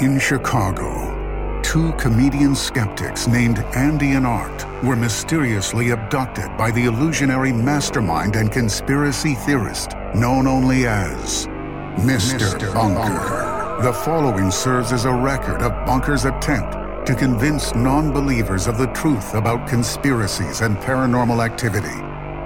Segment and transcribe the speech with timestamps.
[0.00, 7.52] In Chicago, two comedian skeptics named Andy and Art were mysteriously abducted by the illusionary
[7.52, 11.46] mastermind and conspiracy theorist known only as
[11.98, 12.72] Mr.
[12.72, 13.82] Bunker.
[13.82, 18.86] The following serves as a record of Bunker's attempt to convince non believers of the
[18.94, 22.00] truth about conspiracies and paranormal activity.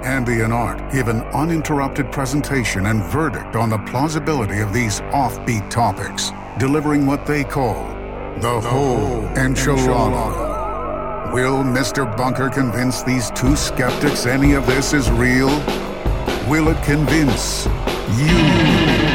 [0.05, 5.69] Andy and Art give an uninterrupted presentation and verdict on the plausibility of these offbeat
[5.69, 7.87] topics, delivering what they call
[8.39, 11.33] the, whole enchilada.
[11.33, 12.05] Will Mr.
[12.15, 15.49] Bunker convince these two skeptics any of this is real?
[16.47, 17.65] Will it convince
[18.17, 19.14] you?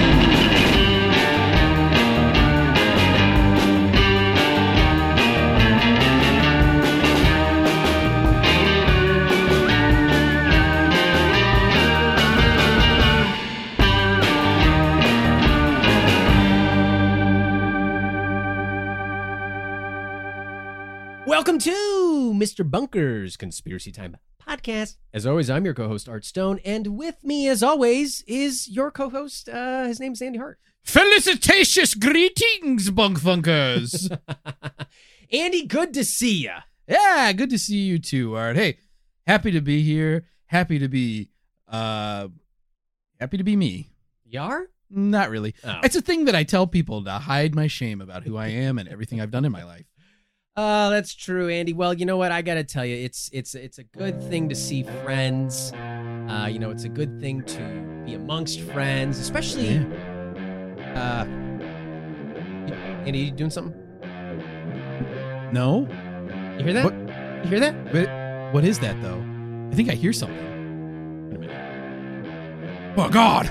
[22.50, 22.68] Mr.
[22.68, 24.96] Bunker's Conspiracy Time podcast.
[25.14, 29.48] As always, I'm your co-host Art Stone, and with me, as always, is your co-host.
[29.48, 30.58] Uh, his name's Andy Hart.
[30.82, 34.18] Felicitations greetings, Bunk bunkfunkers.
[35.32, 36.54] Andy, good to see you.
[36.88, 38.56] yeah, good to see you too, Art.
[38.56, 38.78] Hey,
[39.28, 40.26] happy to be here.
[40.46, 41.30] Happy to be
[41.68, 42.26] uh
[43.20, 43.90] happy to be me.
[44.24, 44.66] Yar?
[44.90, 45.54] Not really.
[45.62, 45.78] Oh.
[45.84, 48.76] It's a thing that I tell people to hide my shame about who I am
[48.76, 49.86] and everything I've done in my life.
[50.56, 51.72] Uh, that's true, Andy.
[51.72, 52.32] Well, you know what?
[52.32, 55.72] I gotta tell you, it's it's it's a good thing to see friends.
[55.72, 59.78] Uh, you know, it's a good thing to be amongst friends, especially.
[60.94, 61.24] Uh,
[63.06, 63.74] Andy, you doing something?
[65.52, 65.88] No?
[66.58, 66.84] You hear that?
[66.84, 66.94] What?
[67.44, 67.92] You hear that?
[67.92, 69.24] But what is that though?
[69.70, 71.30] I think I hear something.
[71.30, 72.94] Wait a minute.
[72.98, 73.46] Oh God!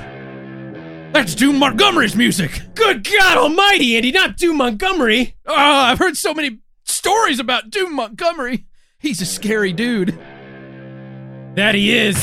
[1.14, 2.61] That's Doom Montgomery's music!
[2.75, 4.11] Good God Almighty, Andy!
[4.11, 5.36] Not Doom Montgomery.
[5.45, 6.59] Oh, I've heard so many
[6.90, 8.66] stories about Doom Montgomery.
[9.00, 10.18] He's a scary dude.
[11.56, 12.16] That he is.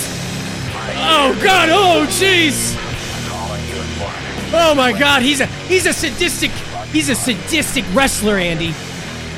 [0.99, 1.69] Oh God!
[1.71, 2.75] Oh jeez!
[4.53, 5.23] Oh my God!
[5.23, 6.51] He's a he's a sadistic
[6.93, 8.69] he's a sadistic wrestler, Andy.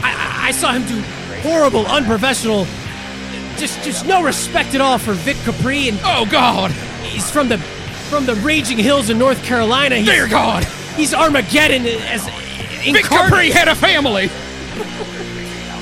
[0.03, 0.13] I
[0.45, 1.01] I, I saw him do
[1.43, 2.67] horrible, unprofessional,
[3.57, 6.71] just just no respect at all for Vic Capri, and Oh God!
[7.03, 9.97] he's from the from the raging hills of North Carolina.
[9.97, 10.65] He's, Dear God!
[10.97, 12.29] he's Armageddon as
[12.85, 14.31] Vic Capri had a family.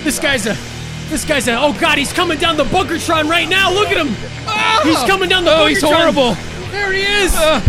[0.05, 0.57] This guy's a
[1.09, 1.99] this guy's a oh God!
[1.99, 3.73] He's coming down the Bunkertron right now.
[3.73, 4.09] Look at him.
[4.09, 5.05] He's ah!
[5.07, 6.35] coming down the Oh, he's horrible.
[6.71, 7.33] There he is.
[7.35, 7.63] Ah.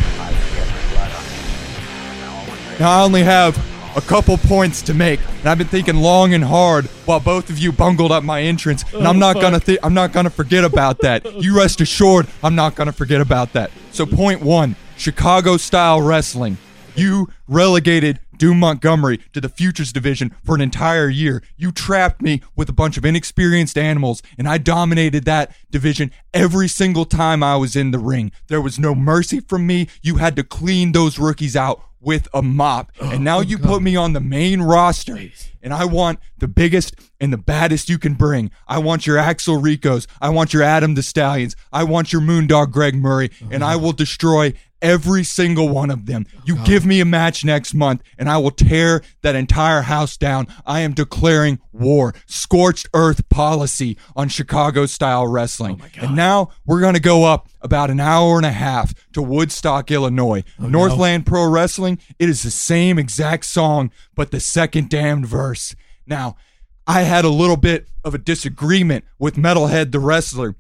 [2.79, 3.57] Now I only have
[3.97, 7.57] a couple points to make, and I've been thinking long and hard while both of
[7.57, 10.63] you bungled up my entrance, and I'm oh, not gonna th- I'm not gonna forget
[10.63, 11.41] about that.
[11.41, 13.71] You rest assured, I'm not gonna forget about that.
[13.91, 16.57] So point one, Chicago style wrestling.
[16.95, 21.43] You relegated Doom Montgomery to the Futures Division for an entire year.
[21.55, 26.67] You trapped me with a bunch of inexperienced animals, and I dominated that division every
[26.67, 28.31] single time I was in the ring.
[28.47, 29.87] There was no mercy from me.
[30.01, 32.91] You had to clean those rookies out with a mop.
[33.01, 35.17] Oh, and now oh, you put me on the main roster,
[35.61, 38.51] and I want the biggest and the baddest you can bring.
[38.67, 40.07] I want your Axel Ricos.
[40.21, 41.55] I want your Adam the Stallions.
[41.73, 43.73] I want your Moondog Greg Murray, and uh-huh.
[43.73, 46.25] I will destroy every single one of them.
[46.45, 50.47] You give me a match next month, and I will tear that entire house down.
[50.65, 55.81] I am declaring war, scorched earth policy on Chicago style wrestling.
[56.01, 59.91] And now we're going to go up about an hour and a half to Woodstock,
[59.91, 60.43] Illinois.
[60.59, 65.75] Northland Pro Wrestling, it is the same exact song, but the second damned verse.
[66.05, 66.37] Now,
[66.85, 70.55] I had a little bit of a disagreement with Metalhead the wrestler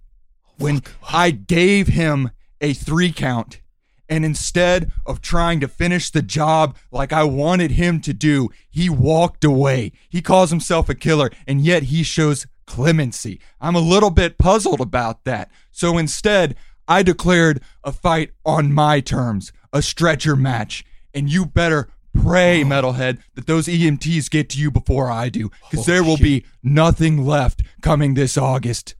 [0.57, 3.61] when I gave him a three count.
[4.09, 8.89] And instead of trying to finish the job like I wanted him to do, he
[8.89, 9.91] walked away.
[10.09, 13.39] He calls himself a killer, and yet he shows clemency.
[13.59, 15.51] I'm a little bit puzzled about that.
[15.71, 16.55] So instead,
[16.87, 20.85] I declared a fight on my terms, a stretcher match.
[21.13, 22.65] And you better pray, oh.
[22.65, 27.25] Metalhead, that those EMTs get to you before I do, because there will be nothing
[27.25, 28.95] left coming this August.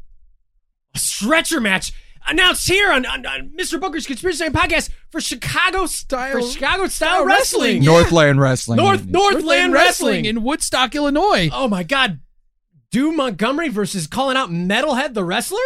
[0.95, 1.94] A stretcher match
[2.27, 3.79] announced here on, on, on Mr.
[3.79, 7.83] Bunker's Conspiracy Time podcast for Chicago style for Chicago style wrestling.
[7.83, 8.77] Northland Wrestling.
[8.77, 10.25] North Northland Wrestling.
[10.25, 11.50] in Woodstock, Illinois.
[11.53, 12.19] oh my God,
[12.91, 15.57] Doom Montgomery versus calling out Metalhead the wrestler.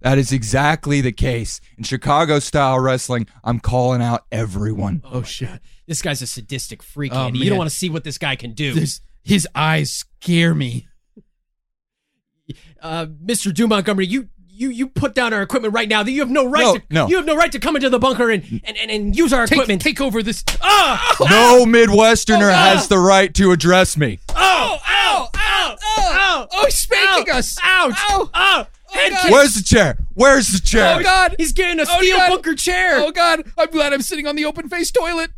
[0.00, 1.60] That is exactly the case.
[1.78, 5.02] In Chicago style wrestling, I'm calling out everyone.
[5.04, 5.48] Oh, shit,
[5.86, 7.38] this guy's a sadistic freak, Oh, Andy.
[7.40, 8.74] You don't want to see what this guy can do.
[8.74, 10.86] This, his eyes scare me.
[12.82, 13.52] uh, Mr.
[13.52, 16.02] Doom Montgomery, you you you put down our equipment right now.
[16.02, 17.08] That you have no right No, to no.
[17.08, 19.46] you have no right to come into the bunker and and, and, and use our
[19.46, 19.82] Take, equipment.
[19.82, 20.42] take over this.
[20.62, 21.16] Ah!
[21.20, 21.64] No ah!
[21.66, 22.86] Midwesterner Oh, has ah!
[22.88, 24.18] the right to address me.
[24.30, 24.78] Oh!
[24.88, 25.28] Ow!
[25.34, 25.76] Ow!
[25.82, 26.48] Oh, ow!
[26.52, 27.38] Oh, he's spanking Ow!
[27.38, 27.58] us.
[27.62, 27.94] Ouch!
[27.96, 28.30] Ow.
[28.34, 28.66] Ow!
[28.92, 29.30] Head kick.
[29.30, 29.98] Where's the chair?
[30.14, 30.96] Where's the chair?
[30.98, 31.34] Oh God!
[31.38, 32.30] He's getting a Oh, steel God.
[32.30, 32.98] bunker chair.
[33.00, 33.42] Oh God!
[33.58, 35.30] I'm glad I'm sitting on the open face toilet.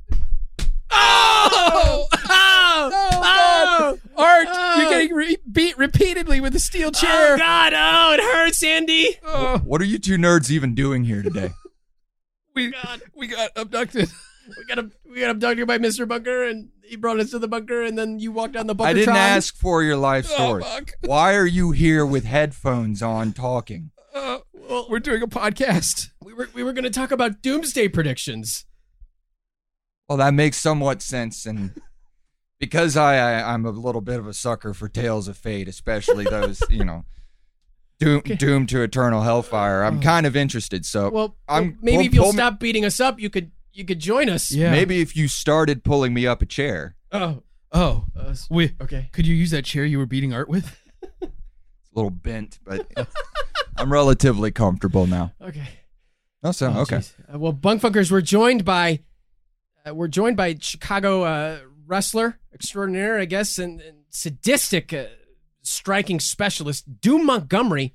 [1.80, 2.06] Oh!
[2.12, 2.90] Oh!
[2.92, 3.98] Oh Oh!
[4.16, 4.80] Art, Oh.
[4.80, 7.34] you're getting re- beat repeatedly with a steel chair.
[7.34, 7.38] Oh.
[7.38, 7.72] God!
[7.74, 9.16] Oh, it hurts, Andy.
[9.24, 11.50] Oh, What are you two nerds even doing here today?
[12.54, 12.72] we
[13.16, 14.08] we got abducted.
[14.48, 16.08] We got a, we got abducted by Mr.
[16.08, 18.90] Bunker, and he brought us to the bunker, and then you walked down the bunker.
[18.90, 19.16] I didn't tron.
[19.18, 20.62] ask for your life Oh, story.
[20.62, 20.92] fuck.
[21.04, 23.90] Why are you here with headphones on talking?
[24.14, 26.10] Uh, Well, we're doing a podcast.
[26.24, 28.64] we were we were going to talk about doomsday predictions.
[30.08, 31.78] Well, that makes somewhat sense, and
[32.58, 36.24] because I, I I'm a little bit of a sucker for tales of fate, especially
[36.24, 37.04] those you know,
[38.00, 39.82] doom, doomed to eternal hellfire.
[39.84, 40.86] I'm kind of interested.
[40.86, 43.28] So Well, I'm well, maybe pull- if you'll pull me- stop beating us up, you
[43.30, 44.50] could you could join us.
[44.50, 44.72] Yeah.
[44.72, 47.42] maybe if you started pulling me up a chair, Oh.
[47.70, 49.10] Oh, Uh, we okay.
[49.12, 50.80] could you use that chair you were beating Art with?
[51.20, 52.90] it's a little bent, but
[53.76, 55.34] I'm relatively comfortable now.
[55.40, 55.68] Okay.
[56.42, 57.02] Oh, so Oh, okay.
[57.32, 59.00] Uh, well, bunkfunkers, we're joined by
[59.94, 65.06] we're joined by Chicago uh, wrestler extraordinaire, I guess, and, and sadistic uh,
[65.62, 67.94] striking specialist Doom Montgomery.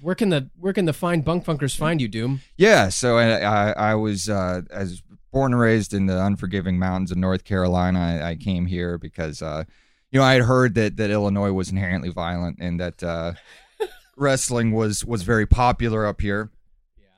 [0.00, 2.40] Where can the where can the fine bunk funkers find you, Doom?
[2.56, 5.02] Yeah, so I I, I was uh, as
[5.32, 8.20] born and raised in the unforgiving mountains of North Carolina.
[8.22, 9.64] I, I came here because uh,
[10.10, 13.34] you know I had heard that that Illinois was inherently violent and that uh,
[14.16, 16.50] wrestling was was very popular up here,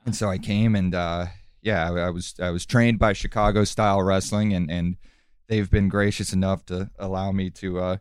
[0.05, 1.25] and so I came and uh,
[1.61, 4.97] yeah, I, I was I was trained by Chicago style wrestling and and
[5.47, 7.97] they've been gracious enough to allow me to uh,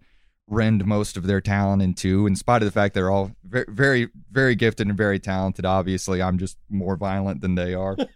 [0.46, 3.66] rend most of their talent in two, in spite of the fact they're all very,
[3.68, 5.64] very, very gifted and very talented.
[5.64, 7.96] Obviously, I'm just more violent than they are.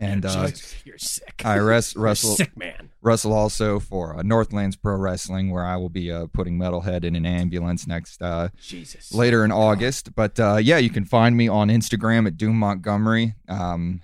[0.00, 1.42] And uh, Jesus, you're sick.
[1.44, 2.90] I res- wrestle sick man.
[3.02, 7.14] wrestle also for uh, Northlands Pro Wrestling, where I will be uh, putting Metalhead in
[7.14, 9.14] an ambulance next uh, Jesus.
[9.14, 10.12] later in August.
[10.16, 13.36] But uh, yeah, you can find me on Instagram at Doom Montgomery.
[13.48, 14.00] Um,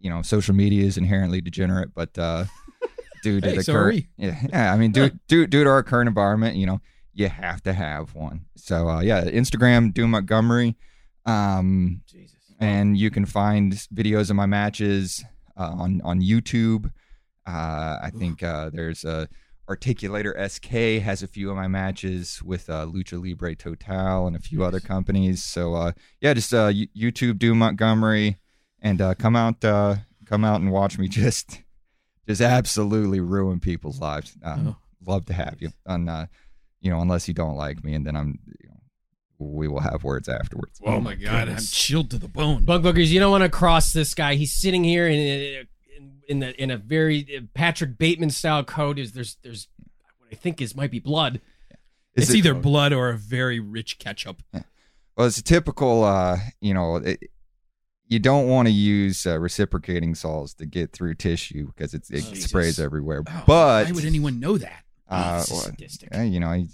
[0.00, 2.44] you know, social media is inherently degenerate, but uh,
[3.22, 5.82] due to Hey, the so current, yeah, yeah, I mean, due, due due to our
[5.82, 6.80] current environment, you know,
[7.12, 8.46] you have to have one.
[8.56, 10.76] So uh, yeah, Instagram Doom Montgomery,
[11.26, 12.36] um, Jesus.
[12.58, 15.24] and you can find videos of my matches
[15.56, 16.90] uh, on on YouTube.
[17.46, 19.28] Uh, I think uh, there's a
[19.68, 24.40] Articulator SK has a few of my matches with uh, Lucha Libre Total and a
[24.40, 25.44] few other companies.
[25.44, 28.38] So uh, yeah, just uh, Y- YouTube Doom Montgomery
[28.82, 29.96] and uh, come out uh,
[30.26, 31.62] come out and watch me just
[32.28, 34.36] just absolutely ruin people's lives.
[34.42, 34.76] Um, Oh.
[35.06, 35.70] Love to have you.
[35.86, 36.26] And uh,
[36.82, 38.38] you know, unless you don't like me, and then I'm.
[38.62, 38.76] You know,
[39.38, 40.78] we will have words afterwards.
[40.84, 41.48] Oh my God!
[41.48, 42.66] I'm chilled to the bone.
[42.66, 44.34] Bunkfunkers, you don't want to cross this guy.
[44.34, 45.66] He's sitting here in in
[46.28, 48.98] in, the, in a very uh, Patrick Bateman style coat.
[48.98, 49.68] Is there's there's
[50.18, 51.40] what I think is might be blood.
[52.14, 54.42] Is it's it- either blood or a very rich ketchup.
[55.16, 57.20] Well, it's a typical, uh, you know, it,
[58.10, 62.24] you don't want to use uh, reciprocating saws to get through tissue because it's, it
[62.24, 62.44] Jesus.
[62.50, 63.22] sprays everywhere.
[63.26, 64.84] Oh, but why would anyone know that?
[65.08, 66.08] uh, well, sadistic.
[66.14, 66.64] you know,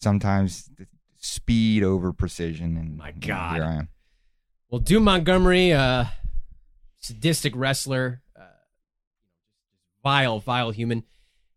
[0.00, 0.70] sometimes
[1.18, 3.54] speed over precision, and My God.
[3.54, 3.88] here I am.
[4.70, 6.06] Well, Doom Montgomery, uh,
[7.00, 8.44] sadistic wrestler, uh,
[10.02, 11.04] vile, vile human,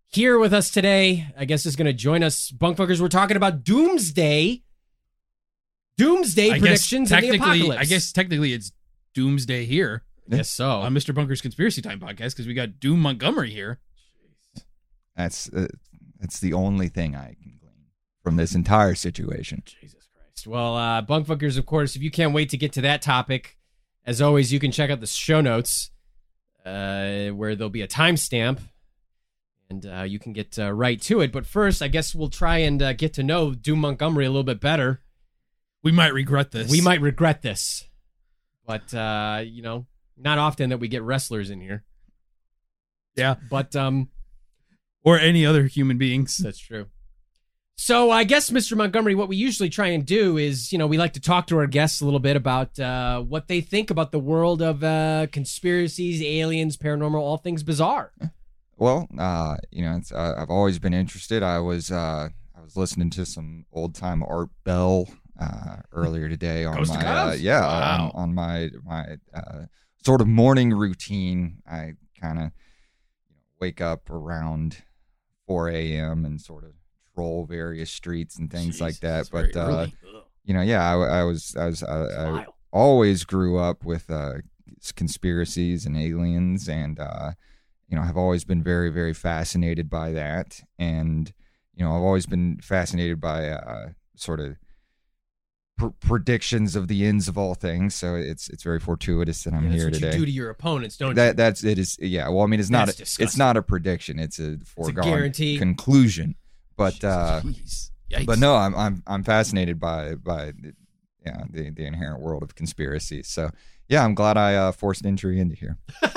[0.07, 1.27] here with us today.
[1.37, 2.51] I guess is going to join us.
[2.51, 4.63] Bunkfuckers, we're talking about Doomsday.
[5.97, 7.81] Doomsday I guess predictions and the technically, apocalypse.
[7.81, 8.71] I guess technically it's
[9.13, 10.69] Doomsday here Yes, so.
[10.69, 11.13] on Mr.
[11.13, 13.79] Bunker's Conspiracy Time podcast because we got Doom Montgomery here.
[15.15, 15.67] That's uh,
[16.19, 17.85] that's the only thing I can glean
[18.23, 19.61] from this entire situation.
[19.65, 20.47] Jesus Christ.
[20.47, 23.57] Well, uh, Bunkfuckers, of course, if you can't wait to get to that topic,
[24.05, 25.91] as always, you can check out the show notes
[26.65, 28.59] uh, where there'll be a timestamp
[29.69, 31.31] and uh, you can get uh, right to it.
[31.31, 34.43] But first, I guess we'll try and uh, get to know Doom Montgomery a little
[34.43, 35.01] bit better.
[35.83, 36.71] We might regret this.
[36.71, 37.87] We might regret this,
[38.65, 39.85] but, uh, you know,
[40.17, 41.83] not often that we get wrestlers in here.
[43.15, 43.35] Yeah.
[43.49, 44.09] But um,
[45.03, 46.37] or any other human beings.
[46.37, 46.87] That's true.
[47.75, 48.77] So I guess, Mr.
[48.77, 51.57] Montgomery, what we usually try and do is, you know, we like to talk to
[51.57, 55.27] our guests a little bit about uh, what they think about the world of uh,
[55.31, 58.13] conspiracies, aliens, paranormal, all things bizarre.
[58.77, 61.43] Well, uh, you know, it's, uh, I've always been interested.
[61.43, 65.07] I was uh, I was listening to some old time Art Bell
[65.43, 68.11] uh, earlier today on Coast my uh, yeah Wow.
[68.13, 69.65] on, on my my uh,
[70.05, 71.61] sort of morning routine.
[71.67, 74.83] I kind of you know, wake up around
[75.47, 76.25] 4 a.m.
[76.25, 76.71] and sort of
[77.13, 79.29] troll various streets and things like that.
[79.31, 79.87] But uh,
[80.43, 84.33] you know, yeah, I, I was I was I, I always grew up with uh,
[84.95, 87.31] conspiracies and aliens, and uh,
[87.87, 91.33] you know, have always been very very fascinated by that, and
[91.75, 94.57] you know, I've always been fascinated by uh, sort of
[95.91, 97.95] pr- predictions of the ends of all things.
[97.95, 100.11] So it's it's very fortuitous that I'm Yeah, here today.
[100.13, 101.33] you do to your opponents, don't that you?
[101.33, 102.27] that's it is yeah.
[102.29, 104.19] Well, I mean, it's not That's a, it's not a prediction.
[104.19, 105.57] It's a foregone guarantee.
[105.57, 106.35] conclusion.
[106.77, 107.41] But uh.
[108.11, 108.25] Yikes.
[108.27, 110.73] but no, I'm I'm I'm fascinated by by the,
[111.25, 113.27] yeah the the inherent world of conspiracies.
[113.27, 113.49] So
[113.89, 115.77] yeah, I'm glad I uh, forced entry into here.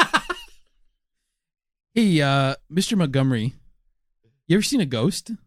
[1.94, 2.94] Hey, uh, Mr.
[2.94, 3.54] Montgomery,
[4.46, 5.28] you ever seen a ghost?
[5.28, 5.38] Have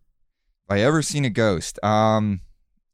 [0.68, 1.78] I ever seen a ghost?
[1.84, 2.42] Um,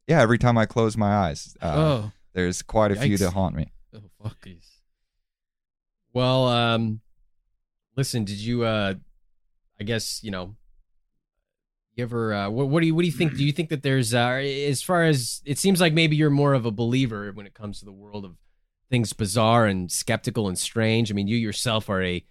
[0.06, 3.20] yeah, every time I close my eyes, uh, oh, there's quite a few Yikes.
[3.20, 3.72] that haunt me.
[3.94, 4.46] oh, fuck.
[6.12, 7.00] Well, um,
[7.96, 8.64] listen, did you?
[8.64, 8.94] Uh,
[9.80, 10.56] I guess you know.
[11.94, 12.32] You ever?
[12.32, 12.94] Uh, what, what do you?
[12.94, 13.36] What do you think?
[13.36, 14.14] Do you think that there's?
[14.14, 17.54] Uh, as far as it seems like, maybe you're more of a believer when it
[17.54, 18.36] comes to the world of
[18.90, 21.10] things bizarre and skeptical and strange.
[21.10, 22.24] I mean, you yourself are a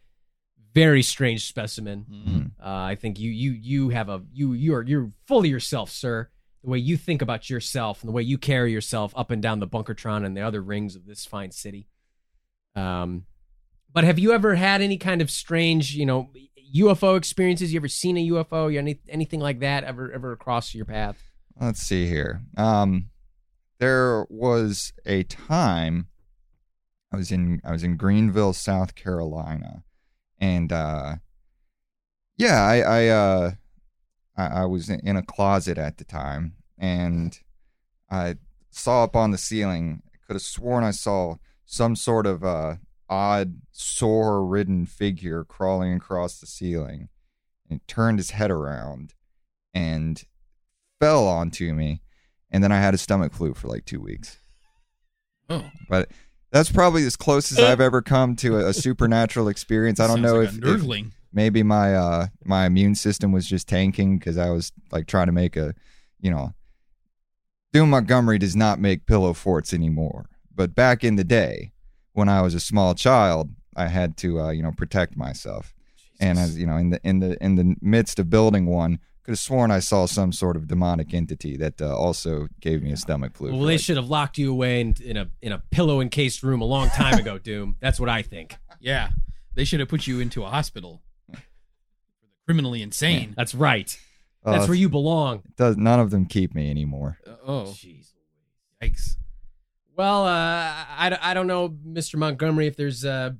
[0.73, 2.05] very strange specimen.
[2.11, 2.51] Mm.
[2.59, 5.89] Uh, I think you you you have a you you are you're full of yourself,
[5.89, 6.29] sir.
[6.65, 9.59] The way you think about yourself and the way you carry yourself up and down
[9.59, 11.87] the Bunkertron and the other rings of this fine city.
[12.75, 13.25] Um,
[13.93, 16.31] but have you ever had any kind of strange, you know,
[16.75, 17.71] UFO experiences?
[17.71, 18.71] You ever seen a UFO?
[18.73, 21.21] You any anything like that ever ever cross your path?
[21.61, 22.41] Let's see here.
[22.57, 23.11] Um,
[23.77, 26.07] there was a time
[27.13, 29.83] I was in I was in Greenville, South Carolina,
[30.39, 31.15] and uh,
[32.37, 33.51] yeah, I I, uh,
[34.37, 37.37] I I was in a closet at the time, and
[38.09, 38.35] I
[38.69, 40.01] saw up on the ceiling.
[40.13, 42.75] I could have sworn I saw some sort of uh,
[43.09, 47.09] odd sore-ridden figure crawling across the ceiling,
[47.69, 49.13] and it turned his head around,
[49.73, 50.23] and
[50.99, 52.01] fell onto me,
[52.51, 54.37] and then I had a stomach flu for like two weeks.
[55.49, 56.09] Oh, But
[56.51, 59.99] that's probably as close as I've ever come to a, a supernatural experience.
[59.99, 60.63] I don't sounds know like if, if.
[61.35, 65.31] Maybe my uh my immune system was just tanking because I was like trying to
[65.31, 65.75] make a,
[66.19, 66.53] you know,
[67.73, 70.29] Doom Montgomery does not make pillow forts anymore.
[70.55, 71.73] But back in the day,
[72.13, 75.73] when I was a small child, I had to uh, you know protect myself.
[76.19, 79.31] And as you know, in the in the in the midst of building one, could
[79.31, 82.97] have sworn I saw some sort of demonic entity that uh, also gave me a
[82.97, 83.51] stomach flu.
[83.51, 86.43] Well, they like, should have locked you away in, in a in a pillow encased
[86.43, 87.75] room a long time ago, Doom.
[87.81, 88.55] That's what I think.
[88.79, 89.09] Yeah,
[89.55, 91.04] they should have put you into a hospital for the
[92.45, 93.33] criminally insane.
[93.35, 93.97] That's right.
[94.43, 95.43] uh, That's where you belong.
[95.57, 97.17] does none of them keep me anymore.
[97.25, 98.13] Uh, oh, Jeez.
[98.81, 99.15] yikes!
[99.95, 102.17] Well, uh, I, I don't know, Mr.
[102.17, 103.31] Montgomery, if there's, uh,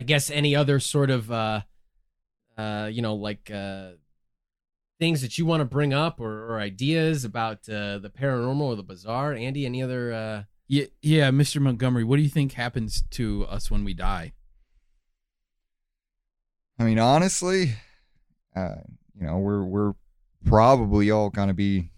[0.00, 1.60] I guess, any other sort of, uh,
[2.56, 3.90] uh, you know, like uh,
[4.98, 8.76] things that you want to bring up or, or ideas about uh, the paranormal or
[8.76, 9.34] the bizarre.
[9.34, 10.12] Andy, any other?
[10.12, 10.42] Uh...
[10.66, 11.60] Yeah, yeah, Mr.
[11.60, 14.32] Montgomery, what do you think happens to us when we die?
[16.78, 17.74] I mean, honestly,
[18.56, 18.76] uh,
[19.20, 19.92] you know, we're we're
[20.44, 21.90] probably all gonna be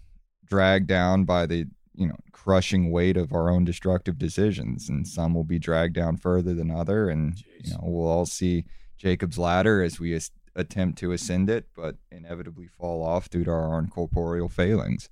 [0.45, 5.33] dragged down by the you know crushing weight of our own destructive decisions, and some
[5.33, 8.65] will be dragged down further than other, and you know, we'll all see
[8.97, 13.51] Jacob's ladder as we as- attempt to ascend it, but inevitably fall off due to
[13.51, 15.09] our own corporeal failings.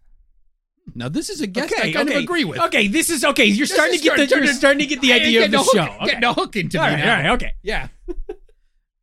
[0.96, 2.60] Now, this is a guess I kind of agree with.
[2.60, 3.46] Okay, this is okay.
[3.46, 5.58] You're This starting to get the starting- you're starting to get the idea of the
[5.58, 5.84] Getting show.
[5.86, 6.06] hook- Okay.
[6.12, 7.12] Getting a hook into All me right, now.
[7.18, 7.52] all right, okay.
[7.62, 7.88] Yeah.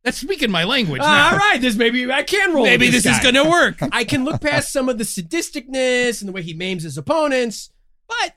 [0.05, 1.31] That's speaking my language Uh, now.
[1.31, 2.63] all right, this maybe I can roll.
[2.63, 3.23] Maybe this, is guy.
[3.23, 3.77] going to work.
[3.91, 7.71] I can look past some of the sadisticness and the way he maims his opponents,
[8.07, 8.35] but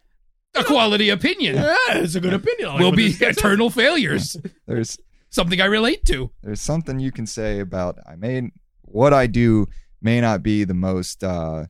[0.54, 1.56] a quality opinion.
[1.56, 2.70] yeah, it's a good opinion.
[2.70, 4.36] I like will be this guy eternal failures.
[4.66, 4.98] There's
[5.30, 6.30] Something I relate to.
[6.42, 9.66] there's something you can say about I may what I do
[10.00, 11.66] may not be the most uh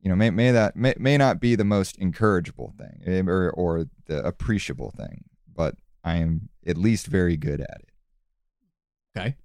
[0.00, 3.50] you know may may that may, may not be the most encourageable thing eh, or
[3.50, 7.88] or the appreciable thing but I am at least very good at it.
[9.16, 9.36] Okay.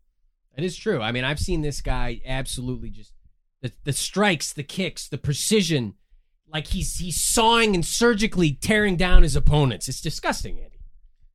[0.55, 1.01] That is true.
[1.01, 3.13] I mean, I've seen this guy absolutely just
[3.61, 5.95] the the strikes, the kicks, the precision,
[6.51, 9.87] like he's he's sawing and surgically tearing down his opponents.
[9.87, 10.79] It's disgusting, Andy.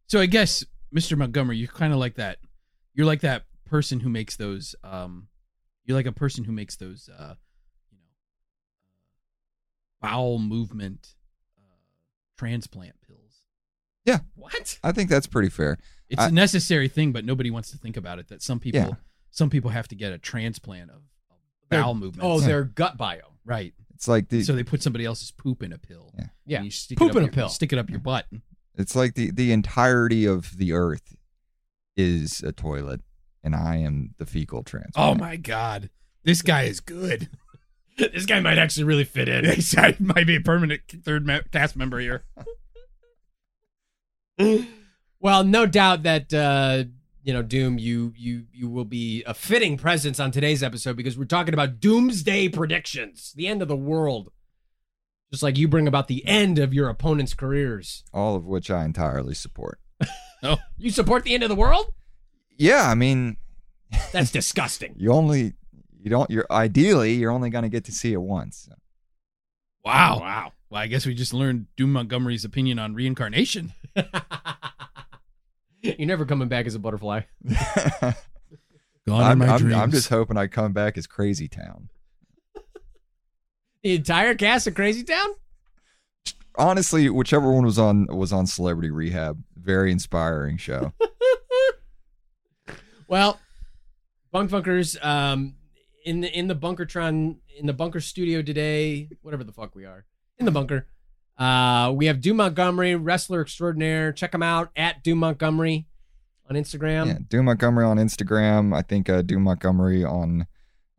[0.07, 1.17] So I guess, Mr.
[1.17, 2.39] Montgomery, you're kind of like that.
[2.95, 4.75] You're like that person who makes those.
[4.85, 5.29] Um,
[5.85, 7.09] you're like a person who makes those.
[7.09, 7.35] Uh,
[7.91, 8.05] you know,
[10.01, 11.15] bowel movement
[11.59, 11.63] uh,
[12.37, 13.47] transplant pills.
[14.05, 14.19] Yeah.
[14.35, 14.79] What?
[14.83, 15.79] I think that's pretty fair.
[16.13, 18.29] It's I- a necessary thing, but nobody wants to think about it.
[18.29, 18.91] That some people, Yeah.
[19.31, 21.39] some people have to get a transplant of, of
[21.71, 22.21] bowel movements.
[22.23, 23.21] Oh, their gut bio.
[23.45, 23.75] right.
[23.95, 26.13] It's like the So they put somebody else's poop in a pill.
[26.19, 26.25] Yeah.
[26.45, 26.57] Yeah.
[26.59, 27.49] And you stick Poop it up in a your- pill.
[27.49, 28.27] Stick it up your butt.
[28.75, 31.15] it's like the the entirety of the earth
[31.97, 33.01] is a toilet
[33.45, 34.97] and I am the fecal transplant.
[34.97, 35.89] Oh my god,
[36.25, 37.29] this guy is good.
[37.99, 39.45] this guy might actually really fit in.
[39.45, 39.63] He
[40.01, 42.25] might be a permanent third me- cast member here.
[45.23, 46.85] well, no doubt that uh,
[47.23, 51.17] you know Doom, you you you will be a fitting presence on today's episode because
[51.17, 54.31] we're talking about doomsday predictions, the end of the world.
[55.31, 58.05] Just like you bring about the end of your opponent's careers.
[58.13, 59.79] All of which I entirely support.
[60.45, 61.87] Oh, you support the end of the world?
[62.59, 63.37] Yeah, I mean,
[64.13, 64.93] That's disgusting.
[64.99, 65.53] you only
[66.03, 68.69] you don't you're ideally you're only going to get to see it once.
[69.85, 70.19] Wow.
[70.19, 70.53] Wow.
[70.69, 73.73] Well, I guess we just learned Doom Montgomery's opinion on reincarnation.
[75.83, 77.23] You're never coming back as a butterfly.
[77.45, 78.15] Gone
[79.09, 81.89] I'm, I'm, I'm just hoping I come back as Crazy Town.
[83.83, 85.27] The entire cast of Crazy Town?
[86.57, 90.93] Honestly, whichever one was on was on Celebrity Rehab, very inspiring show.
[93.13, 93.39] Well,
[94.31, 95.57] Bunk Funkers, um,
[96.07, 100.07] in the in the Bunkertron in the bunker studio today, whatever the fuck we are
[100.39, 100.87] in the bunker.
[101.39, 104.13] Uh, we have Doom Montgomery, wrestler extraordinaire.
[104.13, 105.87] Check him out at Doom Montgomery
[106.49, 107.07] on Instagram.
[107.07, 108.75] yeah, Doom Montgomery on Instagram.
[108.77, 110.47] I think uh, Doom Montgomery on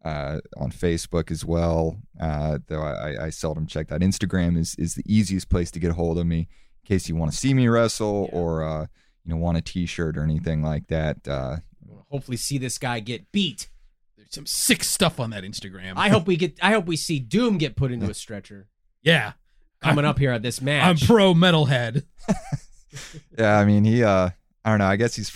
[0.04, 1.98] uh, on Facebook as well.
[2.20, 4.02] Uh, though I, I seldom check that.
[4.02, 7.16] Instagram is is the easiest place to get a hold of me in case you
[7.16, 8.40] want to see me wrestle Yeah.
[8.40, 8.82] or uh,
[9.24, 11.26] you know want a T-shirt or anything like that.
[11.28, 11.58] Uh,
[12.10, 13.70] Hopefully, see this guy get beat.
[14.18, 15.94] There's some sick stuff on that Instagram.
[15.96, 16.58] I hope we get.
[16.62, 18.68] I hope we see Doom get put into a stretcher
[19.04, 19.34] yeah.
[19.84, 20.84] Coming up here at this match.
[21.02, 22.04] I'm pro metalhead.
[23.38, 24.04] yeah, I mean he.
[24.04, 24.30] Uh,
[24.66, 24.86] I don't know.
[24.88, 25.30] I guess he's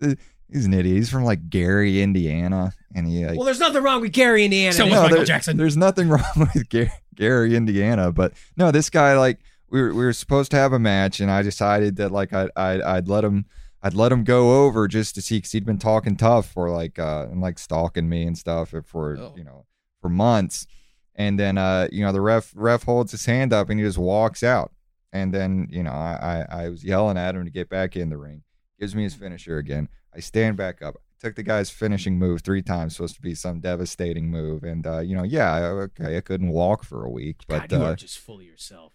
[0.00, 0.96] he's an idiot.
[0.96, 4.72] He's from like Gary, Indiana, and he like well, there's nothing wrong with Gary, Indiana.
[4.72, 5.56] So They- was Michael there- Jackson.
[5.56, 6.22] There's nothing wrong
[6.54, 9.38] with Gary, Gary, Indiana, but no, this guy like
[9.70, 12.48] we were, we were supposed to have a match, and I decided that like I
[12.56, 13.46] I'd, I'd let him
[13.82, 16.98] I'd let him go over just to see because he'd been talking tough for like
[16.98, 19.34] uh and like stalking me and stuff for Oh.
[19.36, 19.66] you know
[20.00, 20.66] for months,
[21.14, 23.98] and then uh you know the ref ref holds his hand up and he just
[23.98, 24.72] walks out,
[25.12, 28.10] and then you know I I, I was yelling at him to get back in
[28.10, 28.42] the ring,
[28.78, 29.88] gives me his finisher again.
[30.14, 30.96] I stand back up.
[31.20, 34.98] Took the guy's finishing move three times, supposed to be some devastating move, and uh,
[34.98, 37.96] you know, yeah, okay, I couldn't walk for a week, but God, you uh, are
[37.96, 38.92] just full of yourself.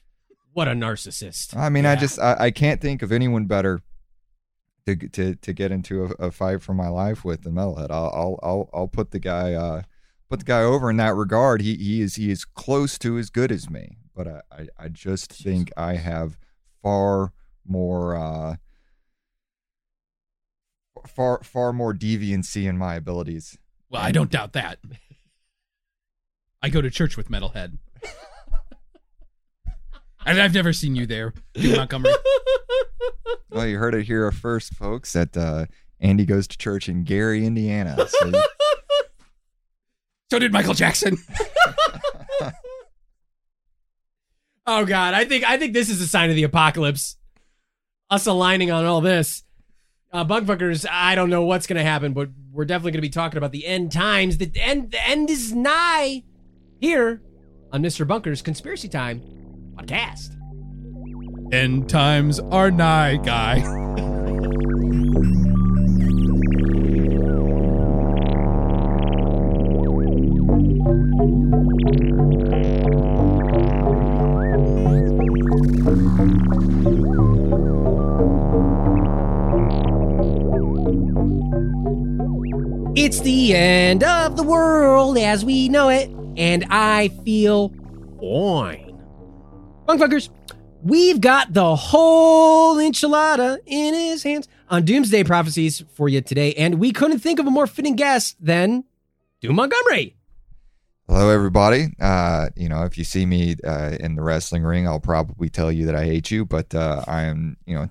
[0.54, 1.56] What a narcissist.
[1.58, 3.82] I mean, I just I, I can't think of anyone better
[4.86, 7.90] to to to get into a, a fight for my life with than Metalhead.
[7.90, 9.84] I'll I'll I'll, I'll put the guy uh
[10.30, 11.62] put the guy over in that regard.
[11.62, 14.88] He he is he is close to as good as me, but I I, I
[14.90, 16.38] just think I have
[16.82, 17.34] far
[17.66, 18.56] more uh
[21.08, 23.58] far far more deviancy in my abilities.
[23.90, 24.80] Well, I don't doubt that.
[26.62, 27.78] I go to church with metalhead.
[30.26, 32.14] and I've never seen you there, Doom Montgomery.
[33.50, 35.14] Well, you heard it here first, folks.
[35.14, 35.66] That uh,
[36.00, 37.98] Andy goes to church in Gary, Indiana.
[38.08, 38.32] So
[40.32, 41.18] So did Michael Jackson.
[44.72, 47.18] Oh God, I think I think this is a sign of the apocalypse.
[48.12, 49.44] Us aligning on all this.
[50.14, 53.52] Uh, Bunkfuckers, I don't know what's gonna happen, but we're definitely gonna be talking about
[53.52, 54.38] the end times.
[54.38, 56.22] The end the end is nigh
[56.80, 57.24] here
[57.72, 58.08] on Mr.
[58.08, 59.24] Bunker's Conspiracy Time
[59.76, 60.36] podcast.
[61.52, 63.64] End times are nigh, guy.
[84.30, 87.70] of the world as we know it, and I feel
[88.20, 88.96] fine.
[89.88, 90.30] Bunkfuckers,
[90.84, 96.76] we've got the whole enchilada in his hands on Doomsday Prophecies for you today, and
[96.76, 98.84] we couldn't think of a more fitting guest than
[99.42, 100.16] Doom Montgomery.
[101.08, 101.88] Hello, everybody.
[102.00, 105.72] Uh, you know, if you see me uh, in the wrestling ring, I'll probably tell
[105.72, 106.46] you that I hate you.
[106.46, 107.90] But uh, I am, you know,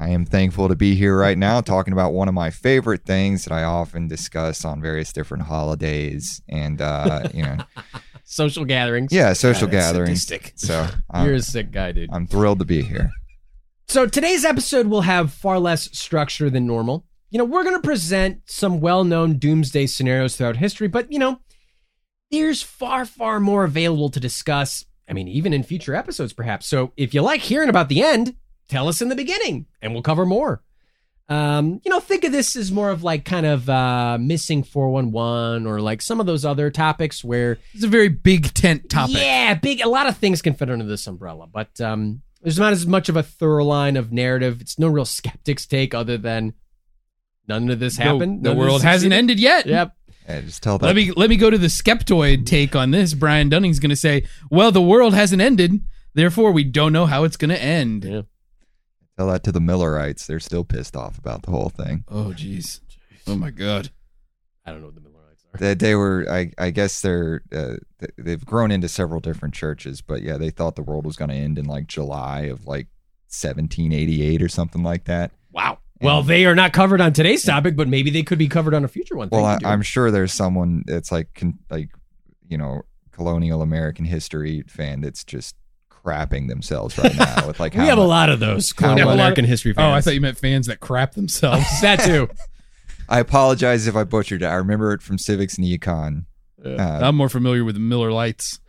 [0.00, 3.44] I am thankful to be here right now, talking about one of my favorite things
[3.44, 7.56] that I often discuss on various different holidays, and uh, you know,
[8.24, 9.10] Social gatherings.
[9.12, 10.22] yeah, social God, gatherings.
[10.26, 10.52] sadistic.
[10.56, 10.86] So
[11.22, 12.10] You're a sick guy, dude.
[12.12, 13.10] I'm thrilled to be here.
[13.88, 17.06] So today's episode will have far less structure than normal.
[17.30, 21.40] You know, we're going to present some well-known doomsday scenarios throughout history, but you know,
[22.30, 24.84] there's far far more available to discuss.
[25.08, 26.66] I mean, even in future episodes perhaps.
[26.66, 28.36] So if you like hearing about the end,
[28.68, 30.62] tell us in the beginning and we'll cover more.
[31.30, 35.66] Um, you know, think of this as more of like kind of uh missing 411
[35.66, 39.16] or like some of those other topics where It's a very big tent topic.
[39.18, 39.82] yeah, big.
[39.82, 43.10] A lot of things can fit under this umbrella, but um, there's not as much
[43.10, 44.62] of a thorough line of narrative.
[44.62, 46.54] It's no real skeptic's take, other than
[47.46, 48.42] none of this The- happened.
[48.42, 49.66] The, none of this world hasn't ended yet.
[49.66, 49.92] Yep.
[50.26, 50.86] Yeah, just tell that.
[50.86, 53.12] Let me let me go to the skeptoid take on this.
[53.12, 55.80] Brian Dunning's going to say, "Well, the world hasn't ended,
[56.14, 58.22] therefore we don't know how it's going to end." Yeah.
[59.18, 60.26] Tell that to the Millerites.
[60.26, 62.04] They're still pissed off about the whole thing.
[62.08, 62.80] Oh, jeez.
[63.26, 63.90] Oh my God.
[64.64, 65.58] I don't know what the Millerites are.
[65.58, 67.74] They, they were, I, I guess they're, uh,
[68.16, 71.34] they've grown into several different churches, but yeah, they thought the world was going to
[71.34, 72.86] end in like July of like
[73.30, 75.32] 1788 or something like that.
[75.52, 75.78] Wow.
[76.00, 78.84] Well, they are not covered on today's topic, but maybe they could be covered on
[78.84, 79.30] a future one.
[79.32, 81.90] Well, I, I'm sure there's someone that's like, con- like,
[82.46, 85.56] you know, colonial American history fan that's just
[86.08, 89.08] crapping themselves right now with like we how have a lot of those how colonial
[89.08, 89.84] much- American history fans.
[89.84, 91.64] Oh, I thought you meant fans that crap themselves.
[91.82, 92.28] that too.
[93.08, 94.46] I apologize if I butchered it.
[94.46, 96.26] I remember it from civics and econ.
[96.64, 98.60] Uh, I'm more familiar with the Miller Lites.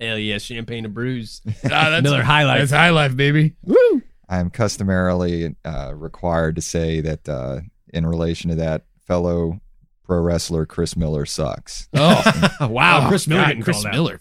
[0.00, 1.42] Hell yeah, champagne and brews.
[1.64, 2.60] Ah, that's, Miller High Life.
[2.60, 3.54] That's High Life, baby.
[3.62, 4.02] Woo!
[4.30, 7.60] I'm customarily uh, required to say that uh,
[7.92, 9.60] in relation to that fellow
[10.04, 11.88] pro wrestler Chris Miller sucks.
[11.92, 12.22] Oh,
[12.70, 13.92] wow, Oh, Chris Miller God, getting Chris called out.
[13.92, 14.20] Miller.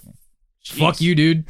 [0.65, 1.45] Fuck you, dude.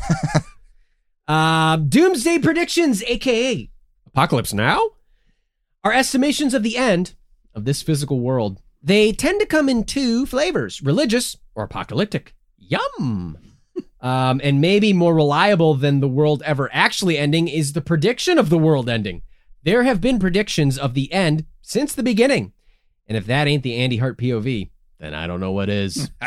[1.27, 3.69] Um, Doomsday predictions, aka
[4.07, 4.81] Apocalypse Now,
[5.83, 7.15] are estimations of the end
[7.53, 8.61] of this physical world.
[8.81, 12.35] They tend to come in two flavors religious or apocalyptic.
[12.57, 13.37] Yum.
[14.01, 18.49] um, and maybe more reliable than the world ever actually ending is the prediction of
[18.49, 19.21] the world ending.
[19.63, 22.53] There have been predictions of the end since the beginning.
[23.07, 26.09] And if that ain't the Andy Hart POV, then I don't know what is.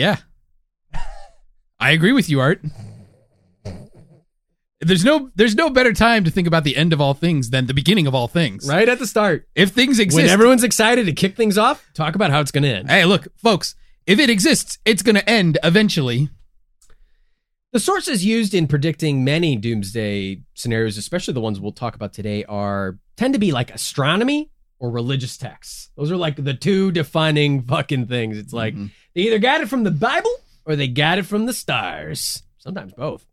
[0.00, 0.16] Yeah.
[1.80, 2.60] I agree with you, Art.
[4.82, 7.66] There's no there's no better time to think about the end of all things than
[7.66, 8.66] the beginning of all things.
[8.66, 9.46] right at the start.
[9.54, 12.62] If things exist, When everyone's excited to kick things off, talk about how it's going
[12.64, 12.90] to end.
[12.90, 13.74] hey, look, folks,
[14.06, 16.30] if it exists, it's going to end eventually.
[17.72, 22.44] The sources used in predicting many doomsday scenarios, especially the ones we'll talk about today,
[22.44, 25.90] are tend to be like astronomy or religious texts.
[25.94, 28.38] Those are like the two defining fucking things.
[28.38, 28.90] It's like Mhm.
[29.14, 30.34] they either got it from the Bible
[30.70, 32.42] or they got it from the stars.
[32.58, 33.26] Sometimes both.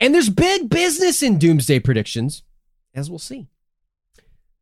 [0.00, 2.42] And there's big business in doomsday predictions,
[2.94, 3.48] as we'll see.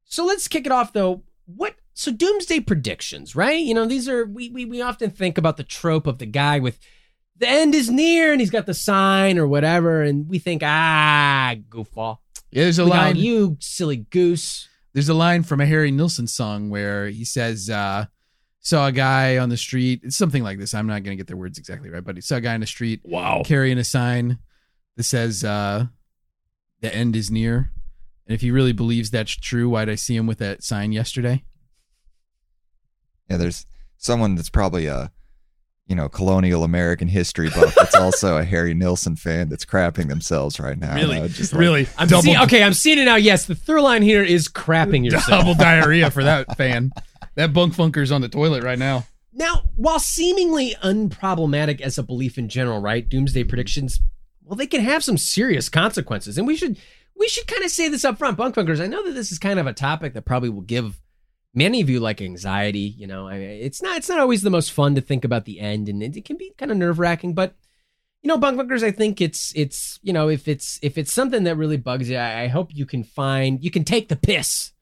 [0.05, 1.23] So let's kick it off though.
[1.47, 3.59] What so doomsday predictions, right?
[3.63, 6.59] You know, these are we we we often think about the trope of the guy
[6.59, 6.79] with
[7.39, 11.55] the end is near and he's got the sign or whatever, and we think, ah,
[11.69, 12.19] goofball.
[12.51, 13.17] Yeah, there's a Look line.
[13.17, 14.69] you silly goose.
[14.95, 18.07] There's a line from a Harry Nilsson song where he says, uh,
[18.67, 20.75] "Saw a guy on the street." It's something like this.
[20.75, 22.61] I'm not going to get their words exactly right, but he saw a guy on
[22.61, 23.43] the street Wow.
[23.45, 24.39] carrying a sign
[24.97, 25.87] that says, uh,
[26.81, 27.71] "The end is near."
[28.27, 31.45] And if he really believes that's true, why'd I see him with that sign yesterday?
[33.31, 33.67] Yeah, there's
[33.99, 35.11] someone that's probably a,
[35.87, 40.59] you know, colonial American history buff that's also a Harry Nilsson fan that's crapping themselves
[40.61, 40.95] right now.
[40.95, 43.17] Really, you know, just like- really, I'm double, see- okay, I'm seeing it now.
[43.17, 45.27] Yes, the through line here is crapping yourself.
[45.29, 46.93] double diarrhea for that fan.
[47.37, 49.07] That bunk funker's on the toilet right now.
[49.33, 53.07] Now, while seemingly unproblematic as a belief in general, right?
[53.07, 54.01] Doomsday predictions,
[54.43, 56.39] well, they can have some serious consequences.
[56.39, 56.79] And we should
[57.15, 58.81] we should kind of say this up front, bunkfunkers.
[58.81, 61.01] I know that this is kind of a topic that probably will give
[61.55, 62.95] many of you like anxiety.
[62.97, 65.45] You know, I mean, it's not it's not always the most fun to think about
[65.45, 67.35] the end, and it, it can be kind of nerve wracking.
[67.35, 67.55] But
[68.23, 71.57] you know, bunkfunkers, I think it's it's you know if it's if it's something that
[71.57, 74.73] really bugs you, I, I hope you can find you can take the piss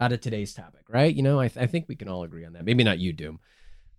[0.00, 1.14] out of today's topic, right?
[1.14, 2.64] You know, I, I think we can all agree on that.
[2.64, 3.38] Maybe not you, Doom,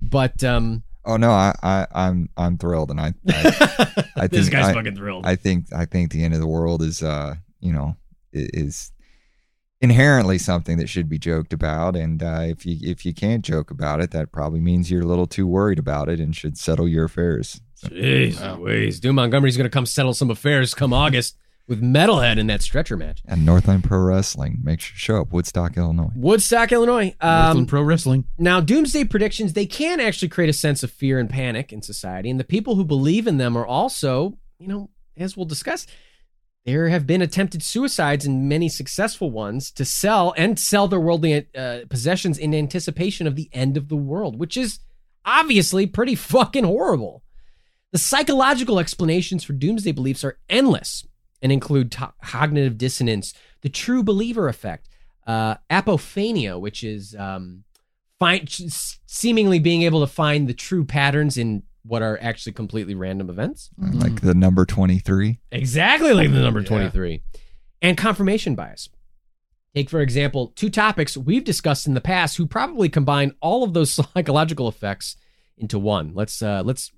[0.02, 4.52] but um, Oh no, I, I I'm I'm thrilled, and I I, I this think
[4.52, 5.26] guy's I- fucking thrilled.
[5.26, 7.96] I think I think the end of the world is uh you know
[8.34, 8.92] is
[9.82, 13.72] inherently something that should be joked about, and uh, if you if you can't joke
[13.72, 16.88] about it, that probably means you're a little too worried about it and should settle
[16.88, 17.62] your affairs.
[17.76, 18.58] So, Jeez, Wow.
[18.60, 19.00] Louise.
[19.00, 21.36] Doom Montgomery's going to come settle some affairs come August
[21.68, 23.22] with Metalhead in that stretcher match.
[23.28, 26.10] and Northland Pro Wrestling, make sure to show up Woodstock, Illinois.
[26.16, 27.14] Woodstock, Illinois.
[27.22, 28.26] Northland Um, Pro Wrestling.
[28.38, 32.30] now, doomsday predictions, they can actually create a sense of fear and panic in society.
[32.30, 35.88] And the people who believe in them are also, you know, as we'll discuss,
[36.66, 41.48] there have been attempted suicides and many successful ones to sell and sell their worldly
[41.56, 44.80] uh, possessions in anticipation of the end of the world, which is
[45.26, 47.24] obviously pretty fucking horrible.
[47.92, 51.06] The psychological explanations for doomsday beliefs are endless
[51.42, 54.90] and include to- cognitive dissonance, the true believer effect,
[55.28, 57.64] uh, apophenia, which is um,
[58.20, 63.30] find, seemingly being able to find the true patterns in what are actually completely random
[63.30, 63.70] events.
[63.78, 65.40] Like the number twenty three.
[65.52, 66.68] Exactly like the number Yeah.
[66.68, 67.24] 23.
[67.82, 68.90] And confirmation bias.
[69.74, 73.74] Take, for example, two topics we've discussed in the past who probably combine all of
[73.74, 75.16] those psychological effects
[75.58, 76.14] into one.
[76.14, 76.92] Let's uh, let's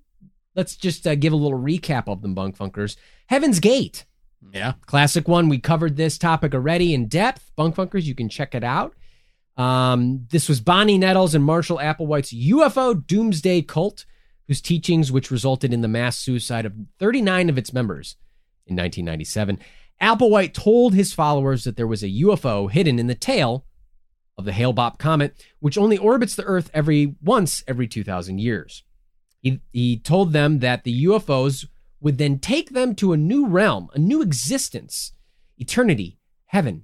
[0.56, 2.98] let's just uh, give a little recap of them, bunk funkers.
[3.28, 4.04] Heaven's Gate,
[4.52, 4.74] Yeah.
[4.86, 5.50] classic one.
[5.50, 7.52] We covered this topic already in depth.
[7.56, 8.96] Bunk funkers, you can check it out.
[9.58, 14.06] Um, this was Bonnie Nettles and Marshall Applewhite's UFO Doomsday Cult,
[14.48, 18.16] whose teachings, which resulted in the mass suicide of 39 of its members
[18.66, 19.60] in 1997.
[20.02, 23.66] Applewhite told his followers that there was a UFO hidden in the tail
[24.38, 28.84] of the Hale-Bopp comet, which only orbits the Earth every once every 2,000 years.
[29.42, 31.68] He, he told them that the UFOs
[32.04, 35.14] would then take them to a new realm, a new existence,
[35.58, 36.84] eternity, heaven.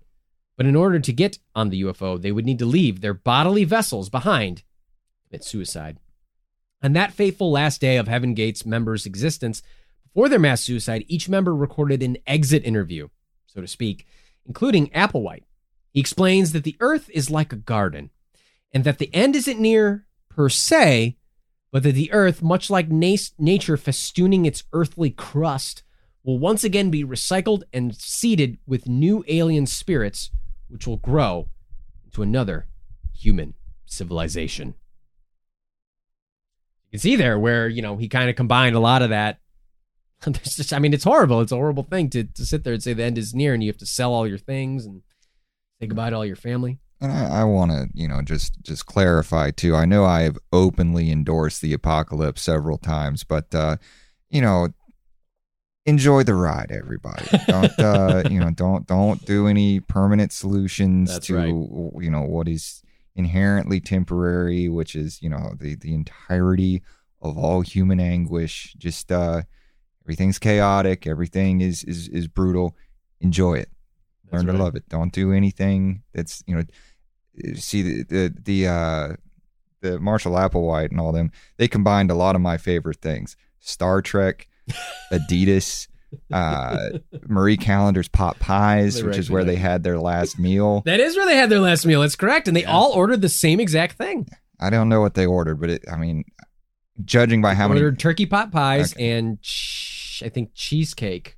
[0.55, 3.65] But in order to get on the UFO, they would need to leave their bodily
[3.65, 4.63] vessels behind,
[5.27, 5.99] commit suicide.
[6.81, 9.61] On that fateful last day of Heaven Gate's members' existence,
[10.03, 13.09] before their mass suicide, each member recorded an exit interview,
[13.45, 14.07] so to speak,
[14.45, 15.43] including Applewhite.
[15.91, 18.09] He explains that the earth is like a garden
[18.71, 21.17] and that the end isn't near per se,
[21.71, 25.83] but that the earth, much like na- nature festooning its earthly crust,
[26.23, 30.31] will once again be recycled and seeded with new alien spirits,
[30.67, 31.49] which will grow
[32.05, 32.67] into another
[33.13, 33.53] human
[33.85, 34.75] civilization.
[36.87, 39.39] You can see there where, you know, he kind of combined a lot of that.
[40.31, 41.39] Just, I mean, it's horrible.
[41.41, 43.63] It's a horrible thing to, to sit there and say the end is near and
[43.63, 45.03] you have to sell all your things and
[45.79, 46.79] say goodbye to all your family.
[47.01, 49.75] And I, I want to, you know, just just clarify too.
[49.75, 53.77] I know I have openly endorsed the apocalypse several times, but uh,
[54.29, 54.69] you know,
[55.85, 57.25] enjoy the ride, everybody.
[57.47, 58.51] Don't uh, you know?
[58.51, 61.47] Don't don't do any permanent solutions That's to right.
[61.47, 62.83] you know what is
[63.15, 66.81] inherently temporary, which is you know the the entirety
[67.21, 68.73] of all human anguish.
[68.77, 69.43] Just uh,
[70.05, 71.07] everything's chaotic.
[71.07, 72.75] Everything is is is brutal.
[73.19, 73.69] Enjoy it.
[74.31, 74.87] Learn That's to love it.
[74.89, 76.63] Don't do anything that's you know.
[77.55, 79.07] See the the the uh,
[79.81, 81.31] the Marshall Applewhite and all them.
[81.57, 84.47] They combined a lot of my favorite things: Star Trek,
[85.11, 85.87] Adidas,
[86.33, 86.89] uh,
[87.27, 90.81] Marie Callender's pot pies, They which is where they had their last meal.
[90.85, 92.01] That is where they had their last meal.
[92.01, 92.47] That's correct.
[92.47, 94.27] And they all ordered the same exact thing.
[94.59, 96.25] I don't know what they ordered, but it, I mean,
[97.05, 99.11] judging by how many, ordered turkey pot pies Okay.
[99.11, 101.37] and ch- I think cheesecake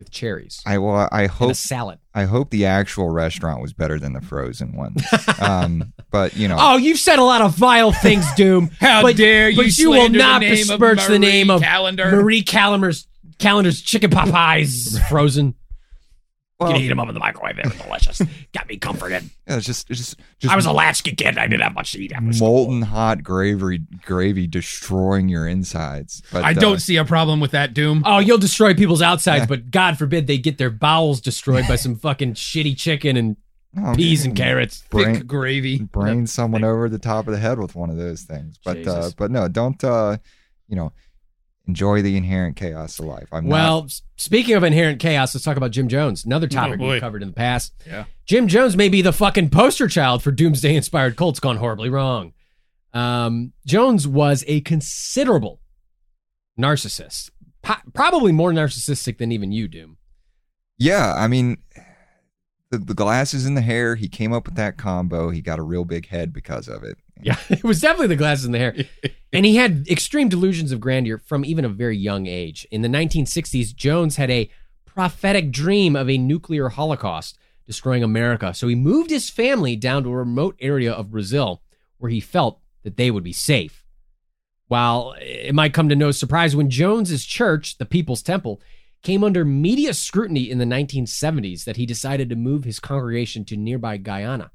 [0.00, 2.00] with cherries I well, I hope a salad.
[2.12, 4.96] I hope the actual restaurant was better than the frozen one.
[5.40, 8.70] um, but you know, Oh, you've said a lot of vile things, Doom.
[8.80, 11.18] How but, dare you But you will slander the not name of besmirch the Marie
[11.18, 12.10] name of Callender.
[12.10, 13.06] Marie Callender's
[13.38, 15.54] Calendar's chicken pot pies frozen.
[16.60, 17.56] Well, Can heat them up in the microwave.
[17.56, 18.20] They're delicious.
[18.52, 19.30] Got me comforted.
[19.46, 21.38] yeah, it's just it's just just I was a latchkey kid.
[21.38, 22.48] I didn't have much to eat after school.
[22.66, 26.22] molten hot gravy gravy destroying your insides.
[26.30, 28.02] But I uh, don't see a problem with that, Doom.
[28.04, 31.96] Oh, you'll destroy people's outsides, but God forbid they get their bowels destroyed by some
[31.96, 33.36] fucking shitty chicken and
[33.72, 34.82] no, peas and carrots.
[34.90, 35.78] brain- Thick gravy.
[35.80, 38.58] brain someone over the top of the head with one of those things.
[38.62, 40.18] But uh, but no, don't uh,
[40.68, 40.92] you know,
[41.68, 43.28] enjoy the inherent chaos of life.
[43.32, 46.24] I'm Well, not, speaking of inherent chaos, let's talk about Jim Jones.
[46.24, 46.92] Another topic boy.
[46.92, 47.72] we've covered in the past.
[47.86, 48.04] Yeah.
[48.26, 52.32] Jim Jones may be the fucking poster child for doomsday inspired cults gone horribly wrong.
[52.92, 55.60] Um, Jones was a considerable
[56.58, 57.30] narcissist,
[57.62, 59.96] Po- probably more narcissistic than even you, Doom.
[60.78, 61.58] yeah, I mean,
[62.70, 63.96] the, the glasses and the hair.
[63.96, 65.30] He came up with that combo.
[65.30, 66.96] He got a real big head because of it.
[67.22, 68.74] Yeah, it was definitely the glasses and the hair.
[69.32, 72.66] and he had extreme delusions of grandeur from even a very young age.
[72.70, 74.50] In the 1960s, Jones had a
[74.84, 78.52] prophetic dream of a nuclear holocaust destroying America.
[78.52, 81.62] So he moved his family down to a remote area of Brazil
[81.98, 83.84] where he felt that they would be safe.
[84.66, 88.60] While it might come to no surprise when Jones's church, the People's Temple,
[89.02, 93.56] came under media scrutiny in the 1970s that he decided to move his congregation to
[93.56, 94.50] nearby Guyana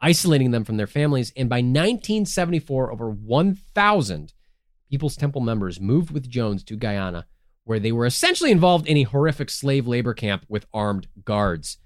[0.00, 1.32] isolating them from their families.
[1.36, 4.32] And by 1974, over 1,000
[4.90, 7.26] People's Temple members moved with Jones to Guyana,
[7.64, 11.78] where they were essentially involved in a horrific slave labor camp with armed guards.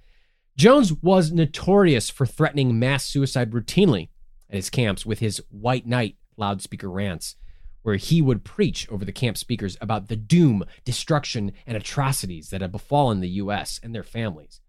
[0.57, 4.09] Jones was notorious for threatening mass suicide routinely
[4.49, 7.37] at his camps with his White Night loudspeaker rants,
[7.83, 12.63] where he would preach over the camp speakers about the doom, destruction, and atrocities that
[12.63, 13.79] had befallen the U.S.
[13.83, 14.61] and their families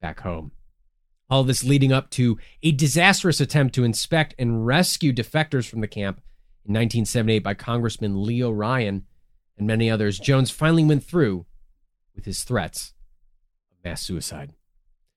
[0.00, 0.52] back home.
[1.28, 5.88] All this leading up to a disastrous attempt to inspect and rescue defectors from the
[5.88, 6.18] camp
[6.64, 9.04] in 1978 by Congressman Leo Ryan
[9.58, 10.18] and many others.
[10.18, 11.46] Jones finally went through
[12.14, 12.94] with his threats
[13.72, 14.52] of mass suicide.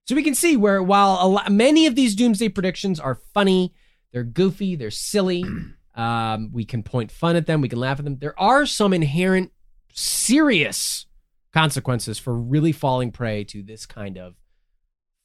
[0.06, 3.72] So we can see where, while a lot, many of these doomsday predictions are funny,
[4.12, 5.44] they're goofy, they're silly,
[5.94, 8.92] um, we can point fun at them, we can laugh at them, there are some
[8.92, 9.52] inherent
[9.92, 11.06] serious
[11.52, 14.34] consequences for really falling prey to this kind of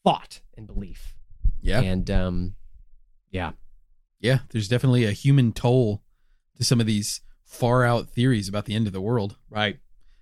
[0.05, 1.15] thought and belief.
[1.61, 1.81] Yeah.
[1.81, 2.55] And um,
[3.31, 3.51] yeah,
[4.21, 4.39] Yeah.
[4.51, 6.01] There's definitely a human toll
[6.57, 9.35] to some of these far out theories about the end of the world.
[9.49, 9.77] right.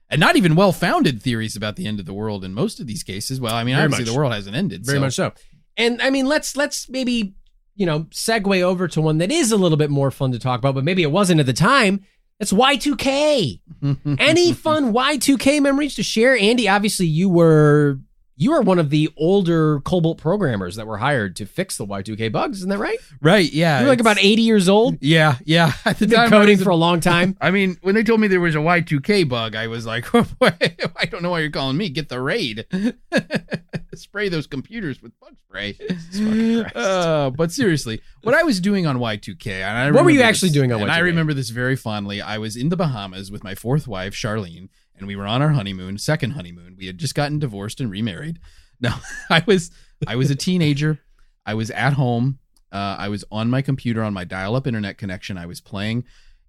[0.10, 2.86] And not even well founded theories about the end of the world in most of
[2.86, 3.42] these cases.
[3.42, 4.14] Well, I mean, Very obviously much.
[4.14, 4.86] the world hasn't ended.
[4.86, 5.34] Very so- much so.
[5.76, 7.34] And I mean, let's let's maybe
[7.76, 10.60] you know, segue over to one that is a little bit more fun to talk
[10.60, 12.02] about, but maybe it wasn't at the time.
[12.40, 13.60] It's Y2K.
[14.20, 16.38] Any fun Y2K memories to share?
[16.38, 17.98] Andy, obviously you were
[18.36, 22.32] you are one of the older COBOL programmers that were hired to fix the Y2K
[22.32, 22.98] bugs, isn't that right?
[23.22, 23.52] Right?
[23.54, 23.80] Yeah.
[23.82, 24.98] You're like about 80 years old.
[25.02, 25.74] Yeah, yeah.
[25.86, 27.38] At the You've been coding for a long time.
[27.42, 30.06] I mean, when they told me there was a Y2K bug, I was like,
[30.42, 31.90] I don't know why you're calling me.
[31.90, 32.66] Get the raid.
[33.96, 35.78] spray those computers with bug spray.
[36.76, 40.50] Uh, but seriously, what I was doing on Y2K, and I What were you actually
[40.50, 41.04] this- doing on and I Y2K?
[41.04, 42.22] remember this very fondly.
[42.22, 44.70] I was in the Bahamas with my fourth wife, Charlene,
[45.04, 46.78] and we were on our honeymoon, second honeymoon.
[46.78, 48.40] We had just gotten divorced and remarried.
[48.80, 48.94] No,
[49.30, 49.70] I was
[50.08, 51.00] I was a teenager.
[51.46, 52.40] I was at home.
[52.72, 55.38] Uh, I was on my computer on my dial-up internet connection.
[55.38, 56.06] I was playing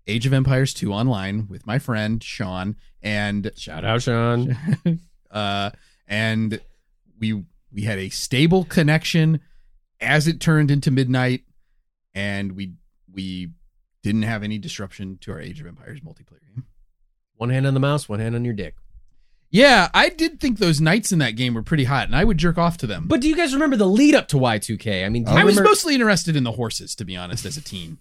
[0.07, 4.57] Age of Empires 2 online with my friend Sean, and Shout out, Sean.
[5.33, 5.71] uh,
[6.07, 6.61] and
[7.19, 9.41] we we had a stable connection
[10.01, 11.43] as it turned into midnight,
[12.15, 12.75] and we
[13.13, 13.51] we
[14.05, 16.67] didn't have any disruption to our Age of Empires multiplayer game.
[17.45, 18.75] One hand on the mouse, one hand on your dick.
[19.51, 22.39] Yeah, I did think those nights in that game were pretty hot, and I would
[22.39, 23.05] jerk off to them.
[23.07, 25.05] But do you guys remember the lead up to Y2K?
[25.05, 27.45] I mean, do you I was remember- mostly interested in the horses, to be honest,
[27.45, 27.99] as a teen.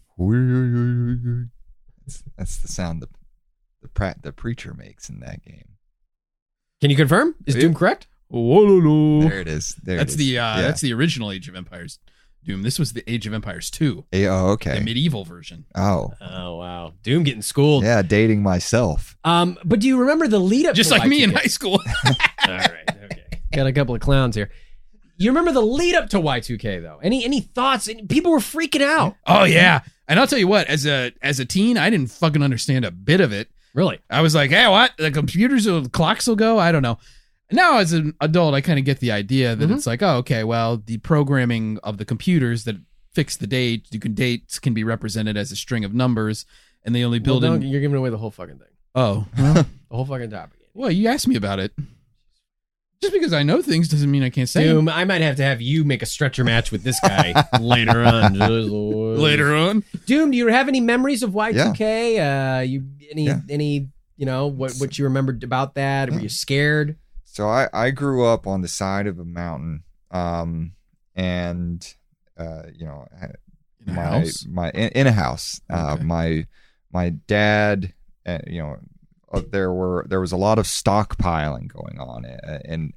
[2.05, 3.09] That's, that's the sound the
[3.81, 5.73] the, pra- the preacher makes in that game.
[6.79, 7.35] Can you confirm?
[7.45, 8.07] Is Doom correct?
[8.31, 9.75] There it is.
[9.83, 10.25] There that's it is.
[10.25, 10.61] the uh, Yeah.
[10.61, 11.99] that's the original Age of Empires
[12.43, 12.61] Doom.
[12.63, 14.75] This was the Age of Empires 2, Oh, okay.
[14.77, 15.65] the medieval version.
[15.75, 17.83] Oh, Oh wow, Doom getting schooled.
[17.83, 18.01] yeah.
[18.01, 19.17] Dating myself.
[19.23, 20.75] Um, but do you remember the lead up?
[20.75, 21.33] Just to like me in Y2K?
[21.37, 21.79] high school.
[22.47, 23.23] All right, okay.
[23.53, 24.49] Got a couple of clowns here.
[25.17, 26.99] You remember the lead up to Y2K though?
[27.01, 27.87] Any any thoughts?
[28.09, 29.15] People were freaking out.
[29.27, 30.67] Oh yeah, and I'll tell you what.
[30.67, 33.47] As a as a teen, I didn't fucking understand a bit of it.
[33.75, 33.99] Really?
[34.09, 34.91] I was like, hey, what?
[34.97, 36.59] The computers, will, clocks will go.
[36.59, 36.97] I don't know.
[37.51, 39.75] Now, as an adult, I kind of get the idea that Mhm.
[39.75, 42.77] it's like, oh, okay, well, the programming of the computers that
[43.13, 46.45] fix the date, you can dates can be represented as a string of numbers,
[46.83, 47.69] and they only Well, build don't- in.
[47.69, 48.67] you're giving away the whole fucking thing.
[48.95, 50.59] Oh, The whole fucking topic.
[50.73, 51.73] well, you asked me about it.
[53.01, 54.77] Just because I know things doesn't mean I can't say them.
[54.77, 58.01] Doom, I might have to have you make a stretcher match with this guy later
[58.03, 58.33] on.
[58.39, 59.83] later on.
[60.05, 62.57] Doom, do you have any memories of Y2K?
[62.57, 63.41] Uh, you any Yeah.
[63.49, 66.09] any you know what what you remembered about that?
[66.11, 66.95] Were you scared?
[67.33, 70.73] So I, I grew up on the side of a mountain, um,
[71.15, 71.83] and
[72.37, 73.07] uh, you know,
[73.81, 74.45] In a my house?
[74.47, 75.59] my in, in a house.
[75.67, 76.03] Uh, Okay.
[76.03, 76.45] my
[76.91, 77.91] my dad,
[78.27, 78.77] uh, you know,
[79.33, 82.93] uh, there were there was a lot of stockpiling going on, uh, and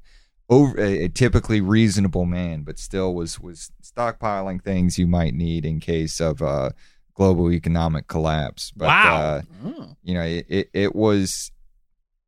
[0.51, 5.65] over a, a typically reasonable man, but still was was stockpiling things you might need
[5.65, 6.69] in case of uh,
[7.15, 8.71] global economic collapse.
[8.77, 9.17] But, Wow.
[9.17, 9.97] Uh, Oh.
[10.03, 11.51] you know it it, it was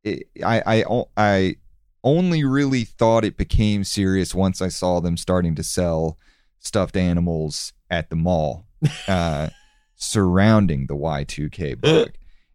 [0.03, 1.55] it, I, I I
[2.03, 6.17] only really thought it became serious once I saw them starting to sell
[6.59, 8.65] stuffed animals at the mall
[9.07, 9.49] uh,
[9.95, 12.11] surrounding the Y2K bug.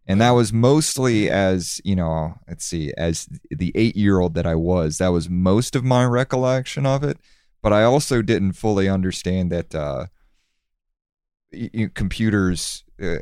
[0.07, 4.45] And that was mostly as, you know, let's see, as the eight year old that
[4.45, 7.17] I was, that was most of my recollection of it.
[7.63, 10.05] But I also didn't fully understand that uh,
[11.51, 13.17] y- computers uh,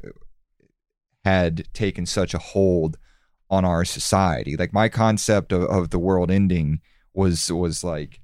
[1.24, 2.98] had taken such a hold
[3.54, 4.56] on our society.
[4.58, 6.82] Like my concept of, of the world ending
[7.14, 8.20] was was like,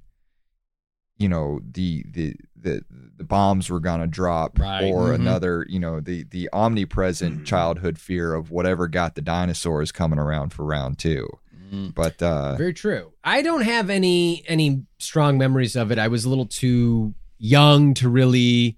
[1.18, 2.82] you know, the the the,
[3.16, 4.84] the bombs were gonna drop, Right.
[4.92, 5.14] or Mhm.
[5.14, 10.52] another, you know, the the omnipresent childhood fear of whatever got the dinosaurs coming around
[10.52, 11.28] for round two.
[11.72, 11.94] Mm.
[11.94, 13.12] But uh, Very true.
[13.22, 15.98] I don't have any any strong memories of it.
[15.98, 18.76] I was a little too young to really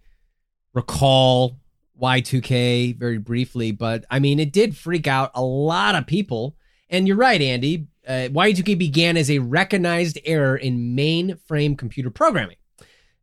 [0.74, 1.56] recall
[2.02, 6.56] Y2K very briefly, but I mean, it did freak out a lot of people.
[6.90, 7.86] And you're right, Andy.
[8.06, 12.56] Uh, Y2K began as a recognized error in mainframe computer programming.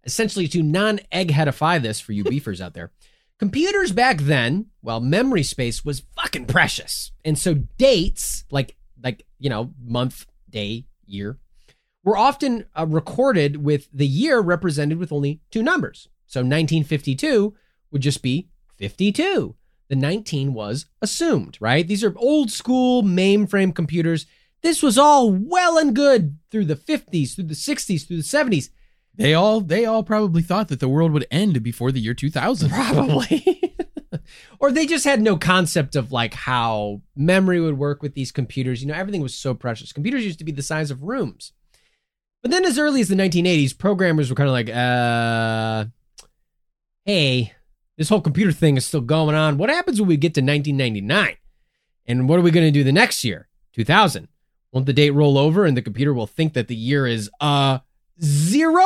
[0.06, 2.92] Essentially, to non eggheadify this for you beefers out there,
[3.38, 7.12] computers back then, well, memory space was fucking precious.
[7.26, 11.38] And so dates, like like you know month day year
[12.04, 17.54] were often uh, recorded with the year represented with only two numbers so 1952
[17.92, 18.48] would just be
[18.80, 19.56] 52
[19.90, 24.26] the 19 was assumed right these are old school mainframe computers
[24.62, 28.70] this was all well and good through the 50s through the 60s through the 70s
[29.20, 32.70] They all they all probably thought that the world would end before the year 2000.
[32.72, 33.62] Probably.
[34.60, 38.82] or they just had no concept of like how memory would work with these computers.
[38.82, 39.92] You know, everything was so precious.
[39.92, 41.52] Computers used to be the size of rooms.
[42.42, 45.86] But then as early as the 1980s, programmers were kind of like, uh,
[47.04, 47.54] hey,
[48.00, 49.58] this whole computer thing is still going on.
[49.58, 51.36] What happens when we get to 1999?
[52.08, 53.50] And what are we going to do the next year?
[53.74, 54.30] 2000.
[54.72, 57.80] Won't the date roll over and the computer will think that the year is uh
[58.24, 58.86] zero?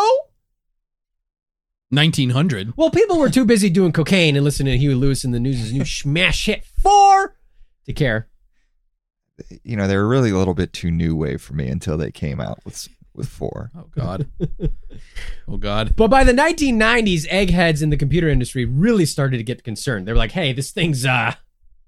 [1.89, 2.74] 1900.
[2.76, 5.72] Well, people were too busy doing cocaine and listening to Huey Lewis and the News'
[5.72, 7.36] new smash hit four
[7.86, 8.30] to care.
[9.64, 12.09] You know, they were really a little bit too new wave for me until they
[12.09, 13.72] came out with with four.
[13.78, 14.28] Oh God.
[15.47, 15.95] oh God.
[15.95, 20.07] But by the 1990s, eggheads in the computer industry really started to get concerned.
[20.07, 21.34] They were like, "Hey, this thing's uh,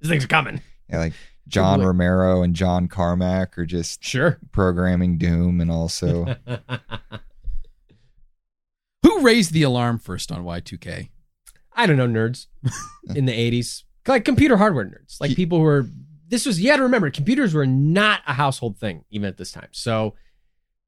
[0.01, 1.13] this thing's coming." Yeah, like
[1.47, 1.87] John Really?
[1.87, 4.37] Romero and John Carmack are just Sure.
[4.51, 6.35] programming Doom and also
[9.03, 11.09] Who raised the alarm first on Y2K?
[11.73, 12.47] I don't know, nerds
[13.15, 15.87] in the 80s, like computer hardware nerds, like people who were.
[16.27, 19.51] This was you got to remember, computers were not a household thing even at this
[19.51, 19.67] time.
[19.71, 20.15] So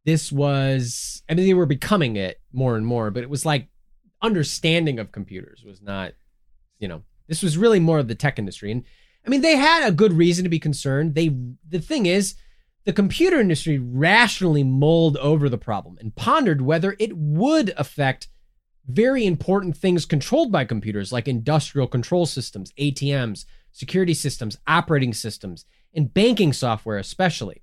[0.07, 3.67] this was, I mean, they were becoming it more and more, but it was like
[4.21, 6.13] understanding of computers was not,
[6.79, 8.71] you know, this was really more of the tech industry.
[8.71, 8.85] And
[9.25, 11.13] I mean, they had a good reason to be concerned.
[11.13, 11.35] They,
[11.67, 12.35] the thing is,
[12.85, 18.29] the computer industry rationally mulled over the problem and pondered whether it would affect
[18.87, 23.43] very important things controlled by computers like industrial control systems, ATMs,
[23.73, 27.61] security systems, operating systems, and banking software, especially.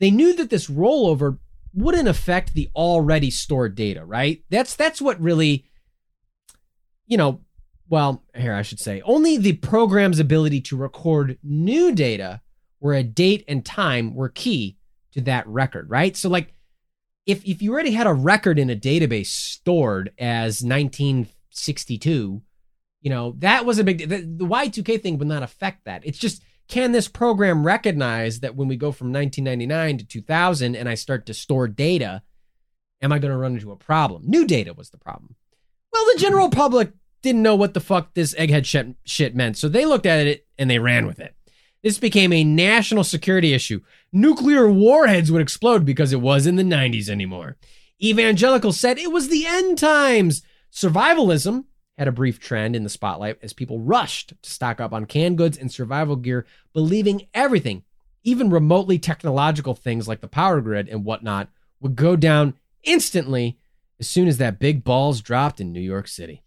[0.00, 1.38] They knew that this rollover
[1.76, 4.42] wouldn't affect the already stored data, right?
[4.50, 5.66] That's that's what really,
[7.06, 7.42] you know,
[7.88, 12.40] well, here I should say, only the program's ability to record new data
[12.78, 14.78] where a date and time were key
[15.12, 16.16] to that record, right?
[16.16, 16.54] So like
[17.26, 22.42] if if you already had a record in a database stored as 1962,
[23.02, 26.06] you know, that was a big the, the Y2K thing would not affect that.
[26.06, 30.88] It's just can this program recognize that when we go from 1999 to 2000 and
[30.88, 32.22] I start to store data,
[33.00, 34.22] am I going to run into a problem?
[34.26, 35.36] New data was the problem.
[35.92, 36.56] Well, the general hmm.
[36.56, 36.92] public
[37.22, 40.46] didn't know what the fuck this egghead shit, shit meant, so they looked at it
[40.58, 41.34] and they ran with it.
[41.82, 43.80] This became a national security issue.
[44.12, 47.56] Nuclear warheads would explode because it was in the 90s anymore.
[48.02, 50.42] Evangelicals said it was the end times.
[50.72, 51.64] Survivalism
[51.98, 55.38] had a brief trend in the spotlight as people rushed to stock up on canned
[55.38, 57.82] goods and survival gear, believing everything,
[58.22, 61.48] even remotely technological things like the power grid and whatnot,
[61.80, 63.58] would go down instantly
[63.98, 66.42] as soon as that big balls dropped in New York City.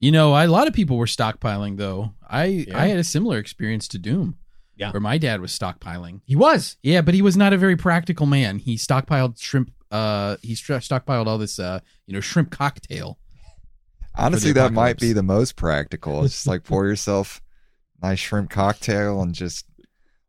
[0.00, 2.14] You know, a lot of people were stockpiling though.
[2.28, 2.80] I Yeah.
[2.80, 4.36] I had a similar experience to Doom.
[4.74, 4.90] Yeah.
[4.90, 6.22] Where my dad was stockpiling.
[6.24, 6.76] He was.
[6.82, 8.58] Yeah, but he was not a very practical man.
[8.58, 13.18] He stockpiled shrimp uh he stockpiled all this uh you know shrimp cocktail.
[14.14, 16.24] Honestly that might be the most practical.
[16.24, 17.40] It's just like pour yourself
[18.02, 19.66] a nice shrimp cocktail and just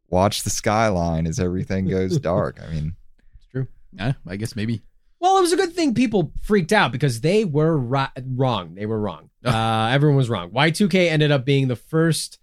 [0.10, 2.60] watch the skyline as everything goes dark.
[2.62, 2.96] I mean,
[3.36, 3.68] it's true.
[3.92, 4.82] Yeah, I guess maybe.
[5.20, 8.76] Well, it was a good thing people freaked out because they were ri- wrong.
[8.76, 9.30] They were wrong.
[9.46, 10.52] Uh, everyone was wrong.
[10.52, 12.40] Y2K ended up being the first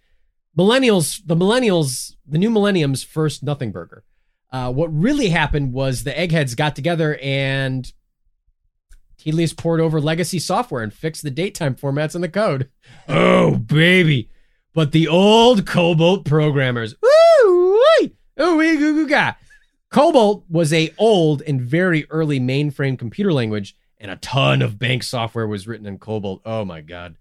[0.58, 4.04] millennials, the millennials, the new millennium's first nothing burger.
[4.52, 7.90] Uh, what really happened was the eggheads got together and
[9.20, 12.70] Tedious poured over legacy software and fixed the daytime formats in the code.
[13.06, 14.30] Oh, baby.
[14.72, 18.10] But the old COBOL programmers, woo.
[19.92, 25.02] COBOL was a old and very early mainframe computer language, and a ton of bank
[25.02, 26.40] software was written in COBOL.
[26.46, 27.16] Oh my god.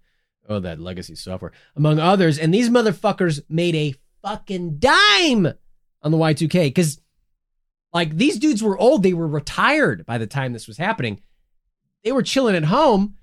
[0.48, 1.52] Oh, that legacy software.
[1.76, 5.52] Among others, and these motherfuckers made a fucking dime
[6.02, 6.98] on the Y2K because
[7.92, 11.20] like these dudes were old, they were retired by the time this was happening.
[12.04, 13.16] They were chilling at home.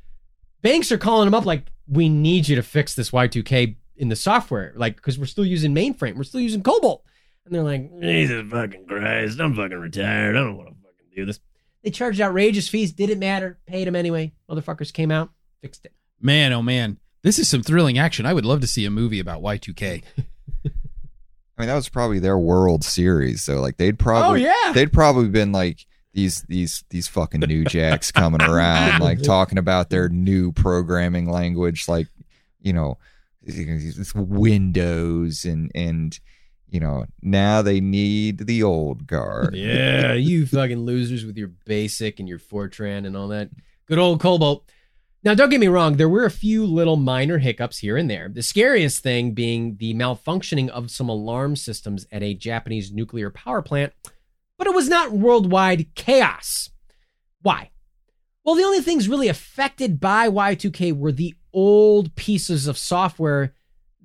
[0.61, 4.15] Banks are calling them up like, we need you to fix this Y2K in the
[4.15, 7.01] software, like, because we're still using mainframe, we're still using COBOL.
[7.45, 10.35] And they're like, Jesus fucking Christ, I'm fucking retired.
[10.35, 11.39] I don't want to fucking do this.
[11.83, 14.33] They charged outrageous fees, didn't matter, paid them anyway.
[14.49, 15.29] Motherfuckers came out,
[15.61, 15.93] fixed it.
[16.19, 16.97] Man, oh man.
[17.23, 18.25] This is some thrilling action.
[18.25, 20.03] I would love to see a movie about Y2K.
[20.65, 24.73] I mean that was probably their World Series, so like they'd oh, probably Oh, yeah.
[24.73, 25.85] they'd probably been like
[26.17, 31.87] these these these fucking new jacks coming around like talking about their new programming language
[31.87, 32.07] like
[32.59, 32.97] you know
[34.15, 36.19] windows and and
[36.69, 42.19] you know now they need the old guard Yeah, you fucking losers with your basic
[42.19, 43.51] and your Fortran and all that.
[43.85, 44.63] Good old COBOL.
[45.23, 48.29] Now, don't get me wrong, there were a few little minor hiccups here and there.
[48.29, 53.61] The scariest thing being the malfunctioning of some alarm systems at a Japanese nuclear power
[53.61, 53.93] plant,
[54.57, 56.69] but it was not worldwide chaos.
[57.41, 57.71] Why?
[58.43, 63.53] Well, the only things really affected by Y2K were the old pieces of software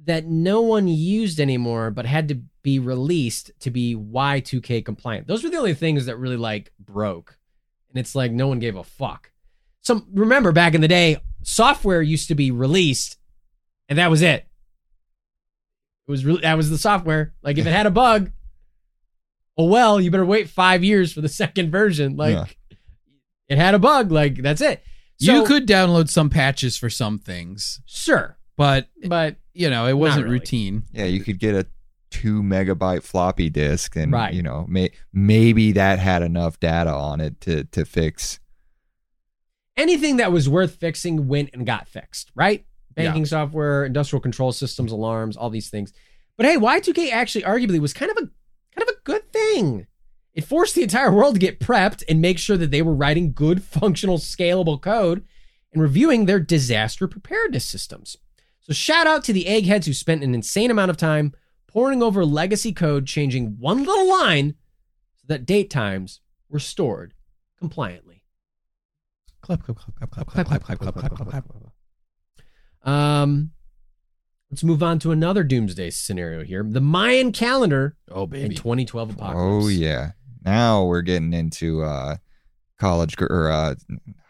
[0.04, 5.26] that no one used anymore but had to be released to be Y2K compliant.
[5.26, 7.38] Those were the only things that really like broke.
[7.90, 9.30] And it's like no one gave a fuck.
[9.80, 13.18] So remember back in the day, software used to be released
[13.88, 14.46] and that was it.
[16.06, 17.34] It was really that was the software.
[17.42, 18.30] Like if it had a bug,
[19.58, 22.16] oh well, you better wait 5 years for the second version.
[22.16, 22.76] Like Yeah.
[23.48, 24.82] it had a bug, like that's it.
[25.18, 29.92] So, you could download some patches for some things, sure, but but you know it
[29.92, 30.38] wasn't really.
[30.40, 30.82] routine.
[30.92, 31.66] Yeah, you could get a
[32.10, 34.34] two megabyte floppy disk, and Right.
[34.34, 38.40] you know, may, maybe that had enough data on it to to fix.
[39.76, 42.64] anything that was worth fixing went and got fixed, right?
[42.94, 45.92] Banking software, industrial control systems, alarms, all these things.
[46.36, 48.28] But hey, Y2K actually arguably was kind of a
[48.74, 49.86] kind of a good thing.
[50.34, 53.32] It forced the entire world to get prepped and make sure that they were writing
[53.32, 55.24] good, functional, scalable code
[55.72, 58.16] and reviewing their disaster preparedness systems.
[58.60, 61.32] So shout out to the eggheads who spent an insane amount of time
[61.66, 64.54] poring over legacy code, changing one little line
[65.16, 67.14] so that date times were stored
[67.58, 68.22] compliantly.
[69.40, 71.44] Clap, clap, clap, clap, clap, clap, clap, clap, clap, clap, clap.
[71.48, 72.88] clap.
[72.94, 73.50] Um,
[74.52, 76.62] let's move on to another doomsday scenario here.
[76.62, 79.64] The Mayan calendar Oh in baby, 2012 apocalypse.
[79.64, 80.12] Oh yeah,
[80.44, 82.16] now we're getting into uh,
[82.78, 83.74] college gr- or uh,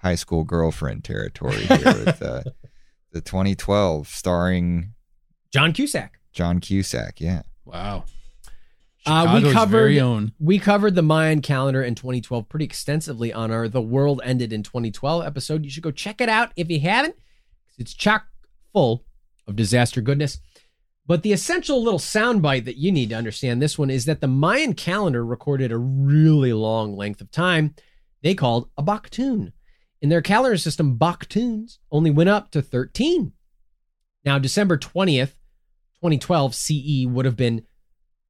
[0.01, 2.43] high school girlfriend territory here with uh,
[3.11, 4.95] the 2012 starring
[5.53, 6.21] John Cusack.
[6.33, 7.21] John Cusack.
[7.21, 8.05] Yeah, wow.
[9.05, 10.31] Uh, we covered- very own.
[10.39, 14.63] We covered the Mayan calendar in 2012 pretty extensively on our The World Ended in
[14.63, 15.65] 2012 episode.
[15.65, 17.17] You should go check it out if you haven't.
[17.79, 18.27] it's chock
[18.73, 19.05] full
[19.47, 20.39] of disaster goodness.
[21.07, 24.29] But the essential little soundbite that you need to understand this one is that the
[24.29, 27.75] Mayan calendar recorded a really long length of time
[28.23, 29.53] they called a Baktun.
[30.01, 33.33] In their calendar system, Baktuns only went up to 13.
[34.25, 35.35] Now, December 20th,
[36.01, 37.65] 2012 CE would have been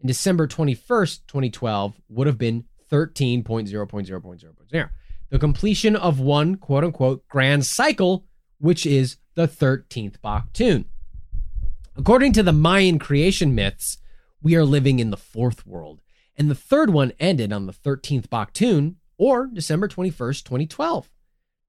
[0.00, 2.64] And December 21st, 2012 would have been
[2.94, 4.90] 13.0.0.0.0.
[5.30, 8.24] The completion of one quote unquote grand cycle,
[8.58, 10.84] which is the 13th Baktun.
[11.96, 13.98] According to the Mayan creation myths,
[14.40, 16.02] we are living in the fourth world.
[16.36, 21.08] And the third one ended on the 13th Baktun, or December 21st, 2012.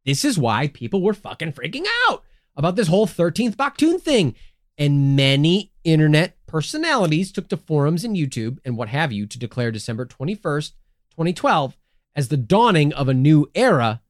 [0.05, 2.23] This is why people were fucking freaking out
[2.55, 4.35] about this whole 13th Baktun thing.
[4.77, 9.71] And many internet personalities took to forums and YouTube and what have you to declare
[9.71, 10.73] December 21st,
[11.15, 11.77] 2012
[12.15, 14.01] as the dawning of a new era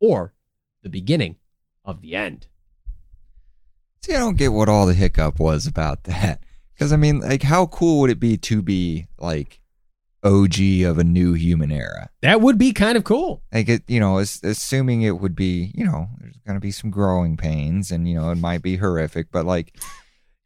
[0.00, 0.32] or
[0.82, 1.36] the beginning
[1.84, 2.46] of the end.
[4.04, 6.42] see, I don't get what all the hiccup was about that.
[6.74, 9.60] Because I mean, like, how cool would it be to be like
[10.24, 12.08] OG of a new human era?
[12.22, 13.42] That would be kind of cool.
[13.52, 16.70] like it you know as, assuming it would be you know there's going to be
[16.70, 19.76] some growing pains and you know it might be horrific but like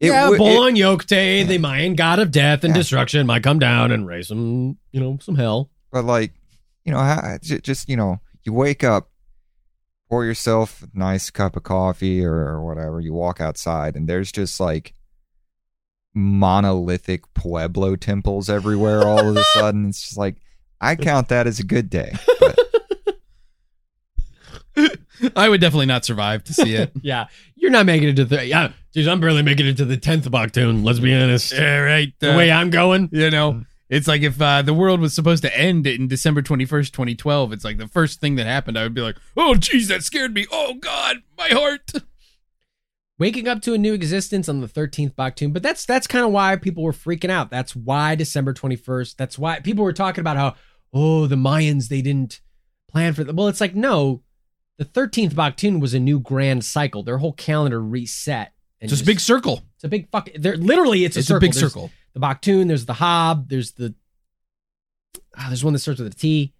[0.00, 2.80] it yeah, would- Bull it- on Yokte, the Mayan god of death and Yeah.
[2.80, 5.70] destruction, might come down and raise some, you know, some hell.
[5.94, 6.32] But like
[6.84, 9.08] you know just you know you wake up
[10.10, 14.32] pour yourself a nice cup of coffee or, or whatever you walk outside and there's
[14.32, 14.92] just like
[16.12, 20.34] monolithic pueblo temples everywhere all of a sudden it's just like
[20.80, 22.58] i count that as a good day but
[25.36, 26.90] I would definitely not survive to see it.
[27.00, 28.44] Yeah, you're not making it to the.
[28.44, 30.84] Yeah, geez, I'm barely making it to the tenth Baktun.
[30.84, 31.52] Let's be honest.
[31.52, 32.12] yeah, right.
[32.18, 33.62] The uh, way I'm going, you know,
[33.94, 37.64] it's like if uh, the world was supposed to end in December 21st, 2012, it's
[37.64, 40.46] like the first thing that happened, I would be like, oh, geez, that scared me.
[40.50, 41.92] Oh, God, my heart.
[43.18, 45.52] waking up to a new existence on the 13th Baktun.
[45.52, 47.50] But that's that's kind of why people were freaking out.
[47.50, 49.16] That's why December 21st.
[49.16, 50.54] That's why people were talking about how
[50.92, 52.40] oh the Mayans they didn't
[52.90, 53.32] plan for the.
[53.32, 54.22] Well, it's like no,
[54.78, 57.02] the 13th Baktun was a new grand cycle.
[57.02, 58.52] Their whole calendar reset.
[58.80, 59.62] And Just a big circle.
[59.76, 60.28] It's a big fuck.
[60.34, 61.48] They're literally it's a circle.
[61.48, 61.84] It's circle.
[61.84, 62.03] a big There's circle.
[62.14, 62.68] The Baktun.
[62.68, 63.48] There's the Haab.
[63.48, 63.94] There's the.
[65.36, 66.54] ah, there's one that starts with a T.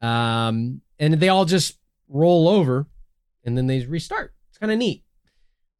[0.00, 1.78] Um, and they all just
[2.08, 2.86] roll over,
[3.44, 4.34] and then they restart.
[4.50, 5.04] It's kind of neat.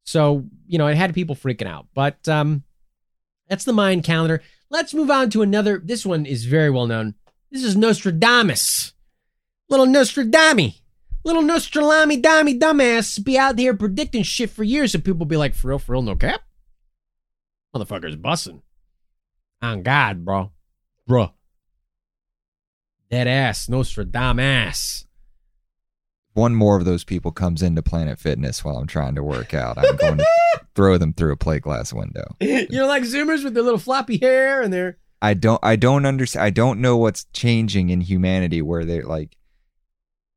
[0.05, 2.63] So you know, it had people freaking out, but um,
[3.47, 4.41] that's the Mayan calendar.
[4.69, 5.79] Let's move on to another.
[5.83, 7.13] This one is very well known.
[7.51, 8.93] This is Nostradamus,
[9.69, 10.79] little Nostradami,
[11.23, 15.53] little Nostradami, dummy, dumbass, be out here predicting shit for years, and people be like,
[15.53, 16.41] for real, for real, no cap,
[17.75, 18.62] motherfucker's bussing.
[19.63, 20.51] On God, bro,
[21.07, 21.31] bro,
[23.09, 25.05] dead ass Nostradamus.
[26.33, 29.77] one more of those people comes into Planet Fitness while I'm trying to work out,
[29.77, 30.25] I'm going to
[30.75, 32.35] throw them through a plate glass window.
[32.41, 36.05] you know, like Zoomers with their little floppy hair and their I don't I don't
[36.05, 39.37] understand I don't know what's changing in humanity where they're like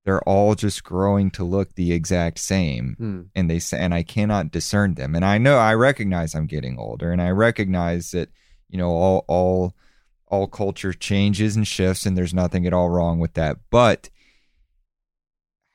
[0.04, 3.20] they're all just growing to look the exact same Hmm.
[3.34, 5.16] and they say and I cannot discern them.
[5.16, 8.28] And I know I recognize I'm getting older and I recognize that
[8.76, 9.74] you know all all
[10.28, 13.56] all culture changes and shifts and there's nothing at all wrong with that.
[13.70, 14.10] But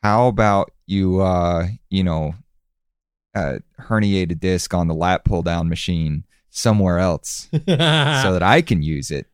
[0.03, 2.35] how about you uh you know
[3.33, 8.61] uh herniate a disc on the lat pull down machine somewhere else so that I
[8.61, 9.25] can use it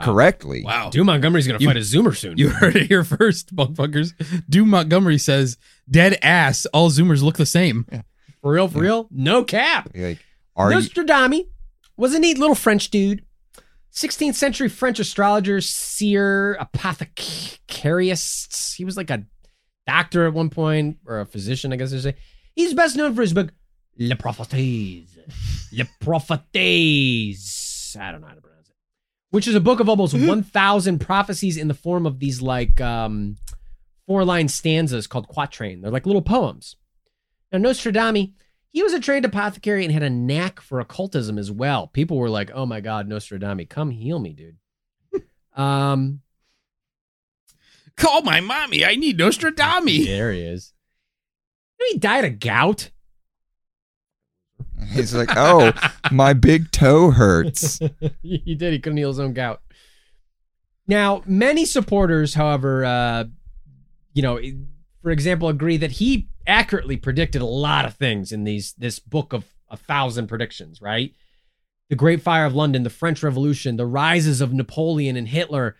[0.00, 0.64] correctly.
[0.64, 0.90] Wow.
[0.90, 2.36] Doom Montgomery's gonna You- fight a Zoomer soon.
[2.38, 4.14] You heard it here first, motherfuckers.
[4.48, 5.56] Doom Montgomery says,
[5.88, 7.86] dead ass, all Zoomers look the same.
[8.40, 9.06] for real, for real?
[9.12, 9.90] No cap.
[9.94, 10.18] Like,
[10.56, 11.42] are you, Nostradamus
[11.96, 13.24] was a neat little French dude.
[13.92, 18.74] 16th century French astrologer, seer, apothecariist.
[18.74, 19.24] He was like a
[19.86, 22.14] doctor at one point, or a physician, I guess they say.
[22.54, 23.52] He's best known for his book,
[23.98, 25.18] Le Prophéties.
[25.72, 27.96] Le Prophéties.
[27.98, 28.76] I don't know how to pronounce it.
[29.30, 33.36] Which is a book of almost 1,000 prophecies in the form of these like um,
[34.06, 35.82] four line stanzas called quatrain.
[35.82, 36.76] They're like little poems.
[37.50, 38.28] Now, Nostradamus,
[38.72, 41.86] he was a trained apothecary and had a knack for occultism as well.
[41.86, 44.56] People were like, "Oh my God, Nostradamus, come heal me, dude."
[45.56, 46.20] um,
[47.96, 48.84] Call my mommy.
[48.84, 50.06] I need Nostradamus.
[50.06, 50.72] there he is.
[51.78, 52.90] You He died of gout.
[54.90, 55.72] he's like, oh,
[56.10, 57.78] my big toe hurts.
[58.22, 58.72] he did.
[58.72, 59.60] He couldn't heal his own gout.
[60.88, 63.24] Now, many supporters, however, uh,
[64.14, 64.40] you know,
[65.02, 69.32] for example, agree that he accurately predicted a lot of things in these this book
[69.32, 70.80] of a thousand predictions.
[70.80, 71.12] Right,
[71.90, 75.76] the Great Fire of London, the French Revolution, the rises of Napoleon and Hitler,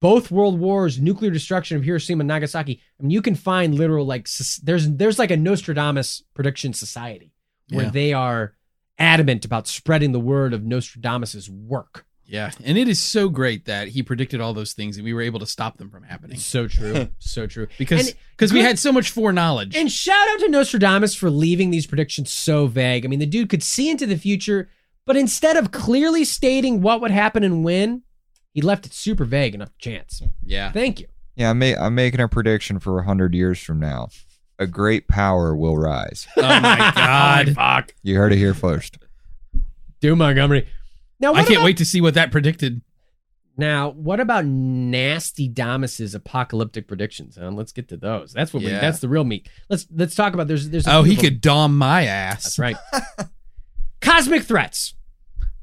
[0.00, 2.80] both world wars, nuclear destruction of Hiroshima and Nagasaki.
[2.98, 4.28] I mean, you can find literal like
[4.62, 7.32] there's there's like a Nostradamus prediction society
[7.70, 7.90] where Yeah.
[7.90, 8.54] they are
[8.98, 12.06] adamant about spreading the word of Nostradamus's work.
[12.26, 12.50] Yeah.
[12.64, 15.40] And it is so great that he predicted all those things and we were able
[15.40, 16.38] to stop them from happening.
[16.38, 17.08] So true.
[17.18, 17.68] so true.
[17.78, 19.76] Because because we had so much foreknowledge.
[19.76, 23.04] And shout out to Nostradamus for leaving these predictions so vague.
[23.04, 24.68] I mean, the dude could see into the future,
[25.06, 28.02] but instead of clearly stating what would happen and when,
[28.52, 30.22] he left it super vague enough chance.
[30.44, 30.72] yeah.
[30.72, 31.06] Thank you.
[31.36, 34.08] Yeah, I'm, ma- I'm making a prediction for 100 years from now.
[34.60, 36.28] A great power will rise.
[36.36, 37.54] Oh my god.
[37.56, 37.92] fuck.
[38.04, 38.98] You heard it here first.
[40.00, 40.68] Do Montgomery.
[41.32, 42.82] Now, I can't about- wait to see what that predicted.
[43.56, 47.38] Now, what about Nasty Damas's apocalyptic predictions?
[47.40, 47.50] Huh?
[47.50, 48.32] Let's get to those.
[48.32, 48.70] That's what we.
[48.70, 49.48] That's the real meat.
[49.70, 50.48] Let's let's talk about.
[50.48, 50.88] There's there's.
[50.88, 52.42] a Oh, he could dom my ass.
[52.42, 52.76] That's right.
[54.00, 54.94] Cosmic threats.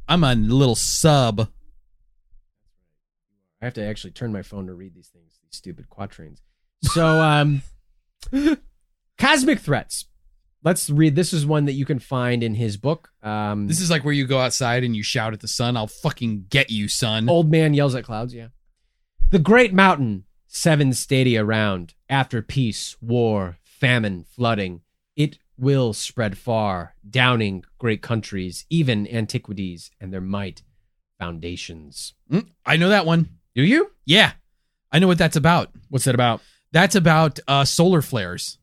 [0.07, 1.49] I'm a little sub.
[3.61, 6.41] I have to actually turn my phone to read these things, these stupid quatrains.
[6.81, 7.61] So, um,
[9.17, 10.05] cosmic threats.
[10.63, 11.15] Let's read.
[11.15, 13.09] This is one that you can find in his book.
[13.23, 15.87] Um, This is like where you go outside and you shout at the sun, I'll
[15.87, 17.27] fucking get you, son.
[17.29, 18.33] old man yells at clouds.
[18.33, 18.49] Yeah.
[19.31, 21.93] The great mountain, seven stadia round.
[22.09, 24.81] After peace, war, famine, flooding,
[25.15, 30.61] it will spread far, downing great countries, even antiquities and their might
[31.19, 32.13] foundations.
[32.31, 33.29] Mm, I know that one.
[33.55, 33.91] Do you?
[34.05, 34.33] Yeah.
[34.91, 35.69] I know what that's about.
[35.89, 36.41] What's that about?
[36.71, 38.57] That's about uh, solar flares.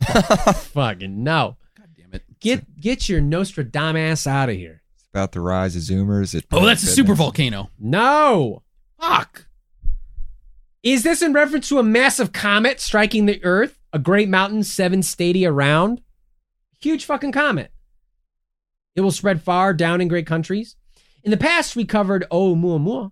[0.72, 1.56] Fucking no.
[1.76, 2.24] God damn it.
[2.40, 4.82] Get get your Nostradamus out of here.
[4.94, 6.34] It's about the rise of Zoomers.
[6.34, 7.70] At Oh, that's a Planet super volcano.
[7.78, 8.62] No.
[9.00, 9.46] Fuck.
[10.82, 13.78] Is this in reference to a massive comet striking the Earth?
[13.92, 16.02] A great mountain, seven stadia round?
[16.80, 17.72] Huge fucking comet.
[18.94, 20.76] It will spread far down in great countries.
[21.24, 23.10] In the past, we covered Oumuamua,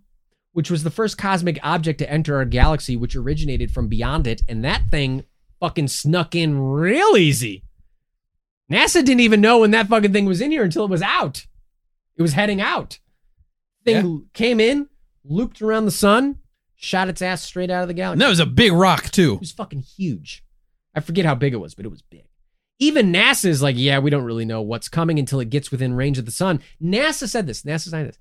[0.53, 4.43] which was the first cosmic object to enter our galaxy, which originated from beyond it,
[4.49, 5.25] and that thing
[5.61, 7.63] fucking snuck in real easy.
[8.71, 11.47] NASA didn't even know when that fucking thing was in here until it was out.
[12.17, 12.99] It was heading out.
[13.85, 14.89] Thing came in,
[15.25, 16.39] looped around the sun,
[16.75, 18.15] shot its ass straight out of the galaxy.
[18.15, 19.35] And that was a big rock, too.
[19.35, 20.43] It was fucking huge.
[20.95, 22.25] I forget how big it was, but it was big.
[22.79, 25.95] Even NASA is like, yeah, we don't really know what's coming until it gets within
[25.95, 26.61] range of the sun.
[26.83, 27.63] NASA said this.
[27.63, 28.19] NASA said this.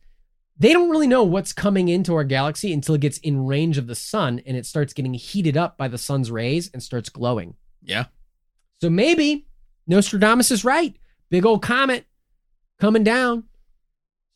[0.57, 3.87] They don't really know what's coming into our galaxy until it gets in range of
[3.87, 7.55] the sun and it starts getting heated up by the sun's rays and starts glowing.
[7.83, 8.05] Yeah.
[8.81, 9.47] So maybe
[9.87, 10.95] Nostradamus is right.
[11.29, 12.05] Big old comet
[12.79, 13.43] coming down,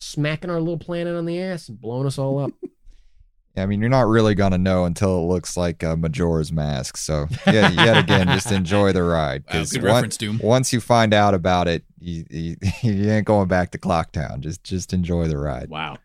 [0.02, 2.52] smacking our little planet on the ass and blowing us all up.
[3.56, 6.96] Yeah, I mean, you're not really gonna know until it looks like uh, Majora's Mask.
[6.96, 9.44] So, yeah, yet again, just enjoy the ride.
[9.48, 10.40] Wow, 'cause good on- reference, Doom.
[10.44, 14.42] Once you find out about it, you, you, you ain't going back to Clock Town.
[14.42, 15.68] Just just enjoy the ride.
[15.68, 15.98] Wow.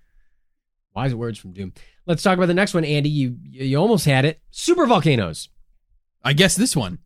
[0.94, 1.72] Wise words from Doom.
[2.06, 3.08] Let's talk about the next one, Andy.
[3.08, 4.40] You you almost had it.
[4.50, 5.48] Super volcanoes.
[6.22, 6.98] I guess this one.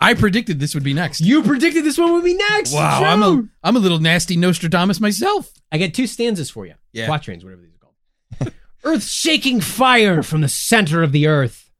[0.00, 1.20] I predicted this would be next.
[1.20, 2.72] You predicted this one would be next.
[2.72, 5.50] wow, I'm a I'm a little nasty Nostradamus myself.
[5.72, 6.74] I get two stanzas for you.
[6.92, 7.06] Yeah.
[7.06, 8.54] Quatrains, whatever these are called.
[8.84, 11.70] earth shaking fire from the center of the earth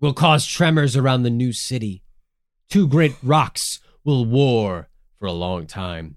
[0.00, 2.02] will cause tremors around the new city.
[2.68, 4.88] Two great rocks will war
[5.18, 6.16] for a long time.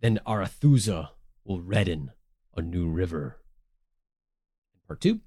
[0.00, 1.10] Then Arethusa
[1.44, 2.12] will redden
[2.56, 3.38] a new river.
[4.92, 5.20] Part two.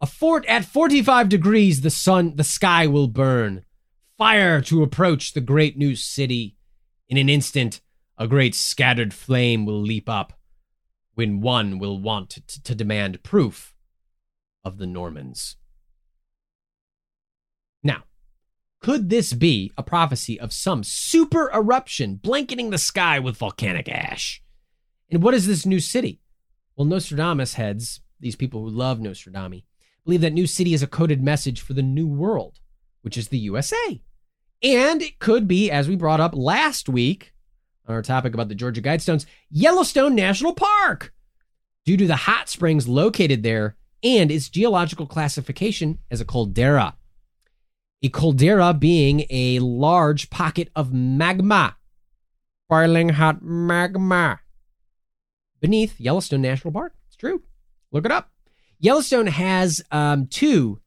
[0.00, 3.64] A fort at 45 degrees, the sun, the sky will burn.
[4.18, 6.56] Fire to approach the great new city.
[7.08, 7.80] In an instant,
[8.18, 10.32] a great scattered flame will leap up.
[11.14, 13.76] when one will want to, to demand proof
[14.64, 15.54] of the Normans.
[17.84, 18.02] Now,
[18.80, 24.42] could this be a prophecy of some super eruption blanketing the sky with volcanic ash?
[25.08, 26.22] And what is this new city?
[26.74, 29.62] Well, Nostradamus heads, these people who love Nostradamus,
[30.04, 32.60] believe that new city is a coded message for the new world,
[33.02, 34.00] which is the USA.
[34.62, 37.34] And it could be, as we brought up last week
[37.86, 41.12] on our topic about the Georgia Guidestones, Yellowstone National Park,
[41.84, 46.96] due to the hot springs located there and its geological classification as a caldera.
[48.04, 51.76] A caldera being a large pocket of magma,
[52.68, 54.40] boiling hot magma,
[55.60, 56.94] beneath Yellowstone National Park.
[57.06, 57.42] It's true.
[57.92, 58.30] Look it up.
[58.78, 60.80] Yellowstone has um, two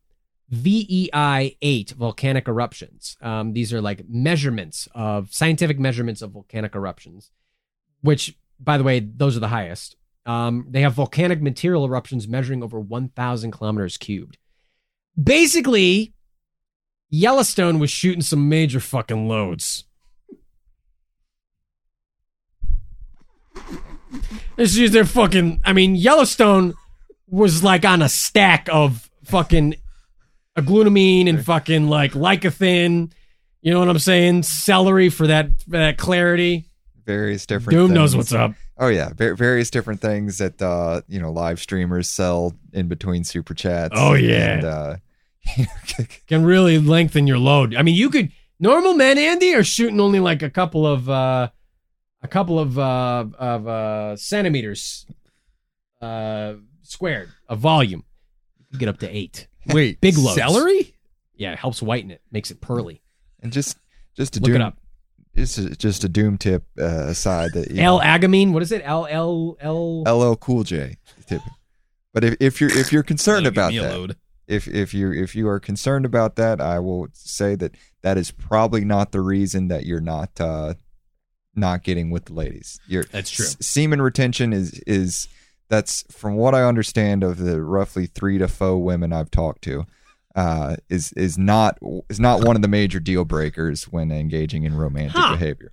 [0.49, 3.17] VEI 8 volcanic eruptions.
[3.21, 7.31] Um, these are like measurements of scientific measurements of volcanic eruptions,
[8.01, 9.95] which, by the way, those are the highest.
[10.25, 14.37] Um, they have volcanic material eruptions measuring over 1,000 kilometers cubed.
[15.21, 16.13] Basically,
[17.09, 19.85] Yellowstone was shooting some major fucking loads.
[24.55, 25.61] This is their fucking.
[25.65, 26.73] I mean, Yellowstone
[27.27, 29.75] was like on a stack of fucking
[30.57, 33.11] agglutinin and fucking like lycothin.
[33.61, 34.43] You know what I'm saying?
[34.43, 36.65] Celery for that for that clarity.
[37.05, 37.77] Various different.
[37.77, 38.53] Doom knows what's up.
[38.77, 43.23] Oh yeah, va- various different things that uh, you know live streamers sell in between
[43.23, 43.93] super chats.
[43.95, 44.53] Oh, yeah.
[44.53, 44.95] and, uh,
[46.27, 47.75] Can really lengthen your load.
[47.75, 51.49] I mean, you could normal men, Andy, are shooting only like a couple of uh
[52.21, 55.05] a couple of uh of uh centimeters
[56.01, 56.53] uh
[56.85, 58.03] squared of volume.
[58.71, 59.47] You get up to eight.
[59.67, 60.35] Wait, Big loads.
[60.35, 60.95] celery?
[61.35, 63.01] Yeah, it helps whiten it, makes it pearly.
[63.41, 63.77] and just
[64.15, 64.77] just to Look doom, it up.
[65.35, 68.53] Just a, just a doom tip uh, aside that you L know, agamine.
[68.53, 68.81] What is it?
[68.85, 70.03] L L L.
[70.03, 71.41] LL Cool J tip.
[72.13, 74.15] But if, if you're if you're concerned about that, load.
[74.47, 78.31] if if you if you are concerned about that, I will say that that is
[78.31, 80.75] probably not the reason that you're not uh,
[81.53, 82.79] not getting with the ladies.
[82.87, 83.45] You're, That's true.
[83.45, 85.27] s- semen retention is is
[85.67, 89.85] that's from what I understand of the roughly three to four women I've talked to.
[90.35, 91.77] Uh, is is not
[92.09, 95.31] is not one of the major deal breakers when engaging in romantic Huh.
[95.31, 95.71] behavior.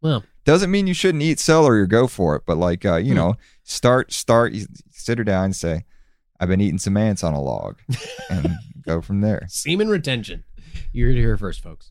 [0.00, 3.10] Well, Doesn't mean you shouldn't eat celery or go for it, but like uh, you
[3.10, 3.16] Hmm.
[3.16, 3.34] know,
[3.64, 4.54] start start
[4.92, 5.84] sit her down and say,
[6.38, 7.80] "I've been eating some ants on a log,"
[8.30, 9.46] and go from there.
[9.48, 10.44] semen retention.
[10.92, 11.90] You heard it here first, folks.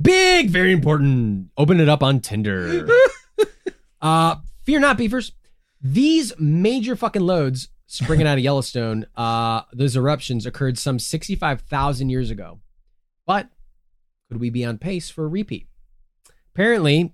[0.00, 1.50] Big, very important.
[1.56, 2.88] Open it up on Tinder.
[4.02, 5.32] uh, fear not, beefers.
[5.82, 12.30] These major fucking loads springing out of Yellowstone, uh, those eruptions occurred some 65,000 years
[12.30, 12.60] ago.
[13.26, 13.48] But
[14.30, 15.68] could we be on pace for a repeat?
[16.54, 17.12] Apparently,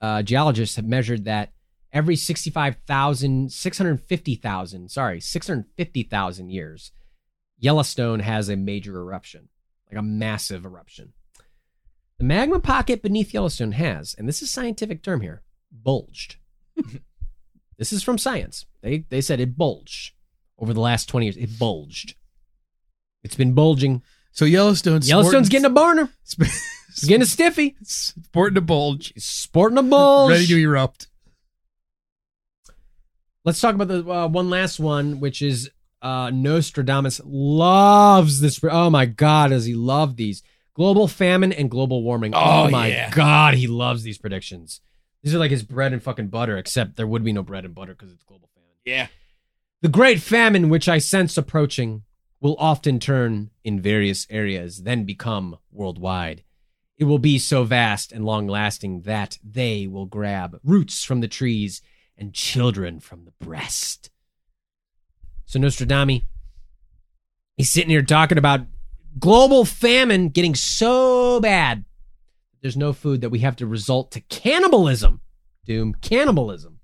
[0.00, 1.52] uh, geologists have measured that
[1.92, 6.92] every 65,000, 650,000, sorry, 650,000 years,
[7.58, 9.48] Yellowstone has a major eruption,
[9.90, 11.12] like a massive eruption.
[12.18, 16.36] The magma pocket beneath Yellowstone has, and this is a scientific term here, bulged.
[17.80, 18.66] this is from science.
[18.82, 20.12] They they said it bulged
[20.58, 21.36] over the last 20 years.
[21.38, 22.14] It bulged.
[23.24, 24.02] It's been bulging.
[24.32, 26.10] So Yellowstone's Yellowstone's getting a burner.
[26.22, 26.54] sporting,
[26.90, 27.76] It's getting a stiffy.
[27.82, 30.30] sporting a bulge, sporting a bulge.
[30.32, 31.08] ready to erupt.
[33.44, 35.70] Let's talk about the uh, one last one, which is
[36.02, 38.60] uh, Nostradamus loves this.
[38.62, 40.42] Oh my God, does he love these?
[40.74, 42.34] Global famine and global warming.
[42.34, 43.10] Oh, Oh, my yeah.
[43.10, 44.80] God, he loves these predictions.
[45.22, 47.74] These are like his bread and fucking butter, except there would be no bread and
[47.74, 48.70] butter because it's global famine.
[48.84, 49.08] Yeah.
[49.82, 52.04] The great famine, which I sense approaching,
[52.40, 56.42] will often turn in various areas, then become worldwide.
[56.96, 61.28] It will be so vast and long lasting that they will grab roots from the
[61.28, 61.82] trees
[62.16, 64.10] and children from the breast.
[65.46, 66.22] So Nostradamus,
[67.56, 68.66] he's sitting here talking about
[69.18, 71.84] global famine getting so bad.
[72.62, 75.20] There's no food that we have to result to cannibalism.
[75.64, 76.80] Doom, cannibalism.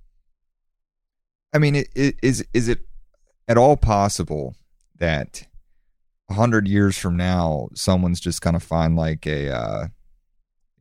[1.55, 2.81] I mean, it, it, is is it
[3.49, 4.55] at all possible
[4.99, 5.47] that
[6.29, 9.87] a hundred years from now, someone's just gonna find like a uh,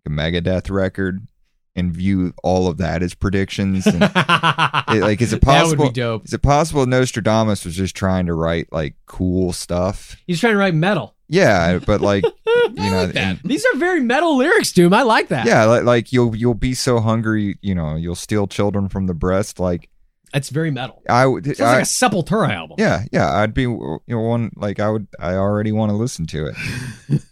[0.06, 1.28] a Megadeth record
[1.76, 3.86] and view all of that as predictions?
[3.86, 5.86] And, it- like, is it That possible?
[5.86, 6.26] would be dope.
[6.26, 10.15] is it possible Nostradamus was just trying to write like cool stuff?
[10.28, 11.13] He's trying to write metal.
[11.28, 13.17] Yeah, but like you know, like that.
[13.17, 14.93] and- These are very metal lyrics, Doom.
[14.93, 15.47] I like that.
[15.47, 19.13] yeah, like, like you'll you'll be so hungry, you know, you'll steal children from the
[19.15, 19.59] breast.
[19.59, 19.89] Like
[20.34, 21.01] it's very metal.
[21.09, 22.76] I would, Sounds I- like a Sepultura album.
[22.78, 26.28] yeah, yeah, I'd be you know one like I would, I already want to listen
[26.28, 26.51] to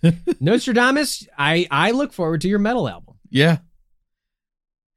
[0.03, 0.15] it.
[0.39, 3.15] Nostradamus, I, I look forward to your metal album.
[3.29, 3.57] Yeah.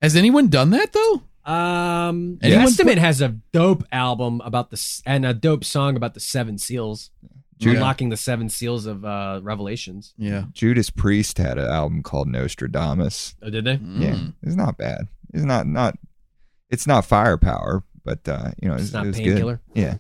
[0.03, 1.23] Has anyone done that though?
[1.51, 6.15] Um, Anyone Testament has a dope album about the s- and a dope song about
[6.15, 7.11] the seven seals,
[7.59, 10.13] Jude- unlocking the seven seals of uh, Revelations.
[10.19, 10.47] Yeah.
[10.53, 13.37] Judas Priest had an album called Nostradamus.
[13.43, 13.75] Oh, did they?
[13.75, 14.35] Yeah, Mm.
[14.43, 15.07] it's not bad.
[15.33, 15.97] It's not not.
[16.69, 19.61] It's not firepower, but uh, you know, It's it's, not it was painkiller.
[19.73, 19.81] good.
[19.81, 19.93] Yeah,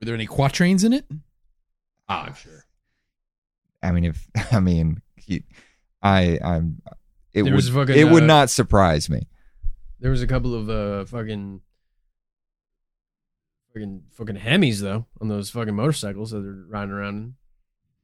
[0.00, 1.06] Were there any quatrains in it?
[1.10, 1.16] Oh,
[2.08, 2.66] I'm sure.
[3.82, 5.42] I mean, if I mean, he,
[6.02, 6.82] I, I'm.
[7.34, 9.26] It There would fucking, it would uh, not surprise me.
[10.00, 11.60] There was a couple of uh fucking
[13.72, 17.34] fucking fucking Hemis though on those fucking motorcycles that they're riding around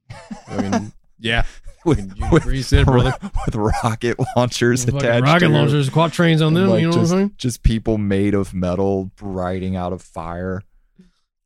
[0.09, 0.15] in.
[0.47, 1.45] Fucking, Yeah.
[1.85, 3.13] With, with, brother.
[3.45, 5.23] with rocket launchers fucking attached.
[5.23, 6.69] rocket launchers, quatrains on And, them.
[6.69, 7.35] like, you know just, what I'm saying?
[7.37, 10.61] just people made of metal riding out of fire.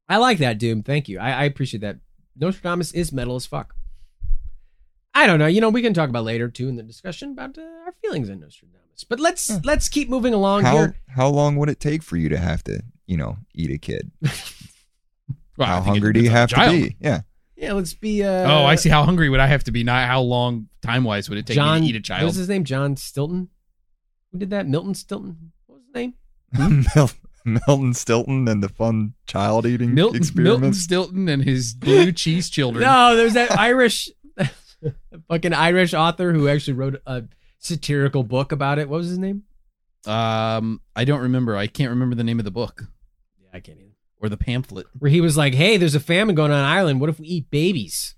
[0.09, 0.81] I like that, Doom.
[0.83, 1.19] Thank you.
[1.19, 1.97] I, I appreciate that.
[2.37, 3.75] Nostradamus is metal as fuck.
[5.17, 5.47] I don't know.
[5.47, 8.29] You know, we can talk about later too in the discussion about uh, our feelings
[8.29, 9.05] in Nostradamus.
[9.09, 9.57] But let's Hmm.
[9.63, 10.95] let's keep moving along How here.
[11.07, 14.11] how long would it take for you to have to, you know, eat a kid?
[15.57, 16.97] Well, how hungry do you have to be?
[16.99, 17.21] Yeah.
[17.55, 18.21] Yeah, let's be.
[18.21, 18.89] Uh, Oh, I see.
[18.89, 19.85] How hungry would I have to be?
[19.85, 22.25] Not how long time wise would it take John, me to eat a What child?
[22.25, 22.65] was his name?
[22.65, 23.47] John Stilton.
[24.33, 24.67] Who did that?
[24.67, 25.53] Milton Stilton.
[25.65, 26.13] What was his name?
[26.95, 27.11] Mil-
[27.45, 30.73] Milton Stilton and the fun child eating Milton, Milton.
[30.73, 32.83] Stilton and his blue cheese children.
[32.83, 34.09] No, there's that Irish,
[35.29, 37.23] fucking Irish author who actually wrote a
[37.59, 38.89] satirical book about it.
[38.89, 39.43] What was his name?
[40.05, 41.55] Um, I don't remember.
[41.55, 42.83] I can't remember the name of the book
[43.41, 43.89] Yeah, I can't either.
[44.21, 44.85] or the pamphlet.
[44.99, 46.99] Where he was like, "Hey, there's a famine going on in Ireland.
[47.01, 48.15] What if we eat babies?"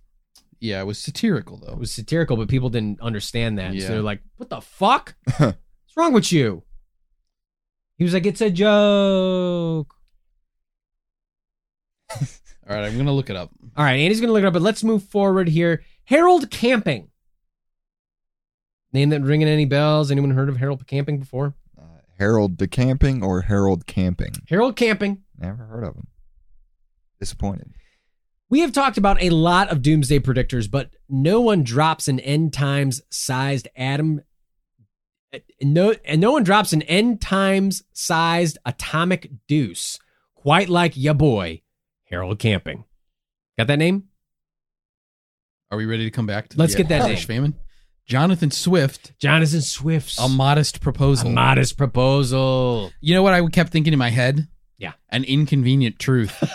[0.60, 1.74] Yeah, it was satirical though.
[1.74, 3.74] It was satirical, but people didn't understand that.
[3.74, 3.88] Yeah.
[3.88, 5.16] So they're like, "What the fuck?
[5.38, 5.55] What's
[5.95, 6.64] wrong with you?"
[7.97, 9.93] He was like, "It's a joke."
[12.70, 13.51] All right, I'm gonna look it up.
[13.78, 15.84] All right, Andy's gonna look it up, but let's move forward here.
[16.08, 17.10] Harold Camping.
[18.93, 20.10] Name that ringing any bells?
[20.10, 21.53] Anyone heard of Harold Camping before?
[21.78, 21.84] Uh,
[22.18, 24.32] Harold decamping or Harold camping?
[24.47, 25.24] Harold Camping.
[25.38, 26.08] Never heard of him.
[27.20, 27.74] Disappointed.
[28.49, 32.53] We have talked about a lot of doomsday predictors, but no one drops an end
[32.53, 34.22] times sized atom.
[35.62, 39.99] No, and no one drops an end times sized atomic deuce
[40.36, 41.62] quite like ya boy,
[42.05, 42.86] Harold Camping.
[43.58, 44.07] Got that name?
[45.70, 47.38] Are we ready to come back to Let's the get that Irish name.
[47.43, 47.55] famine?
[48.05, 51.30] Jonathan Swift, Jonathan Swift's a modest a proposal.
[51.30, 52.91] modest proposal.
[53.01, 54.47] you know what I kept thinking in my head?
[54.78, 54.93] Yeah.
[55.09, 56.34] An inconvenient truth.
[56.39, 56.49] but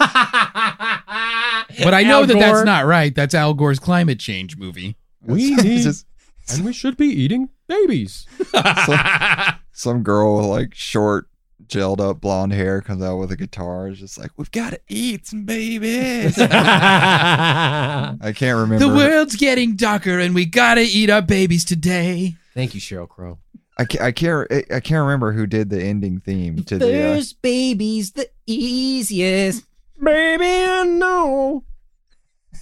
[1.85, 3.15] But I know that that's not right.
[3.15, 4.97] That's Al Gore's climate change movie.
[5.21, 6.07] We need, just
[6.51, 8.27] and we should be eating babies.
[9.73, 11.29] some girl with like short,
[11.69, 13.89] gelled up blonde hair comes out with a guitar.
[13.89, 16.39] It's just like, we've got to eat some babies.
[16.39, 18.79] I can't remember.
[18.87, 22.35] the world's getting darker and we gotta eat our babies today.
[22.55, 23.39] Thank you, Sheryl Crow.
[23.79, 24.53] I can't, I can't.
[24.71, 26.87] I can't remember who did the ending theme to the.
[26.87, 29.65] Uh, First baby's the easiest.
[30.03, 31.65] Baby, I know.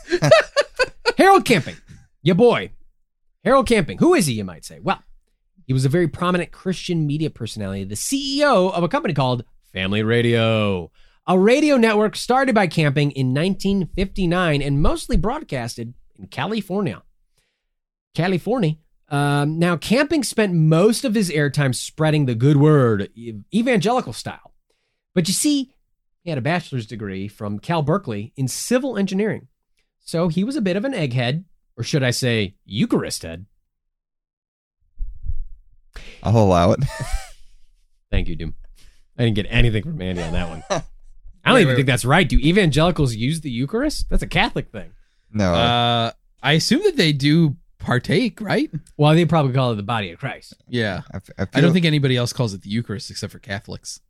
[1.19, 1.77] Harold Camping,
[2.23, 2.71] your boy.
[3.45, 3.99] Harold Camping.
[3.99, 4.79] Who is he, you might say?
[4.81, 5.03] Well,
[5.71, 10.03] he was a very prominent Christian media personality, the CEO of a company called Family
[10.03, 10.91] Radio,
[11.29, 17.05] a radio network started by Camping in 1959 and mostly broadcasted in California.
[18.17, 18.79] California.
[19.11, 23.09] Um, now, Camping spent most of his airtime spreading the good word,
[23.55, 24.53] evangelical style.
[25.15, 25.73] But you see,
[26.25, 29.47] he had a bachelor's degree from Cal Berkeley in civil engineering.
[30.01, 31.45] So he was a bit of an egghead,
[31.77, 33.47] or should I say, Eucharist head.
[36.23, 36.81] I'll allow it.
[38.11, 38.55] Thank you, Doom.
[39.19, 40.63] I didn't get anything from Andy on that one.
[40.71, 40.83] I
[41.49, 42.29] don't Wait, even wait, think that's right.
[42.29, 44.09] Do evangelicals use the Eucharist?
[44.11, 44.91] That's a Catholic thing.
[45.33, 46.13] No, Uh,
[46.43, 48.71] I assume that they do partake, right?
[48.97, 50.55] Well, they probably call it the body of Christ.
[50.69, 51.03] Yeah.
[51.13, 53.39] I, f- I, I feel- don't think anybody else calls it the Eucharist except for
[53.39, 54.01] Catholics.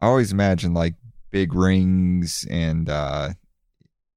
[0.00, 0.94] I always imagine like
[1.30, 3.30] big rings and uh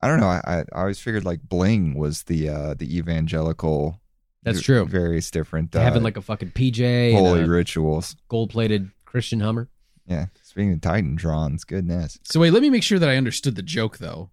[0.02, 0.28] I don't know.
[0.28, 4.00] I, I I always figured like bling was the uh the evangelical.
[4.48, 4.86] That's true.
[4.86, 8.16] Various different uh, Having like a fucking PJ holy and rituals.
[8.30, 9.70] gold-plated Christian Hummer.
[10.08, 10.28] Yeah.
[10.42, 12.18] Speaking of Titantrons, goodness.
[12.24, 14.30] So wait, let me make sure that I understood the joke though.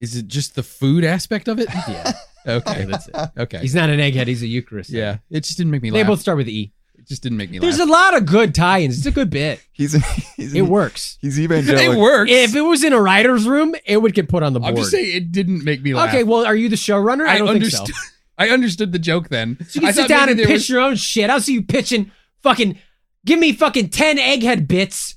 [0.00, 1.68] Is it just the food aspect of it?
[1.88, 2.12] Yeah,
[2.44, 2.84] Okay.
[2.86, 3.14] that's it.
[3.38, 3.58] Okay.
[3.58, 4.26] He's not an egghead.
[4.26, 4.90] He's a Eucharist.
[4.90, 4.98] head.
[4.98, 5.16] Yeah.
[5.30, 6.06] It just didn't make me They laugh.
[6.06, 6.72] They both start with E.
[6.98, 7.86] it just didn't make me There's laugh.
[7.86, 8.98] There's a lot of good tie-ins.
[8.98, 9.60] It's a good bit.
[9.72, 9.92] He's
[10.34, 11.18] he's It works.
[11.20, 11.92] he's evangelical.
[11.92, 12.30] it works.
[12.32, 14.70] If it was in a writer's room, it would get put on the board.
[14.70, 16.08] I'm just saying it didn't make me laugh.
[16.08, 17.26] Okay, well, are you the showrunner?
[17.28, 17.86] I, I don't understood.
[17.86, 18.08] think so.
[18.42, 19.58] I understood the joke then.
[19.68, 21.30] So you I can sit down and pitch was- your own shit.
[21.30, 22.10] I'll see you pitching
[22.42, 22.78] fucking.
[23.24, 25.14] Give me fucking ten egghead bits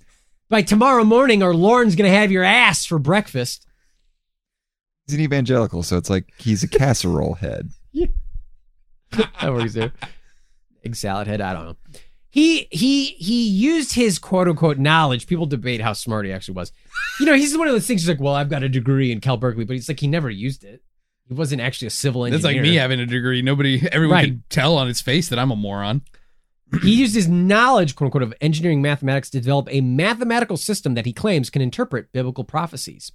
[0.50, 3.66] by tomorrow morning, or Lauren's gonna have your ass for breakfast.
[5.08, 7.70] He's an evangelical, so it's like he's a casserole head.
[9.12, 9.94] That works there.
[10.84, 11.40] Egg salad head.
[11.42, 11.76] I don't know.
[12.30, 15.26] he he he used his quote unquote knowledge.
[15.28, 16.72] People debate how smart he actually was.
[17.20, 18.02] You know, he's one of those things.
[18.02, 20.30] He's like, well, I've got a degree in Cal Berkeley, but he's like, he never
[20.30, 20.84] used it.
[21.28, 22.38] He wasn't actually a civil engineer.
[22.42, 23.42] That's like me having a degree.
[23.42, 24.26] Nobody, everyone Right.
[24.28, 26.02] can tell on his face that I'm a moron.
[26.84, 31.06] he used his knowledge, quote unquote, of engineering mathematics to develop a mathematical system that
[31.06, 33.12] he claims can interpret biblical prophecies.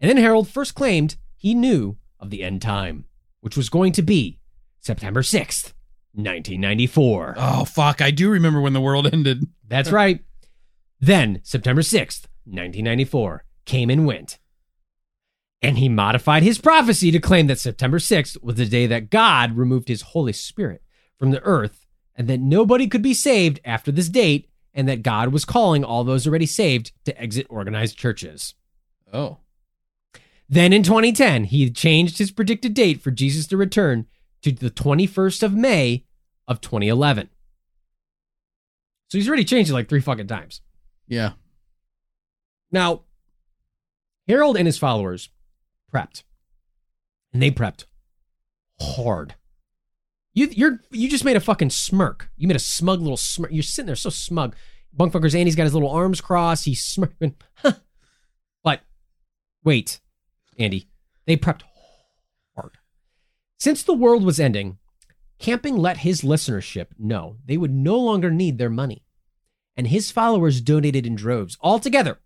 [0.00, 3.04] And then Harold first claimed he knew of the end time,
[3.40, 4.40] which was going to be
[4.80, 5.72] September 6th,
[6.14, 7.34] 1994.
[7.36, 8.00] Oh fuck!
[8.00, 9.44] I do remember when the world ended.
[9.68, 10.20] That's right.
[11.00, 14.38] Then, September 6th, 1994, came and went.
[15.62, 19.56] And he modified his prophecy to claim that September 6th was the day that God
[19.56, 20.82] removed his Holy Spirit
[21.18, 21.86] from the earth
[22.16, 26.02] and that nobody could be saved after this date and that God was calling all
[26.02, 28.54] those already saved to exit organized churches.
[29.12, 29.38] Oh,
[30.48, 34.06] Then in 2010, he changed his predicted date for Jesus to return
[34.42, 36.04] to the 21st of May
[36.48, 37.28] of 2011.
[39.08, 40.60] So he's already changed it like three fucking times.
[41.06, 41.32] yeah.
[42.70, 43.02] Now,
[44.26, 45.28] Harold and his followers
[45.92, 46.22] prepped,
[47.32, 47.84] and they prepped
[48.80, 49.34] hard.
[50.34, 52.30] You you're you just made a fucking smirk.
[52.36, 53.52] You made a smug little smirk.
[53.52, 54.56] You're sitting there so smug.
[54.96, 56.64] Bunkfuckers Andy's got his little arms crossed.
[56.64, 57.36] He's smirking.
[57.56, 57.72] Huh.
[58.64, 58.82] But
[59.64, 60.00] wait,
[60.56, 60.88] Andy,
[61.26, 61.62] they prepped
[62.54, 62.78] hard.
[63.58, 64.78] Since the world was ending,
[65.42, 69.02] Camping let his listenership know they would no longer need their money
[69.76, 71.58] and his followers donated in droves.
[71.60, 72.20] Altogether,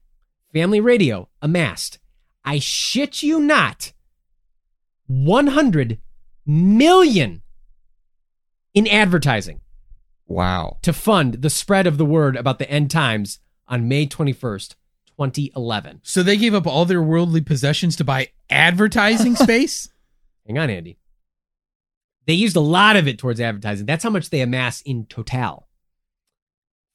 [0.52, 1.98] Family Radio amassed,
[2.46, 3.92] I shit you not,
[5.08, 5.98] 100
[6.46, 7.42] million
[8.72, 9.60] in advertising
[10.28, 10.78] Wow.
[10.82, 14.74] to fund the spread of the word about the end times on May 21st,
[15.06, 16.00] 2011.
[16.02, 19.88] So they gave up all their worldly possessions to buy advertising space.
[20.46, 20.98] Hang on, Andy.
[22.26, 23.86] They used a lot of it towards advertising.
[23.86, 25.68] That's how much they amass in total.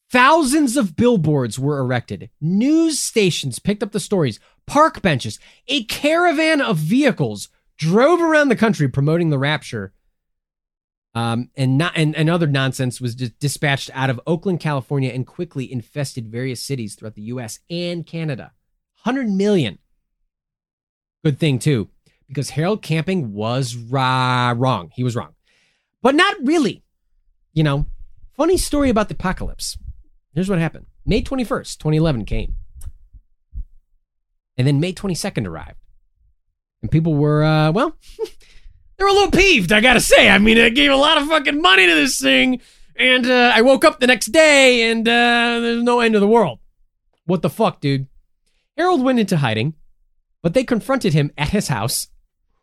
[0.09, 2.29] Thousands of billboards were erected.
[2.41, 4.41] News stations picked up the stories.
[4.65, 5.39] Park benches.
[5.67, 9.93] A caravan of vehicles drove around the country promoting the rapture.
[11.13, 15.69] Um, and not and, and other nonsense was dispatched out of Oakland, California, and quickly
[15.69, 17.59] infested various cities throughout the U.S.
[17.69, 18.53] and Canada.
[18.95, 19.79] Hundred million.
[21.23, 21.89] Good thing too
[22.31, 24.89] because Harold Camping was ra- wrong.
[24.95, 25.35] He was wrong.
[26.01, 26.81] But not really.
[27.51, 27.87] You know,
[28.37, 29.77] funny story about the apocalypse.
[30.33, 32.55] Here's what happened May 21st, 2011 came.
[34.57, 35.77] And then May 22nd arrived.
[36.81, 37.95] And people were, uh, well,
[38.97, 40.29] they were a little peeved, I gotta say.
[40.29, 42.61] I mean, I gave a lot of fucking money to this thing.
[42.95, 46.27] And uh, I woke up the next day and uh, there's no end of the
[46.27, 46.59] world.
[47.25, 48.07] What the fuck, dude?
[48.77, 49.75] Harold went into hiding,
[50.41, 52.07] but they confronted him at his house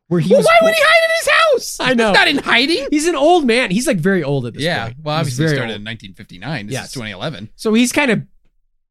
[0.08, 0.46] where he well, was.
[0.46, 1.80] why would he hide in his house?
[1.80, 2.08] I know.
[2.08, 2.88] He's not in hiding.
[2.90, 3.70] He's an old man.
[3.70, 4.84] He's like very old at this Yeah.
[4.86, 4.96] point.
[5.02, 5.80] Well, obviously, it very started old.
[5.80, 6.66] in 1959.
[6.66, 6.86] This Yes.
[6.86, 7.50] is 2011.
[7.56, 8.22] So he's kind of,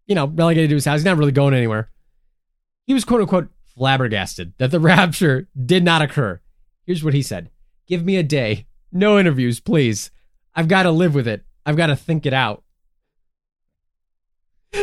[0.05, 0.99] you know, relegated to his house.
[0.99, 1.89] He's not really going anywhere.
[2.87, 6.41] He was quote unquote flabbergasted that the rapture did not occur.
[6.85, 7.51] Here's what he said
[7.85, 8.65] Give me a day.
[8.91, 10.09] No interviews, please.
[10.55, 11.45] I've got to live with it.
[11.65, 12.63] I've got to think it out.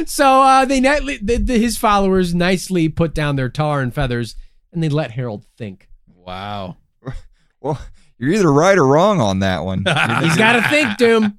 [0.07, 4.37] So uh, they nightly, the, the, his followers nicely put down their tar and feathers
[4.73, 5.89] and they let Harold think.
[6.07, 6.77] Wow.
[7.61, 7.81] Well,
[8.19, 9.79] you're either right or wrong on that one.
[10.23, 11.39] He's got to think, Doom.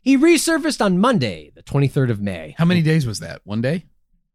[0.00, 2.54] He resurfaced on Monday, the 23rd of May.
[2.56, 3.40] How many days was that?
[3.42, 3.86] One day?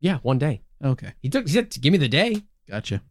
[0.02, 0.62] Yeah, one day.
[0.84, 1.14] Okay.
[1.20, 2.44] He took, he said, give me the day.
[2.70, 3.02] Gotcha.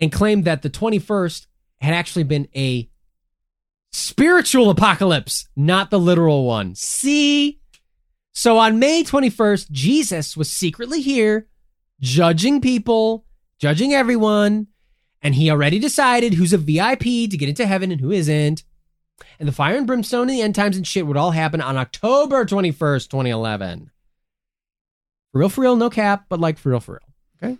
[0.00, 1.46] and claimed that the 21st
[1.80, 2.88] had actually been a
[3.92, 6.74] spiritual apocalypse, not the literal one.
[6.74, 7.60] See?
[8.34, 11.46] So on May 21st, Jesus was secretly here,
[12.00, 13.24] judging people,
[13.58, 14.66] judging everyone,
[15.22, 18.64] and he already decided who's a VIP to get into heaven and who isn't.
[19.38, 21.78] And the fire and brimstone and the end times and shit would all happen on
[21.78, 23.90] October 21st, 2011.
[25.36, 27.50] For real, for real, no cap, but like for real, for real.
[27.50, 27.58] Okay.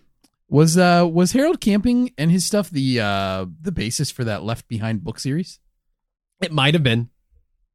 [0.49, 4.67] Was uh was Harold Camping and his stuff the uh the basis for that Left
[4.67, 5.61] Behind book series?
[6.41, 7.11] It might have been.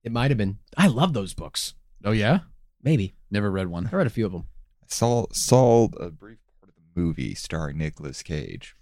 [0.04, 0.58] It might have been.
[0.76, 1.76] I love those books.
[2.04, 2.40] Oh yeah,
[2.82, 3.14] Maybe.
[3.30, 3.92] never read one.
[3.94, 4.48] I read a few of them.
[4.82, 8.76] I saw saw a brief part of the movie starring Nicolas Cage.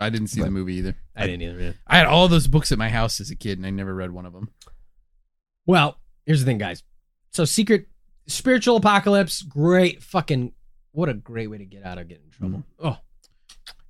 [0.00, 0.96] I didn't see the movie either.
[1.14, 1.60] I didn't either.
[1.60, 1.72] yeah.
[1.86, 4.10] I had all those books at my house as a kid, and I never read
[4.12, 4.48] one of them.
[5.66, 6.82] Well, here's the thing, guys.
[7.30, 7.89] So, secret
[8.30, 10.52] spiritual apocalypse, great fucking.
[10.92, 12.64] What a great way to get out of getting in trouble.
[12.82, 12.98] Oh,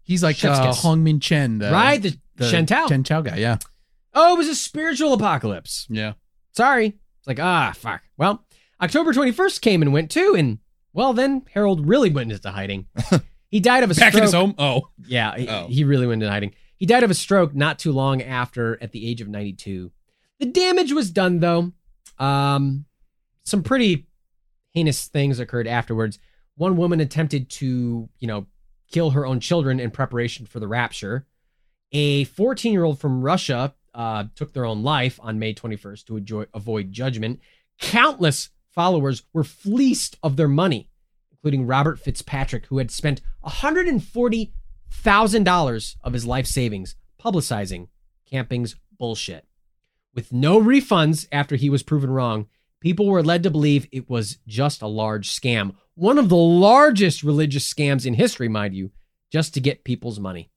[0.02, 0.82] He's like Chef's uh, kiss.
[0.82, 2.00] Hong Min Chen, the, right?
[2.02, 2.86] The, the Shen Tao.
[2.88, 3.36] Chen Tao guy.
[3.36, 3.58] Yeah,
[4.14, 5.86] oh, it was a spiritual apocalypse.
[5.88, 6.14] yeah.
[6.52, 6.86] Sorry.
[7.18, 8.02] It's like, ah, fuck.
[8.16, 8.44] Well,
[8.82, 10.34] October 21st came and went too.
[10.36, 10.58] And,
[10.92, 12.86] well, then Harold really went into hiding.
[13.52, 14.14] He died of a Back stroke.
[14.14, 14.54] in his home.
[14.58, 15.66] Oh, Yeah, he, Oh.
[15.68, 16.54] he really went into hiding.
[16.76, 19.90] He died of a stroke not too long after, at the age of 92.
[20.38, 21.72] The damage was done, though.
[22.20, 22.84] Um,
[23.44, 24.06] some pretty
[24.72, 26.18] heinous things occurred afterwards.
[26.56, 28.46] One woman attempted to, you know,
[28.90, 31.26] kill her own children in preparation for the rapture.
[31.92, 36.16] A 14 year old from Russia uh, took their own life on May 21st to
[36.16, 37.40] enjoy, avoid judgment.
[37.78, 40.90] Countless followers were fleeced of their money,
[41.30, 47.88] including Robert Fitzpatrick, who had spent $140,000 of his life savings publicizing
[48.30, 49.46] Camping's bullshit.
[50.14, 52.46] With no refunds after he was proven wrong,
[52.80, 55.74] people were led to believe it was just a large scam.
[55.94, 58.90] One of the largest religious scams in history, mind you,
[59.30, 60.50] just to get people's money.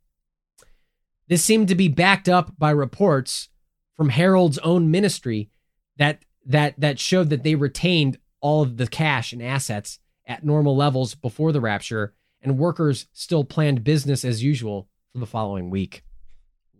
[1.27, 3.49] This seemed to be backed up by reports
[3.95, 5.49] from Harold's own ministry
[5.97, 10.75] that that that showed that they retained all of the cash and assets at normal
[10.75, 16.03] levels before the rapture, and workers still planned business as usual for the following week.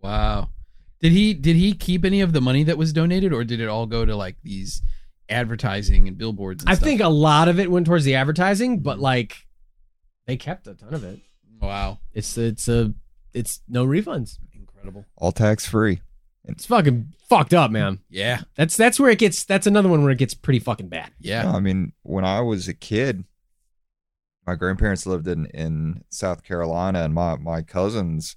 [0.02, 0.50] Wow.
[1.00, 3.70] Did he did he keep any of the money that was donated, or did it
[3.70, 4.82] all go to like these
[5.30, 6.64] advertising and billboards?
[6.64, 6.84] And I stuff?
[6.86, 9.36] think a lot of it went towards the advertising, but like
[10.28, 11.20] they kept a ton of it.
[11.62, 12.00] Wow.
[12.14, 12.94] It's it's a
[13.34, 14.38] it's no refunds.
[14.54, 15.06] Incredible.
[15.18, 16.02] All tax free.
[16.46, 18.00] It's fucking fucked up, man.
[18.10, 18.42] Yeah.
[18.56, 19.46] That's that's where it gets.
[19.46, 21.12] That's another one where it gets pretty fucking bad.
[21.20, 21.44] Yeah.
[21.44, 23.24] No, I mean, when I was a kid,
[24.46, 28.36] my grandparents lived in, in South Carolina, and my, my cousins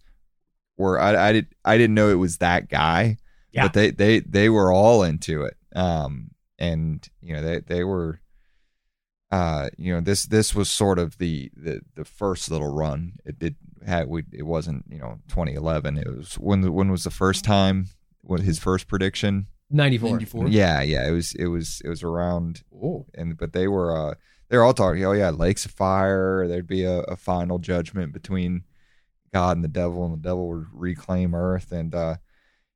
[0.77, 3.17] were I, I did I didn't know it was that guy,
[3.51, 3.65] Yeah.
[3.65, 5.57] but they they they were all into it.
[5.75, 8.21] Um, and you know they they were,
[9.31, 13.15] uh, you know this this was sort of the the the first little run.
[13.25, 15.99] It did had we it wasn't you know 2011.
[15.99, 17.89] It was when when was the first time
[18.23, 19.47] what his first prediction?
[19.71, 20.11] Ninety four.
[20.11, 20.49] 94.
[20.49, 21.09] Yeah, yeah.
[21.09, 23.07] It was it was it was around Oh.
[23.15, 24.15] and but they were uh
[24.49, 28.63] they're all talking oh yeah lakes of fire there'd be a, a final judgment between
[29.35, 32.15] god and the devil and the devil would reclaim earth and uh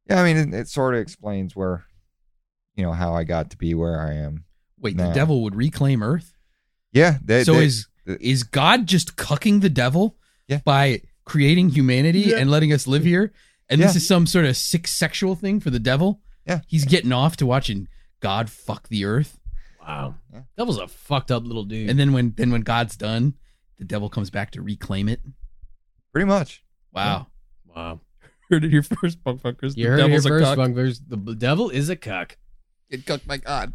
[0.09, 1.85] yeah i mean it, it sort of explains where
[2.81, 4.45] you know how i got to be where i am
[4.78, 6.33] Wait, the devil would reclaim Earth?
[6.93, 10.16] yeah they, so they- is is God just cucking the devil
[10.49, 10.61] Yeah.
[10.64, 12.39] by creating humanity Yeah.
[12.39, 13.33] and letting us live here?
[13.68, 16.20] And this is some sort of sick sexual thing for the devil?
[16.45, 16.61] Yeah.
[16.66, 17.87] He's getting off to watching
[18.18, 19.39] God fuck the earth.
[19.81, 20.16] Wow.
[20.33, 20.41] Yeah.
[20.57, 21.89] Devil's a fucked up little dude.
[21.91, 23.35] And then when then when God's done,
[23.78, 25.20] the devil comes back to reclaim it.
[26.12, 27.28] pretty much Wow.
[27.76, 28.01] wow.
[28.51, 29.76] Heard it here first, motherfuckers.
[29.76, 30.59] You the heard it here first, cuck.
[30.59, 31.01] bunglers.
[31.07, 32.39] The devil is a cuck.
[32.91, 33.72] Get cucked by God.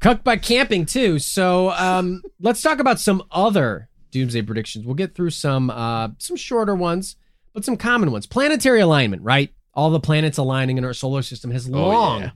[0.00, 1.18] Cucked by Camping too.
[1.18, 4.84] So um, let's talk about some other doomsday predictions.
[4.86, 7.16] We'll get through some uh, some shorter ones,
[7.52, 8.26] but some common ones.
[8.26, 9.50] Planetary alignment, right?
[9.74, 12.30] All the planets aligning in our solar system has long yeah.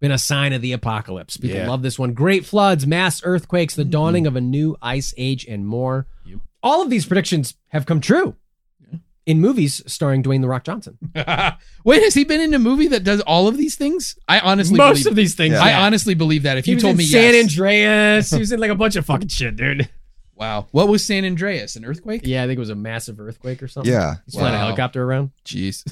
[0.00, 1.36] been a sign of the apocalypse.
[1.36, 1.68] People Yeah.
[1.68, 2.12] love this one.
[2.12, 6.06] Great floods, mass earthquakes, the dawning of a new ice age, and more.
[6.26, 6.40] Yep.
[6.62, 8.36] All of these predictions have come true
[9.26, 10.98] in movies starring Dwayne the Rock Johnson.
[11.84, 14.16] Wait, has he been in a movie that does all of these things?
[14.28, 15.54] I honestly Most believe, of these things.
[15.54, 15.62] Yeah.
[15.62, 16.58] I honestly believe that.
[16.58, 17.44] If he you was told in me San yes.
[17.52, 18.30] Andreas.
[18.30, 19.88] He was in like a bunch of fucking shit, dude.
[20.36, 20.66] Wow.
[20.72, 21.76] What was San Andreas?
[21.76, 22.22] An earthquake?
[22.24, 23.92] Yeah, I think it was a massive earthquake or something.
[23.92, 25.30] yeah He's flying a helicopter around.
[25.44, 25.84] Jeez.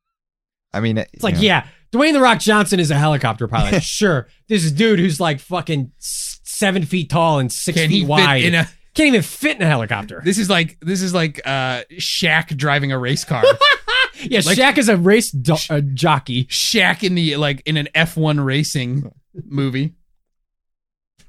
[0.72, 3.82] i mean It's like, yeah, Dwayne the Rock Johnson is a helicopter pilot.
[3.82, 8.06] sure, this is dude who's like fucking seven feet tall and six Can feet he
[8.06, 8.40] wide.
[8.42, 8.68] fit in a
[8.98, 10.20] Can't even fit in a helicopter.
[10.24, 13.44] This is like this is like uh Shaq driving a race car.
[14.20, 16.46] yeah, like- Shaq is a race do- uh, jockey.
[16.46, 19.12] Shaq in the like in an F1 racing
[19.44, 19.94] movie.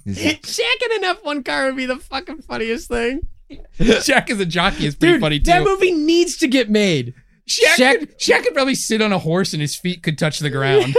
[0.07, 3.27] Shaq in an F1 car would be the fucking funniest thing.
[3.79, 5.51] Shaq as a jockey is pretty Dude, funny too.
[5.51, 7.13] that movie needs to get made.
[7.47, 10.39] Shaq, Shaq- Could, Shaq could probably sit on a horse and his feet could touch
[10.39, 10.95] the ground.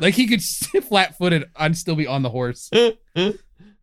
[0.00, 2.70] like he could sit flat footed and still be on the horse.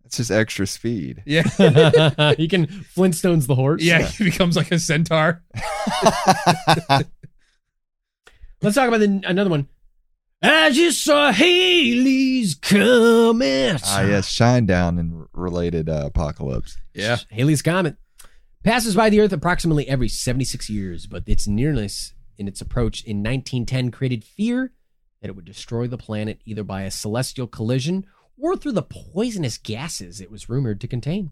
[0.08, 1.44] It's just extra speed Yeah.
[2.38, 3.84] he can Flintstones the horse.
[3.84, 5.44] Yeah, he becomes like a centaur.
[8.62, 9.68] Let's talk about the, another one.
[10.42, 13.82] I just saw Halley's comet.
[13.86, 17.18] ah yes shine down and related uh, apocalypse Yeah.
[17.32, 17.98] Halley's Comet
[18.64, 23.18] passes by the Earth approximately every 76 years, but its nearness in its approach in
[23.18, 24.74] 1910 created fear
[25.22, 28.06] that it would destroy the planet either by a celestial collision
[28.40, 31.32] or through the poisonous gases it was rumored to contain.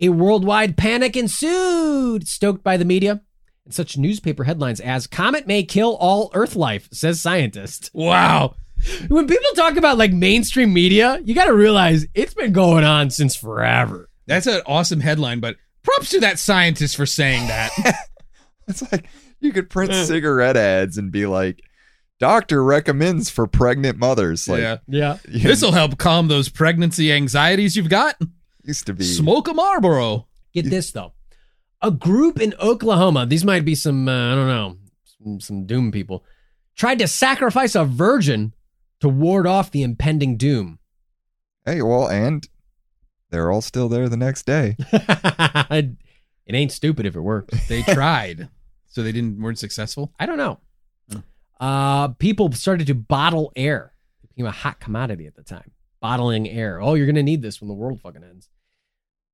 [0.00, 3.22] A worldwide panic ensued, stoked by the media
[3.64, 7.90] and such newspaper headlines as Comet may kill all Earth life, says scientist.
[7.92, 8.56] Wow.
[9.08, 13.10] When people talk about like mainstream media, you got to realize it's been going on
[13.10, 14.08] since forever.
[14.26, 17.70] That's an awesome headline, but props to that scientist for saying that.
[18.68, 19.06] It's like
[19.40, 21.62] you could print cigarette ads and be like,
[22.22, 24.78] "Doctor recommends for pregnant mothers." Like, yeah.
[24.86, 25.18] Yeah.
[25.28, 28.16] This will help calm those pregnancy anxieties you've got.
[28.62, 29.02] used to be.
[29.02, 30.28] Smoke a Marlboro.
[30.52, 31.14] Get this though.
[31.80, 35.90] A group in Oklahoma, these might be some, uh, I don't know, some, some doom
[35.90, 36.24] people,
[36.76, 38.52] tried to sacrifice a virgin
[39.00, 40.78] to ward off the impending doom.
[41.64, 42.48] Hey, well, and
[43.30, 44.76] they're all still there the next day.
[44.92, 45.96] it
[46.54, 47.66] ain't stupid if it works.
[47.66, 48.48] They tried,
[48.86, 50.12] so they didn't weren't successful.
[50.20, 50.60] I don't know.
[51.60, 53.92] Uh, people started to bottle air.
[54.24, 55.70] It became a hot commodity at the time.
[56.00, 56.80] Bottling air.
[56.80, 58.48] Oh, you're gonna need this when the world fucking ends.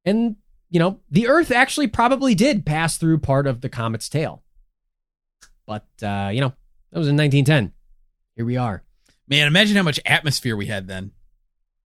[0.05, 0.37] And
[0.71, 4.43] you know, the Earth actually probably did pass through part of the comet's tail.
[5.67, 6.53] But uh, you know,
[6.93, 7.73] that was in 1910.
[8.37, 8.83] Here we are.
[9.27, 11.13] Man, imagine how much atmosphere we had then.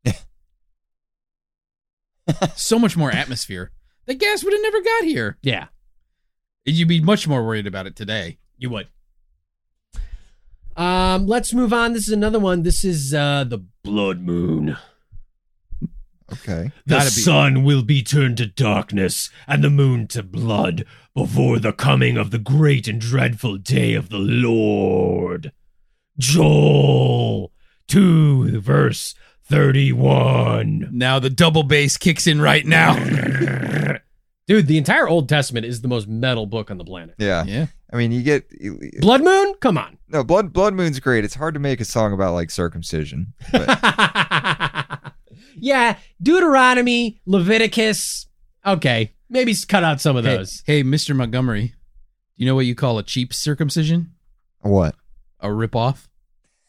[2.55, 3.71] so much more atmosphere.
[4.05, 5.37] The gas would have never got here.
[5.41, 5.67] Yeah,
[6.65, 8.37] You'd be much more worried about it today.
[8.57, 8.87] you would.
[10.75, 11.93] Um, let's move on.
[11.93, 12.63] This is another one.
[12.63, 14.77] This is uh the blood moon.
[16.31, 16.71] Okay.
[16.85, 17.21] The Gotta be.
[17.21, 22.31] sun will be turned to darkness and the moon to blood before the coming of
[22.31, 25.51] the great and dreadful day of the Lord.
[26.17, 27.51] Joel
[27.87, 29.13] 2, verse
[29.45, 30.89] 31.
[30.91, 32.93] Now the double bass kicks in right now.
[34.47, 37.15] Dude, the entire Old Testament is the most metal book on the planet.
[37.17, 37.43] Yeah.
[37.45, 37.67] yeah.
[37.91, 38.49] I mean, you get
[38.99, 39.53] Blood Moon?
[39.61, 39.97] Come on.
[40.09, 40.51] no blood.
[40.51, 41.23] Blood Moon's great.
[41.23, 43.33] It's hard to make a song about like circumcision.
[43.51, 43.69] But
[45.55, 48.27] yeah, Deuteronomy, Leviticus.
[48.65, 50.63] Okay, maybe s- cut out some of Hey, those.
[50.65, 51.15] hey, Mr.
[51.15, 51.73] Montgomery, do
[52.37, 54.13] you know what you call a cheap circumcision?
[54.61, 54.95] what?
[55.39, 56.07] A ripoff?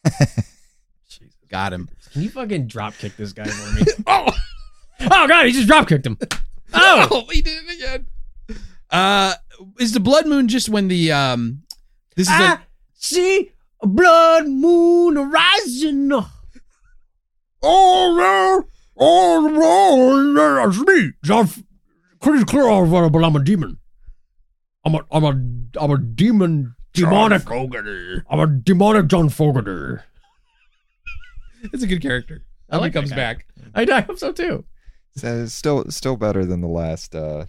[1.49, 1.89] Got him.
[2.13, 3.87] Can you fucking drop kick this guy for me?
[4.07, 4.27] oh,
[5.03, 6.19] oh god, he just drop kicked him.
[6.77, 8.07] Oh, he did it again.
[8.91, 9.35] Uh,
[9.79, 11.63] is the blood moon just when the um?
[12.17, 12.59] This is I a,
[12.95, 16.11] see a blood moon rising.
[16.13, 16.27] Oh,
[18.17, 21.13] well, oh, oh, that's me.
[21.23, 21.49] John,
[22.21, 22.65] pretty clear,
[23.09, 23.79] but I'm a demon.
[24.85, 25.31] I'm a, I'm a,
[25.81, 27.51] I'm a demon, demonic.
[27.51, 30.03] I'm a demonic John Fogerty.
[31.73, 32.43] it's a good character.
[32.69, 33.17] I I like comes guy.
[33.17, 33.47] back.
[33.75, 34.65] I, I hope so too.
[35.17, 37.47] So it's still still better than the last uh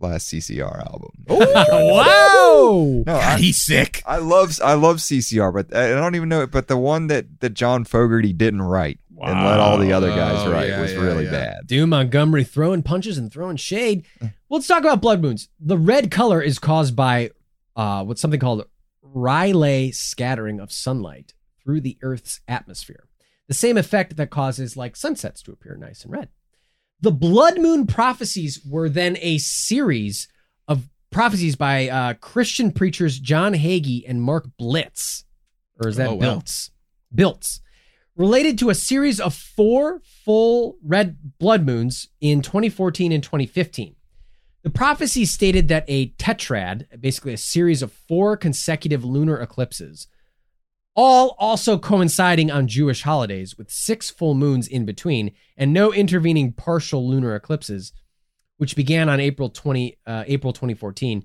[0.00, 1.10] last CCR album.
[1.28, 3.02] Oh wow.
[3.06, 4.02] No, I, he's sick.
[4.06, 6.50] I love I love CCR, but I don't even know it.
[6.50, 10.46] But the one that that John Fogerty didn't write and let all the other guys
[10.46, 11.30] Oh, write yeah, was yeah, really yeah.
[11.32, 11.66] bad.
[11.66, 14.06] Doom Montgomery throwing punches and throwing shade.
[14.20, 15.48] Well, let's talk about blood moons.
[15.58, 17.30] The red color is caused by
[17.74, 18.64] uh, what's something called
[19.02, 21.34] Rayleigh scattering of sunlight
[21.64, 23.08] through the Earth's atmosphere.
[23.48, 26.28] The same effect that causes like sunsets to appear nice and red.
[27.00, 30.28] The blood moon prophecies were then a series
[30.66, 35.24] of prophecies by uh, Christian preachers John Hagee and Mark Blitz,
[35.80, 36.20] or is that Oh, wow.
[36.20, 36.70] Biltz?
[37.14, 37.60] Biltz
[38.16, 43.94] related to a series of four full red blood moons in 2014 and 2015.
[44.64, 50.08] The prophecy stated that a tetrad, basically a series of four consecutive lunar eclipses,
[51.00, 56.52] all also coinciding on Jewish holidays with six full moons in between and no intervening
[56.52, 57.92] partial lunar eclipses,
[58.56, 61.24] which began on April 20 uh, April 2014,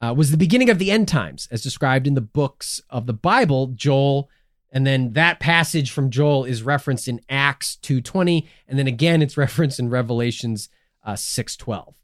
[0.00, 3.12] uh, was the beginning of the end times, as described in the books of the
[3.12, 4.30] Bible, Joel,
[4.70, 9.36] and then that passage from Joel is referenced in Acts 2:20, and then again it's
[9.46, 10.68] referenced in Revelations
[11.02, 11.94] uh, 6:12.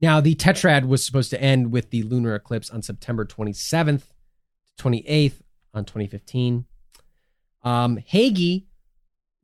[0.00, 4.02] Now, the tetrad was supposed to end with the lunar eclipse on September 27th
[4.76, 5.40] to 28th
[5.74, 6.64] on 2015.
[7.62, 8.66] Um, Hagee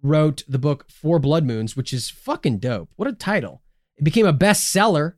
[0.03, 2.91] wrote the book Four Blood Moons, which is fucking dope.
[2.97, 3.63] What a title!
[3.97, 5.15] It became a bestseller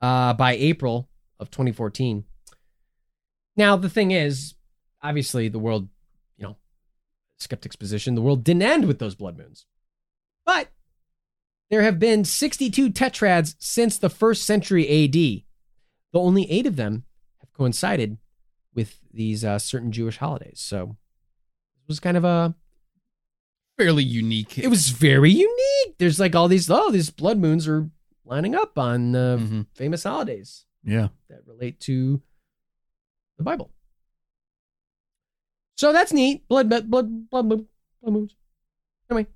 [0.00, 2.24] uh, by April of 2014.
[3.56, 4.54] Now, the thing is,
[5.02, 5.88] obviously, the world,
[6.36, 6.56] you know,
[7.38, 9.66] skeptic's position, the world didn't end with those blood moons.
[10.44, 10.68] But
[11.70, 15.44] there have been 62 tetrads since the first century AD,
[16.12, 17.04] though only eight of them
[17.40, 18.18] have coincided
[18.74, 20.60] with these uh, certain Jewish holidays.
[20.60, 20.96] So
[21.76, 22.54] it was kind of a,
[23.78, 24.56] Fairly unique.
[24.58, 25.98] it was very unique.
[25.98, 27.90] There's like all these, oh, these blood moons are
[28.24, 29.66] lining up on uh, Mhm.
[29.74, 31.08] famous holidays Yeah.
[31.28, 32.22] that relate to
[33.38, 33.70] the Bible.
[35.76, 36.46] So that's neat.
[36.48, 37.66] Blood, blood, blood, blood, blood
[38.12, 38.36] moons.
[39.10, 39.26] Anyway,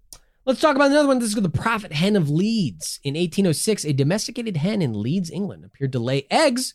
[0.44, 1.18] let's talk about another one.
[1.18, 3.00] This is the prophet hen of Leeds.
[3.02, 6.74] In 1806, a domesticated hen in Leeds, England, appeared to lay eggs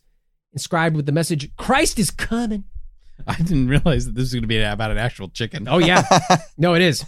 [0.54, 2.64] inscribed with the message, Christ is coming.
[3.28, 5.68] I didn't realize that this was going to be about an actual chicken.
[5.68, 6.04] Oh, yeah.
[6.58, 7.06] no, it is.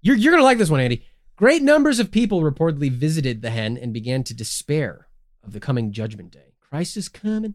[0.00, 1.04] You're, you're going to like this one, Andy.
[1.36, 5.08] Great numbers of people reportedly visited the hen and began to despair
[5.44, 6.54] of the coming judgment day.
[6.60, 7.54] Christ is coming.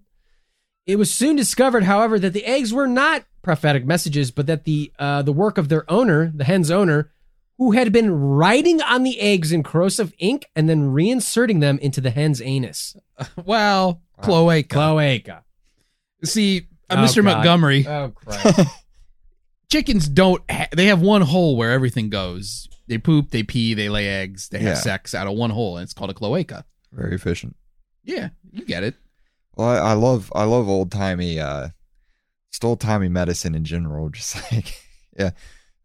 [0.85, 4.91] It was soon discovered, however, that the eggs were not prophetic messages, but that the
[4.97, 7.11] uh, the work of their owner, the hen's owner,
[7.57, 11.99] who had been writing on the eggs in corrosive ink and then reinserting them into
[12.01, 12.95] the hen's anus.
[13.45, 14.67] Well, cloaca.
[14.69, 15.43] Cloaca.
[16.23, 17.15] See, uh, Oh, Mr.
[17.17, 17.23] God.
[17.25, 18.59] Montgomery, Oh, Christ.
[19.71, 20.41] chickens don't.
[20.49, 22.67] Ha- they have one hole where everything goes.
[22.87, 24.81] they poop, they pee, they lay eggs, they have Yeah.
[24.81, 26.63] sex out of one hole, and it's called a cloaca.
[26.93, 27.55] Very efficient.
[28.03, 28.95] Yeah, you get it.
[29.55, 31.69] Well, I, I love I love old timey uh
[32.51, 34.09] just old timey medicine in general.
[34.09, 34.73] Just like
[35.19, 35.31] yeah.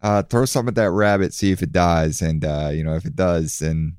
[0.02, 2.20] Uh throw something at that rabbit, see if it dies.
[2.20, 3.96] And uh, you know, if it does, then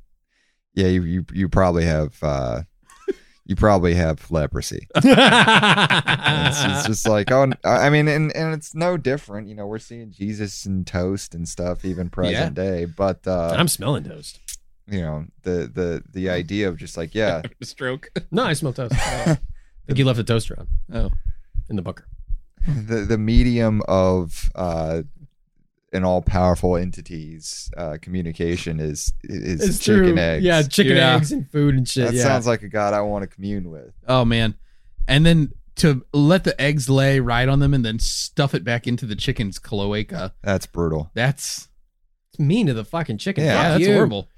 [0.76, 2.62] yeah, you you, you probably have uh
[3.46, 4.88] you probably have leprosy.
[4.96, 9.48] it's, it's just like oh I mean and, and it's no different.
[9.48, 12.86] You know, we're seeing Jesus and toast and stuff even present day.
[12.86, 14.40] But uh I'm smelling toast.
[14.88, 18.10] you know, the the the idea of just like, yeah, stroke.
[18.32, 18.94] No, I smell toast.
[18.98, 19.38] I
[19.88, 21.12] think you left the toaster on Oh,
[21.70, 22.08] in the bunker.
[22.66, 25.04] the the medium of uh
[25.94, 30.44] an all powerful entity's uh communication is is chicken eggs.
[30.44, 31.16] Yeah, chicken Yeah.
[31.16, 32.08] eggs and food and shit.
[32.08, 32.24] that yeah.
[32.24, 33.94] sounds like a god I want to commune with.
[34.08, 34.56] oh man,
[35.08, 38.86] and then to let the eggs lay right on them and then stuff it back
[38.86, 40.34] into the chicken's cloaca.
[40.44, 41.10] That's brutal.
[41.16, 41.68] That's
[42.32, 43.44] It's mean to the fucking chicken.
[43.44, 43.94] Yeah, yeah, that's you.
[43.94, 44.30] horrible.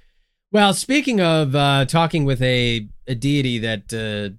[0.53, 4.35] Well, speaking of uh, talking with a, a deity that uh,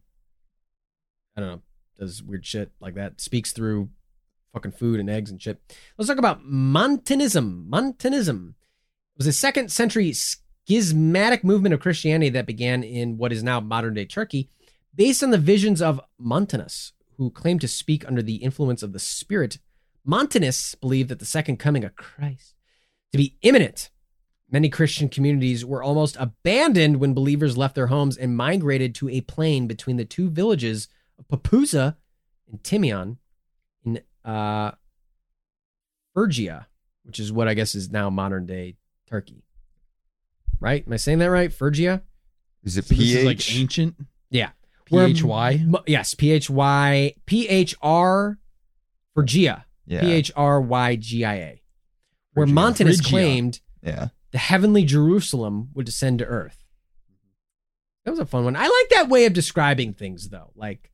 [1.37, 1.63] I don't know
[1.99, 3.91] does weird shit like that, speaks through
[4.57, 5.61] fucking food and eggs and shit.
[5.99, 7.69] Let's talk about Montanism.
[7.69, 8.55] Montanism
[9.19, 13.93] was a second century schismatic movement of Christianity that began in what is now modern
[13.93, 14.49] day Turkey,
[14.95, 18.99] based on the visions of Montanus, who claimed to speak under the influence of the
[18.99, 19.59] Spirit.
[20.07, 22.55] Montanists believed that the second coming of Christ
[23.13, 23.91] to be imminent.
[24.51, 29.21] Many Christian communities were almost abandoned when believers left their homes and migrated to a
[29.21, 30.89] plain between the two villages
[31.19, 31.99] of Pepuza
[32.51, 33.17] and Tymion in
[34.27, 34.73] uh,
[36.15, 36.67] Phrygia,
[37.05, 38.77] which is what I guess is now modern day
[39.09, 39.43] Turkey.
[40.61, 40.85] Right?
[40.87, 41.53] Am I saying that right?
[41.53, 42.03] Phrygia?
[42.65, 43.25] Is it So pH?
[43.27, 43.95] like ancient.
[44.31, 44.51] Yeah.
[44.87, 45.63] P H Y.
[45.67, 48.39] Mo- Yes, P H Y P H R
[49.15, 49.65] Phrygia.
[49.87, 50.01] yeah.
[50.01, 51.63] P H R Y G I A.
[52.35, 52.55] Where Phrygia.
[52.55, 53.09] Montanus Phrygia.
[53.11, 54.09] claimed yeah.
[54.33, 56.65] the heavenly Jerusalem would descend to earth.
[58.05, 58.57] That was a fun one.
[58.57, 60.53] I like that way of describing things, though.
[60.55, 60.91] Like,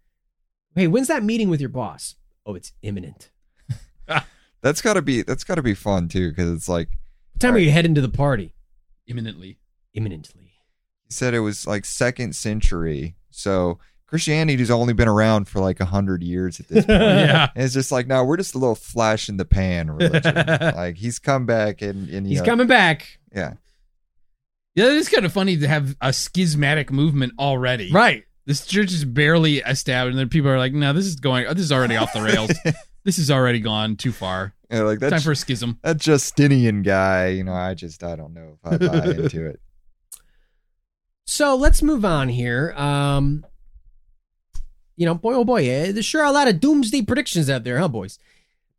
[0.74, 2.16] hey, when's that meeting with your boss?
[2.46, 3.30] Oh, it's imminent.
[4.62, 6.88] That's got to be that's got to be fun too because it's like
[7.32, 8.54] What time are you heading to the party?
[9.08, 9.58] Imminently.
[9.94, 10.52] Imminently.
[11.08, 13.16] he said it was like second century.
[13.30, 17.00] So Christianity's only been around for like a hundred years at this point.
[17.00, 17.48] Yeah.
[17.56, 20.34] And it's just like, no, we're just a little flash in the pan religion.
[20.76, 23.18] like he's come back and, and He's know, coming back.
[23.34, 23.54] Yeah.
[24.76, 27.90] Yeah, it is kind of funny to have a schismatic movement already.
[27.90, 28.24] Right.
[28.44, 31.46] This church is barely established, and then people are like, "No, this is going.
[31.48, 32.50] This is already off the rails.
[33.04, 34.54] this is already gone too far.
[34.70, 38.34] Yeah, like Time for a schism." that Justinian guy, you know, I just I don't
[38.34, 39.60] know if I buy into it.
[41.24, 42.72] So let's move on here.
[42.76, 43.46] Um,
[44.96, 47.78] you know, boy, oh boy, eh, there's sure a lot of doomsday predictions out there,
[47.78, 48.18] huh, boys?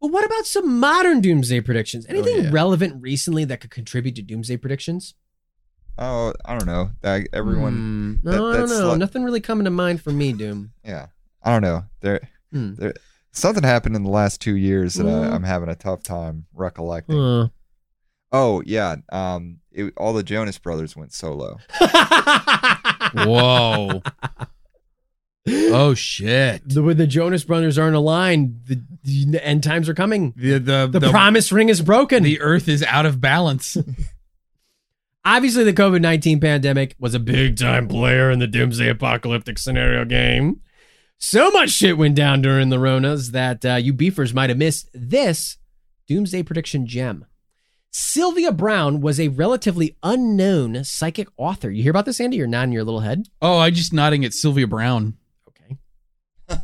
[0.01, 2.05] But what about some modern doomsday predictions?
[2.07, 2.49] Anything yeah.
[2.51, 5.15] relevant recently that could contribute to doomsday predictions?
[5.97, 6.89] Oh, I don't know.
[7.01, 8.87] That everyone that- no, I don't know.
[8.89, 10.71] like- Nothing really coming to mind for me, Doom.
[10.83, 11.07] yeah.
[11.43, 11.83] I don't know.
[12.01, 12.21] There
[12.51, 12.75] Hmm.
[12.75, 12.93] there
[13.31, 15.31] something happened in the last two years that Mm.
[15.31, 17.17] I, I'm having a tough time recollecting.
[17.17, 17.47] Huh.
[18.31, 18.95] Oh yeah.
[19.11, 21.57] Um it, all the Jonas brothers went solo.
[23.13, 24.01] Whoa.
[25.47, 26.61] oh shit.
[26.67, 30.33] the way the Jonas Brothers aren't aligned, the, the end times are coming.
[30.37, 32.23] The the The, the, promise ring is broken.
[32.23, 33.77] the Earth is out of balance.
[35.25, 40.03] Obviously, the COVID 19 pandemic was a big time player in the doomsday apocalyptic scenario
[40.03, 40.59] game.
[41.17, 44.89] So much shit went down during the Ronas that uh, you beefers might have missed
[44.93, 45.57] this
[46.07, 47.25] doomsday prediction gem.
[47.89, 51.69] Sylvia Browne was a relatively unknown psychic author.
[51.71, 52.37] You hear about this, Andy?
[52.37, 53.27] You're nodding your little head.
[53.41, 55.15] oh, I'm just nodding at Sylvia Browne.
[55.47, 55.77] Okay.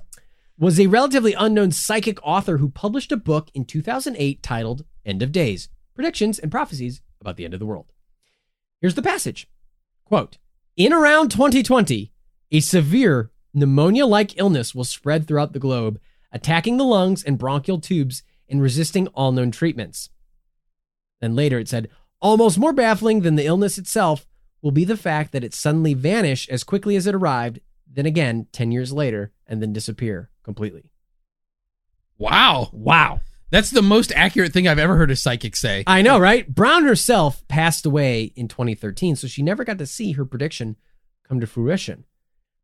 [0.57, 5.31] was a relatively unknown psychic author who published a book in 2008 titled End of
[5.31, 7.85] Days Predictions and Prophecies About the End of the World.
[8.81, 9.47] Here's the passage
[10.05, 10.37] Quote
[10.77, 12.11] In around 2020,
[12.51, 15.99] a severe pneumonia like illness will spread throughout the globe,
[16.31, 20.09] attacking the lungs and bronchial tubes and resisting all known treatments.
[21.21, 21.89] Then later it said,
[22.21, 24.25] almost more baffling than the illness itself
[24.61, 28.47] will be the fact that it suddenly vanish as quickly as it arrived, then again
[28.51, 30.89] 10 years later, and then disappear completely.
[32.17, 32.69] Wow.
[32.73, 33.21] Wow.
[33.51, 35.83] That's the most accurate thing I've ever heard a psychic say.
[35.87, 36.47] I know, right?
[36.47, 40.75] Browne herself passed away in 2013, so she never got to see her prediction
[41.27, 42.05] come to fruition.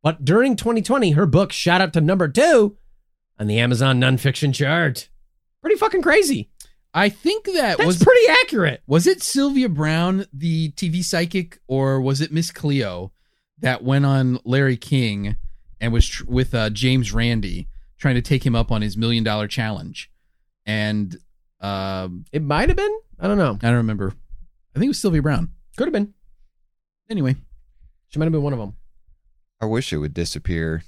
[0.03, 2.78] But during 2020, her book shot up to number two
[3.40, 5.10] on the Amazon nonfiction chart.
[5.62, 6.52] Pretty fucking crazy.
[6.94, 8.82] I think that That's was pretty accurate.
[8.88, 13.12] was it Sylvia Browne, the TV psychic, or was it Miss Cleo
[13.60, 15.36] that went on Larry King
[15.82, 17.68] and was tr- with uh, James Randi
[17.98, 20.10] trying to take him up on his million dollar challenge?
[20.66, 21.16] And
[21.62, 23.00] um, It might have been.
[23.20, 23.54] I don't know.
[23.62, 24.14] I don't remember.
[24.76, 25.50] I think it was Sylvia Browne.
[25.78, 26.14] Could have been.
[27.10, 27.36] Anyway,
[28.10, 28.76] She might have been one of them.
[29.62, 30.84] I wish it would disappear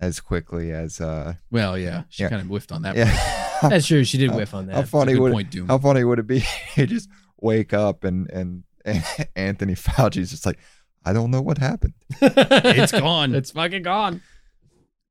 [0.00, 2.28] as quickly as uh well, yeah, she Yeah.
[2.28, 2.96] kind of whiffed on that.
[2.96, 3.58] yeah.
[3.62, 4.04] That's true.
[4.04, 4.74] She did How- whiff on that.
[4.74, 4.88] How that.
[4.88, 5.68] funny would point, Doom.
[5.68, 6.44] how funny would it be?
[6.76, 7.08] you just
[7.40, 9.02] wake up and and, and
[9.36, 10.58] Anthony Fauci's just like,
[11.04, 11.94] I don't know what happened.
[12.20, 13.34] It's gone.
[13.34, 14.20] It's fucking gone.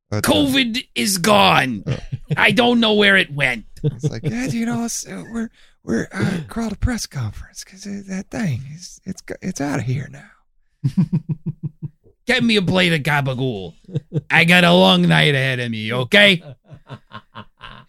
[0.09, 1.83] But, uh, COVID is gone.
[2.37, 3.65] I don't know where it went.
[3.83, 5.49] It's like, yeah, you know, uh, we're
[5.83, 10.09] we're uh, called a press conference because that thing is it's it's out of here
[10.11, 10.29] now.
[12.25, 13.73] Get me a plate of gabagool.
[14.31, 16.41] I got a long night ahead of me, okay?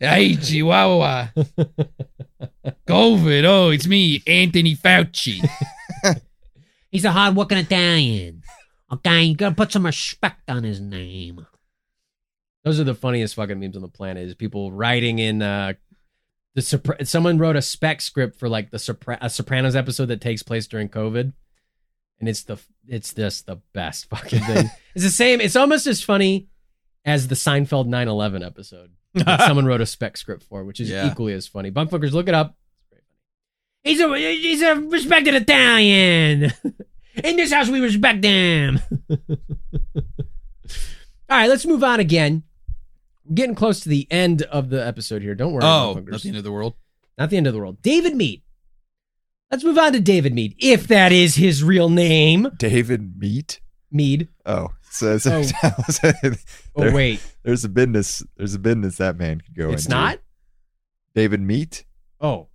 [0.01, 1.29] Hey, Chihuahua.
[2.89, 3.45] COVID.
[3.45, 5.39] Oh, it's me, Anthony Fauci.
[6.91, 8.43] He's a hard-working Italian.
[8.93, 11.47] Okay, you gotta put some respect on his name.
[12.65, 14.27] Those are the funniest fucking memes on the planet.
[14.27, 15.75] Is people writing in uh
[16.55, 20.21] the Sopra- someone wrote a spec script for like the Sopra- a Sopranos episode that
[20.21, 21.33] takes place during COVID,
[22.21, 24.71] and it's the it's just the best fucking thing.
[24.95, 25.41] it's the same.
[25.41, 26.49] It's almost as funny
[27.05, 31.11] as the Seinfeld 9/11 episode that someone wrote a spec script for, which is Yeah.
[31.11, 31.71] equally as funny.
[31.71, 32.57] Bunkfuckers, look it up.
[33.83, 36.53] He's a he's a respected Italian.
[37.23, 38.81] In this house, we respect them.
[41.29, 42.43] All right, let's move on again.
[43.25, 45.35] We're getting close to the end of the episode here.
[45.35, 46.75] Don't worry, Oh, not the end of the world.
[47.19, 47.81] Not the end of the world.
[47.83, 48.43] David Meade.
[49.51, 52.49] Let's move on to David Meade, if that is his real name.
[52.59, 53.61] David Meat.
[53.91, 54.29] Meade.
[54.45, 55.71] Oh, so, so Oh.
[56.77, 58.23] Oh there- wait, there's a business.
[58.37, 59.97] There's a business that man could go it's into.
[59.97, 60.19] not.
[61.15, 61.85] David Meat.
[62.21, 62.49] Oh,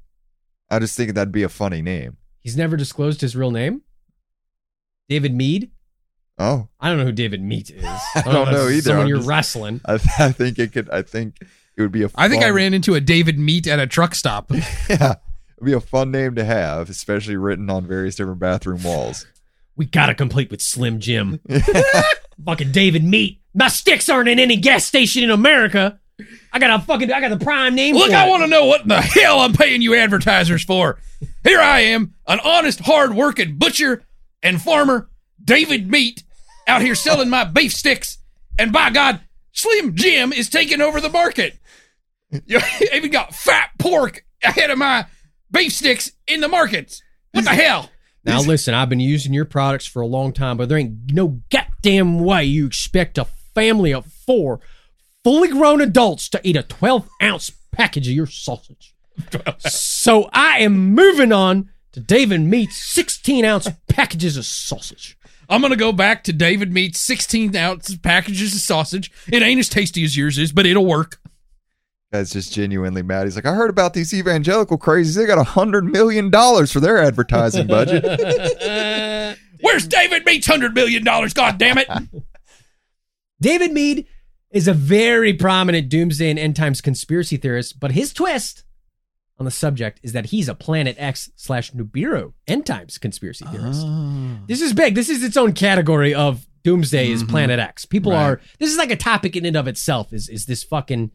[0.70, 2.18] I just think that'd be a funny name.
[2.42, 3.82] he's never disclosed his real name.
[5.08, 5.72] David Meade.
[6.40, 7.84] Oh, I don't know who David Meat is.
[8.16, 8.82] I don't if know it's either.
[8.82, 9.82] Someone I'm you're just- wrestling.
[9.86, 10.90] I, I think it could.
[10.90, 12.10] I think it would be a.
[12.16, 14.52] I think I ran into a David Meat at a truck stop.
[14.90, 15.16] Yeah,
[15.58, 19.26] it'd be a fun name to have, especially written on various different bathroom walls.
[19.76, 21.40] We gotta complete with Slim Jim.
[22.46, 23.42] fucking David Meat.
[23.54, 26.00] My sticks aren't in any gas station in America.
[26.54, 27.12] I got a fucking.
[27.12, 27.96] I got the prime name.
[27.96, 31.00] Look, for I want to know what in the hell I'm paying you advertisers for.
[31.44, 34.04] Here I am, an honest, hard-working butcher
[34.44, 35.10] and farmer,
[35.44, 36.24] David Meat,
[36.70, 38.20] out here selling my beef sticks,
[38.58, 39.20] and by God,
[39.52, 41.58] Slim Jim is taking over the market.
[42.46, 42.60] You
[42.94, 45.06] even got fat pork ahead of my
[45.52, 47.02] beef sticks in the markets.
[47.32, 47.90] What the hell?
[48.24, 51.42] Now listen, I've been using your products for a long time, but there ain't no
[51.50, 54.60] goddamn way you expect a family of four
[55.24, 58.94] fully grown adults to eat a 12 ounce package of your sausage.
[59.60, 65.18] so I am moving on to David Meat's 16 ounce packages of sausage.
[65.50, 69.12] I'm gonna go back to David Meat's 16 ounce packages of sausage.
[69.32, 71.20] It ain't as tasty as yours is, but it'll work.
[72.14, 73.26] Guy's just genuinely mad.
[73.26, 75.16] He's like, I heard about these evangelical crazies.
[75.16, 78.04] They got a hundred million dollars for their advertising budget.
[79.62, 81.34] Where's David Meat's hundred million dollars?
[81.34, 81.88] God damn it!
[83.42, 84.08] David Meade
[84.52, 88.64] is a very prominent doomsday and end times conspiracy theorist, but his twist
[89.40, 93.86] on the subject is that he's a Planet X slash Nibiru end times conspiracy theorist.
[94.48, 94.96] This is big.
[94.96, 97.30] This is its own category of doomsday is Mhm.
[97.30, 97.86] Planet X.
[97.86, 98.22] People Right.
[98.24, 100.12] are this is like a topic in and of itself.
[100.12, 101.12] Is is this fucking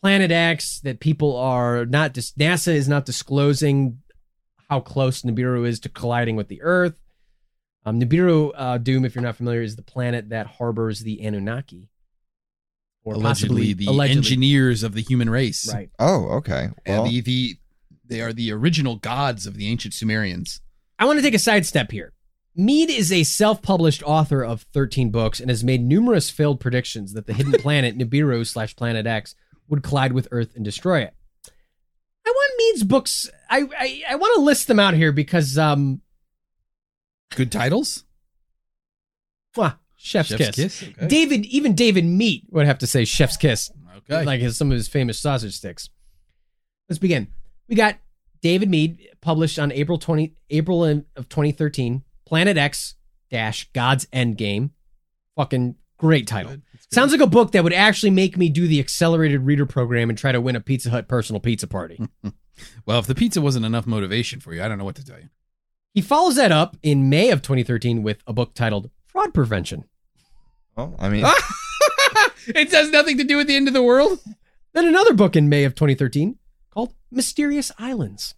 [0.00, 3.98] Planet X that people are not dis- NASA is not disclosing
[4.70, 6.98] how close Nibiru is to colliding with the Earth.
[7.84, 11.89] Um, Nibiru uh, Doom, if you're not familiar, is the planet that harbors the Anunnaki,
[13.04, 14.16] or allegedly possibly the allegedly.
[14.18, 15.72] engineers of the human race.
[15.72, 15.90] Right.
[15.98, 16.68] oh, okay.
[16.86, 17.56] Well, the, the
[18.06, 20.60] they are the original gods of the ancient Sumerians.
[20.98, 22.12] I want to take a sidestep here.
[22.56, 27.26] Meade is a self-published author of 13 books and has made numerous failed predictions that
[27.26, 29.34] the hidden planet Nibiru slash Planet X
[29.68, 31.14] would collide with Earth and destroy it.
[32.26, 33.30] I want Meade's books.
[33.48, 36.02] I I, I want to list them out here because um,
[37.34, 38.04] Good titles.
[39.56, 40.80] mwah, Chef's, Chef's kiss.
[40.80, 40.82] kiss.
[40.82, 41.08] Okay.
[41.08, 43.70] David, even David Meat would have to say Chef's kiss.
[43.98, 44.24] Okay.
[44.24, 45.90] like his, some of his famous sausage sticks.
[46.88, 47.28] Let's begin.
[47.68, 47.96] We got
[48.40, 52.94] David Meade published on April 20 April of 2013, Planet X
[53.30, 54.70] dash God's Endgame.
[55.36, 56.52] Fucking great title.
[56.52, 56.62] Good.
[56.72, 56.94] Good.
[56.94, 60.18] Sounds like a book that would actually make me do the accelerated reader program and
[60.18, 62.00] try to win a Pizza Hut personal pizza party.
[62.86, 62.98] well.
[62.98, 65.28] If the pizza wasn't enough motivation for you, I don't know what to tell you.
[65.92, 69.84] he follows that up in May of 2013 with a book titled Fraud Prevention.
[70.76, 71.24] well, I mean,
[72.46, 74.20] it has nothing to do with the end of the world.
[74.72, 76.36] Then another book in May of 2013
[76.70, 78.34] called Mysterious Islands.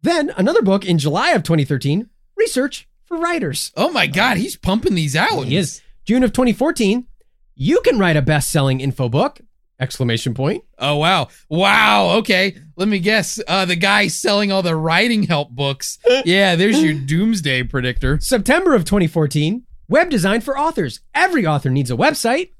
[0.00, 3.72] Then another book in July of 2013, Research for Writers.
[3.76, 5.44] Oh my God, he's pumping these out.
[5.44, 5.82] He is.
[6.06, 7.06] June of 2014,
[7.54, 9.40] you can write a best selling info book.
[9.80, 10.62] Exclamation point.
[10.78, 11.28] Oh wow.
[11.48, 12.10] Wow.
[12.18, 12.56] Okay.
[12.76, 13.40] Let me guess.
[13.48, 15.98] Uh the guy selling all the writing help books.
[16.24, 18.18] Yeah, there's your doomsday predictor.
[18.20, 19.64] September of 2014.
[19.88, 21.00] Web design for authors.
[21.14, 22.50] Every author needs a website.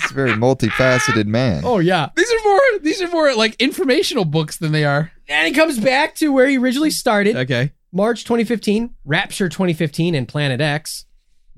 [0.00, 1.62] It's a very multifaceted man.
[1.64, 2.08] Oh yeah.
[2.16, 5.12] These are more these are more like informational books than they are.
[5.28, 7.36] And it comes back to where he originally started.
[7.36, 7.72] Okay.
[7.92, 11.04] March 2015, Rapture 2015, and Planet X.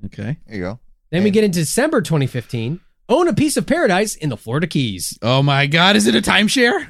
[0.05, 0.37] Okay.
[0.45, 0.79] There you go.
[1.09, 2.81] Then we get into December 2015.
[3.07, 5.17] Own a piece of paradise in the Florida Keys.
[5.21, 6.89] Oh my god, is it a timeshare?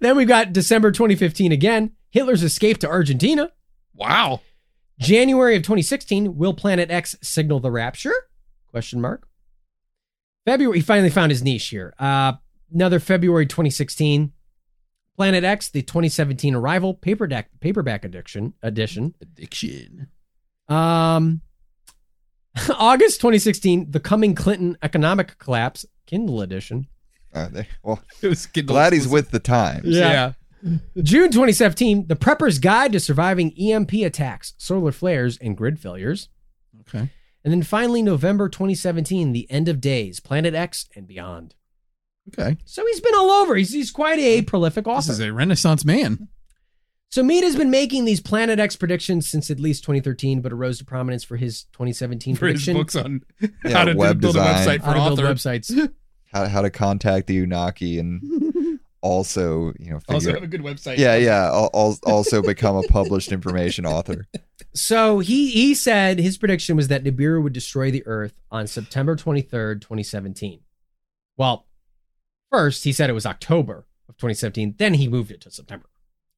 [0.00, 1.92] Then we've got December 2015 again.
[2.10, 3.50] Hitler's escape to Argentina.
[3.94, 4.40] Wow.
[4.98, 6.36] January of 2016.
[6.36, 8.12] Will Planet X signal the rapture?
[8.68, 9.26] Question mark.
[10.44, 10.78] February.
[10.78, 11.94] He finally found his niche here.
[11.98, 12.34] Uh,
[12.72, 14.32] another February 2016.
[15.16, 19.14] Planet X, the 2017 arrival paperback paperback edition edition.
[19.20, 20.08] Addiction.
[20.68, 21.42] Um,
[22.76, 26.86] August 2016, the coming Clinton economic collapse Kindle edition.
[27.32, 29.86] Uh, they, well, It was Kindle glad he's with the times.
[29.86, 30.32] Yeah.
[31.02, 36.28] June 2017, the Prepper's Guide to Surviving EMP Attacks, Solar Flares, and Grid Failures.
[36.80, 37.10] Okay.
[37.44, 41.56] And then finally, November 2017, The End of Days, Planet X, and Beyond.
[42.28, 42.56] Okay.
[42.64, 43.56] So he's been all over.
[43.56, 45.08] He's, he's quite a prolific author.
[45.08, 46.28] This is a renaissance man.
[47.12, 50.78] So Meade has been making these Planet X predictions since at least 2013, but arose
[50.78, 52.74] to prominence for his 2017 For his prediction.
[52.74, 54.48] books on Yeah, how to web build design.
[54.54, 55.34] a website for how to build author.
[55.34, 55.92] websites.
[56.32, 60.62] How, how to contact the Unaki and also, you know, figure Also have a good
[60.62, 60.96] website.
[60.96, 61.44] Yeah, yeah.
[61.44, 64.26] al- al- Also become a published information author.
[64.74, 69.14] So he he said his prediction was that Nibiru would destroy the Earth on September
[69.14, 70.60] 23rd, 2017.
[71.36, 71.66] Well,
[72.50, 74.76] first he said it was October of 2017.
[74.78, 75.84] Then he moved it to September.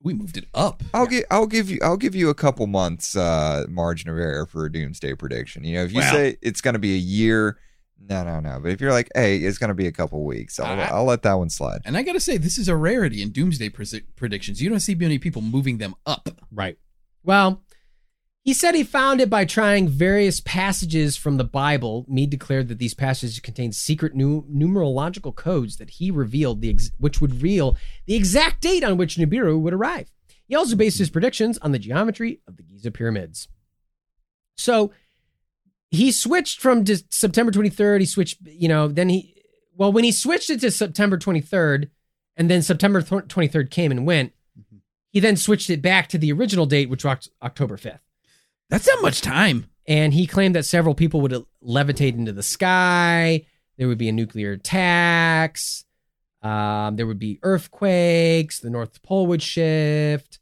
[0.05, 0.83] We moved it up.
[0.93, 4.47] I'll give I'll give you I'll give you a couple months uh margin of error
[4.47, 5.65] for a doomsday prediction.
[5.65, 6.13] You know, if you Wow.
[6.13, 7.59] say it's going to be a year,
[7.99, 8.61] no, no, no.
[8.61, 11.05] But if you're like, hey, it's going to be a couple weeks, I'll, I- I'll
[11.07, 11.81] let that one slide.
[11.87, 14.61] And I got to say, this is a rarity in doomsday presi- predictions.
[14.61, 16.29] You don't see many people moving them up.
[16.53, 16.77] Right.
[17.23, 17.64] Well,
[18.45, 22.05] he said he found it by trying various passages from the Bible.
[22.07, 26.91] Meade declared that these passages contained secret nu- numerological codes that he revealed, the ex-
[26.99, 30.13] which would reveal the exact date on which Nibiru would arrive.
[30.47, 33.49] He also based his predictions on the geometry of the Giza pyramids.
[34.59, 34.93] So
[35.91, 38.01] he switched from September 23rd.
[38.01, 39.43] He switched, you know, then he,
[39.75, 41.89] well, when he switched it to September 23rd,
[42.37, 44.79] and then September th- 23rd came and went, mm-hmm.
[45.09, 48.01] he then switched it back to the original date, which was October 5th.
[48.71, 49.67] That's not much time.
[49.87, 53.45] And he claimed that several people would levitate into the sky.
[53.77, 55.85] There would be a nuclear attacks.
[56.43, 58.61] Um, there would be earthquakes.
[58.61, 60.39] The North Pole would shift.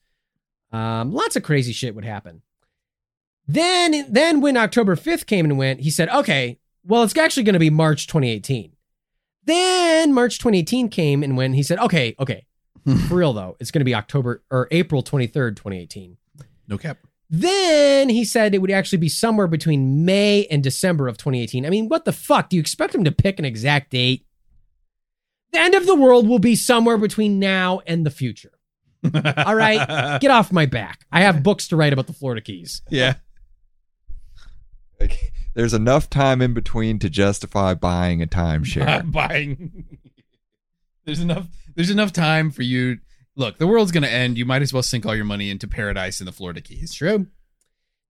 [0.73, 2.43] Um, lots of crazy shit would happen.
[3.47, 7.55] Then, then when October 5th came and went, he said, okay, well, it's actually going
[7.55, 8.73] to be March 2018.
[9.45, 11.55] Then March 2018 came and went.
[11.57, 12.47] He said, okay, okay,
[13.09, 16.17] for real though, it's going to be October or April 23rd, 2018.
[16.69, 16.99] No cap.
[17.35, 21.65] Then he said it would actually be somewhere between May and December of 2018.
[21.65, 22.51] I mean, what the fuck?
[22.51, 24.27] Do you expect him to pick an exact date?
[25.53, 28.53] The end of the world will be somewhere between now and the future.
[29.15, 31.07] All right, get off my back.
[31.11, 32.83] I have books to write about the Florida Keys.
[32.91, 33.15] Yeah.
[35.01, 39.11] Like, there's enough time in between to justify buying a timeshare.
[39.11, 39.99] Buying.
[41.07, 41.49] there's enough.
[41.75, 42.99] There's enough time for you.
[43.37, 44.37] Look, the world's gonna end.
[44.39, 46.93] You might as well sink all your money into paradise in the Florida Keys.
[46.95, 47.27] True.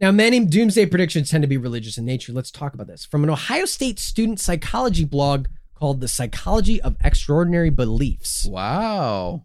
[0.01, 2.33] Now, many doomsday predictions tend to be religious in nature.
[2.33, 3.05] Let's talk about this.
[3.07, 8.45] From an Ohio State student psychology blog called The Psychology of Extraordinary Beliefs.
[8.47, 9.45] Wow.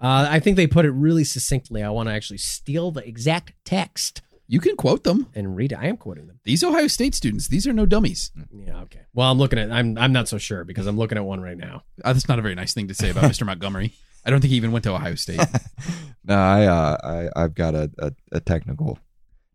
[0.00, 1.82] Uh, I think they put it really succinctly.
[1.82, 5.26] I want to actually steal the exact text You can quote them.
[5.34, 5.78] and read it.
[5.78, 6.38] I am quoting them.
[6.44, 7.48] These Ohio State students.
[7.48, 8.30] These are no dummies.
[8.52, 9.00] Yeah, okay.
[9.12, 9.72] Well, I'm looking at.
[9.72, 9.96] I'm.
[9.98, 11.82] I'm not so sure because I'm looking at one right now.
[12.04, 13.44] Uh, that's not a very nice thing to say about Mr.
[13.46, 13.92] Montgomery.
[14.24, 15.40] I don't think he even went to Ohio State.
[16.24, 16.96] no, I, uh,
[17.36, 18.98] I I've got a, a, a technical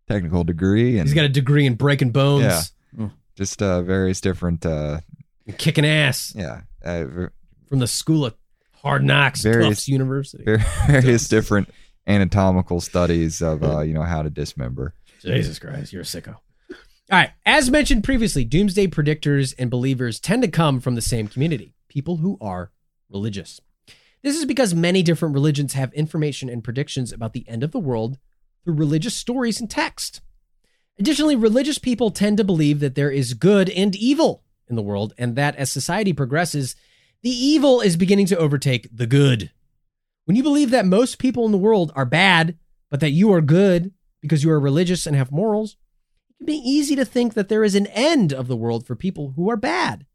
[0.07, 3.09] technical degree and He's got a degree in breaking bones, Yeah.
[3.35, 4.99] just uh, various different uh,
[5.57, 7.33] kicking ass yeah uh, ver-
[7.67, 8.35] from the School of
[8.81, 10.43] Hard Knocks, Various- Tufts University.
[10.43, 11.69] ver- various different
[12.07, 14.93] anatomical studies of uh, you know how to dismember.
[15.21, 16.35] Jesus Christ, you're a sicko.
[17.11, 17.31] All right.
[17.45, 22.17] As mentioned previously, doomsday predictors and believers tend to come from the same community people
[22.17, 22.71] who are
[23.09, 23.59] religious.
[24.21, 27.79] This is because many different religions have information and predictions about the end of the
[27.79, 28.17] world
[28.63, 30.21] through religious stories and text.
[30.99, 35.13] Additionally, religious people tend to believe that there is good and evil in the world,
[35.17, 36.75] and that as society progresses,
[37.23, 39.51] the evil is beginning to overtake the good.
[40.25, 42.57] When you believe that most people in the world are bad,
[42.91, 43.91] but that you are good
[44.21, 45.77] because you are religious and have morals,
[46.29, 48.95] it can be easy to think that there is an end of the world for
[48.95, 50.05] people who are bad.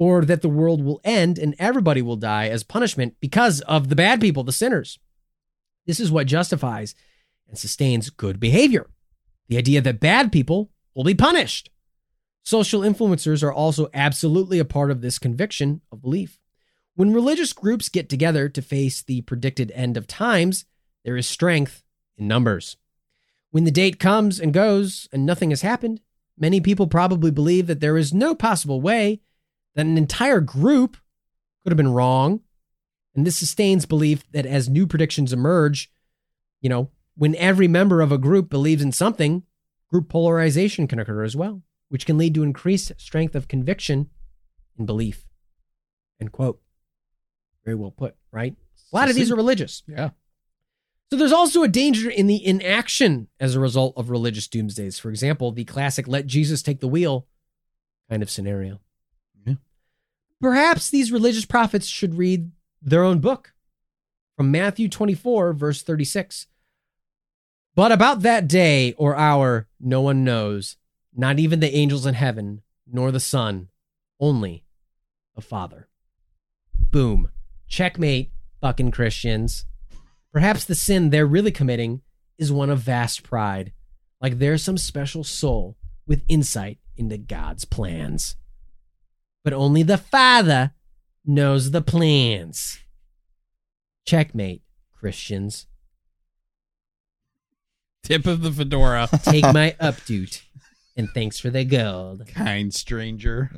[0.00, 3.94] Or that the world will end and everybody will die as punishment because of the
[3.94, 4.98] bad people, the sinners.
[5.86, 6.94] This is what justifies
[7.46, 8.88] and sustains good behavior.
[9.48, 11.68] The idea that bad people will be punished.
[12.42, 16.38] Social influencers are also absolutely a part of this conviction of belief.
[16.94, 20.64] When religious groups get together to face the predicted end of times,
[21.04, 21.82] there is strength
[22.16, 22.78] in numbers.
[23.50, 26.00] When the date comes and goes and nothing has happened,
[26.38, 29.20] many people probably believe that there is no possible way
[29.74, 30.96] that an entire group
[31.62, 32.40] could have been wrong.
[33.14, 35.92] And this sustains belief that as new predictions emerge,
[36.60, 39.42] you know, when every member of a group believes in something,
[39.90, 44.08] group polarization can occur as well, which can lead to increased strength of conviction
[44.78, 45.26] and belief.
[46.20, 46.60] End quote.
[47.64, 48.54] Very well put, right?
[48.92, 49.82] A lot of these are religious.
[49.86, 50.10] Yeah.
[51.10, 55.00] So there's also a danger in the inaction as a result of religious doomsdays.
[55.00, 57.26] For example, the classic let Jesus take the wheel
[58.08, 58.80] kind of scenario.
[60.40, 62.50] Perhaps these religious prophets should read
[62.80, 63.52] their own book
[64.36, 66.46] from Matthew 24, verse 36.
[67.74, 70.76] But about that day or hour, no one knows,
[71.14, 73.68] not even the angels in heaven, nor the Son,
[74.18, 74.64] only
[75.34, 75.88] the Father.
[76.74, 77.30] Boom.
[77.68, 79.66] Checkmate, fucking Christians.
[80.32, 82.00] Perhaps the sin they're really committing
[82.38, 83.72] is one of vast pride,
[84.20, 85.76] like they're some special soul
[86.06, 88.36] with insight into God's plans.
[89.44, 90.72] But only the Father
[91.24, 92.78] knows the plans.
[94.06, 94.62] Checkmate,
[94.92, 95.66] Christians.
[98.02, 99.08] Tip of the fedora.
[99.22, 100.42] Take my updoot,
[100.96, 102.26] and thanks for the gold.
[102.26, 103.50] kind stranger.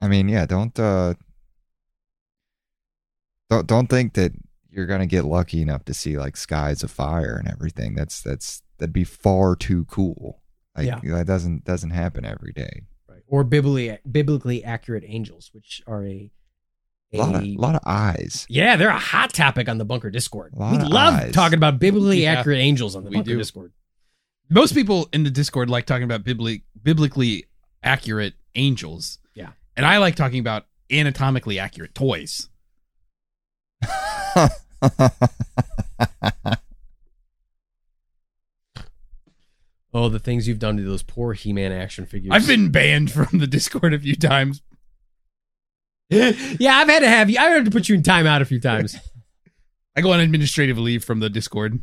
[0.00, 1.14] I mean, yeah, don't uh
[3.50, 4.32] don't don't think that
[4.70, 7.94] you're gonna get lucky enough to see like skies of fire and everything.
[7.94, 10.42] That's that's that'd be far too cool.
[10.76, 11.00] Like Yeah.
[11.02, 12.82] that doesn't doesn't happen every day.
[13.28, 13.36] Right.
[13.36, 16.30] Or biblically biblically accurate angels, which are a,
[17.12, 18.46] A lot of lot of eyes.
[18.48, 20.52] yeah, they're a hot topic on the Bunker Discord.
[20.54, 21.32] Lot We of love eyes.
[21.32, 23.38] talking about biblically Yeah, accurate angels on the we Bunker do.
[23.38, 23.72] Discord.
[24.48, 27.46] Most people in the Discord like talking about bibli- biblically
[27.82, 29.18] accurate angels.
[29.34, 29.50] Yeah.
[29.76, 32.48] And I like talking about anatomically accurate toys.
[39.96, 42.30] Oh, the things you've done to those poor He-Man action figures.
[42.30, 44.60] I've been banned from the Discord a few times.
[46.10, 47.38] yeah, I've had to have you.
[47.38, 48.94] I've had to put you in timeout a few times.
[49.96, 51.80] I go on administrative leave from the Discord.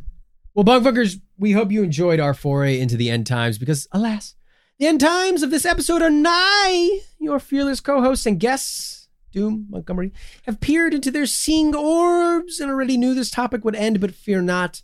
[0.54, 4.36] Well, Bunkfuckers, we hope you enjoyed our foray into the end times because, alas,
[4.78, 7.00] the end times of this episode are nigh.
[7.18, 10.12] Your fearless co hosts and guests, Doom, Montgomery,
[10.46, 14.40] have peered into their seeing orbs and already knew this topic would end, but fear
[14.40, 14.82] not.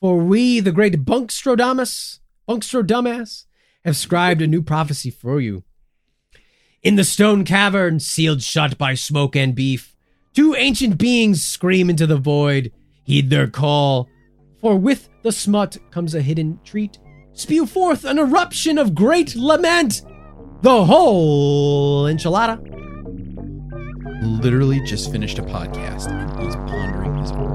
[0.00, 3.46] For we, the great Bunkstrodamus, Bunkstro Dumbass,
[3.84, 5.62] have scribed a new prophecy for you.
[6.82, 9.96] In the stone cavern, sealed shut by smoke and beef,
[10.34, 12.72] two ancient beings scream into the void.
[13.04, 14.08] Heed their call.
[14.60, 16.98] For with the smut comes a hidden treat.
[17.32, 20.02] Spew forth an eruption of great lament.
[20.62, 22.60] The whole enchilada.
[24.42, 27.54] Literally just finished a podcast and he's pondering his orb.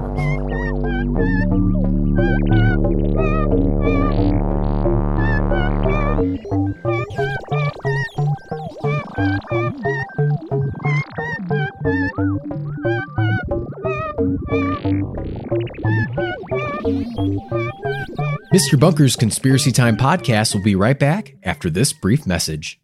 [18.52, 18.78] Mr.
[18.78, 22.80] Bunker's Conspiracy Time podcast will be right back after this brief message.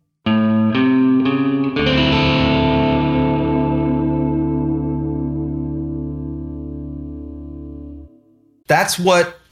[8.69, 9.39] That's what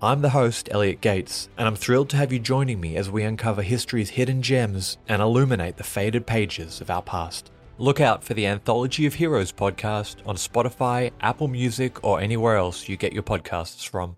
[0.00, 3.24] I'm the host, Elliot Gates, and I'm thrilled to have you joining me as we
[3.24, 7.50] uncover history's hidden gems and illuminate the faded pages of our past.
[7.78, 12.88] Look out for the Anthology of Heroes podcast on Spotify, Apple Music, or anywhere else
[12.88, 14.16] you get your podcasts from.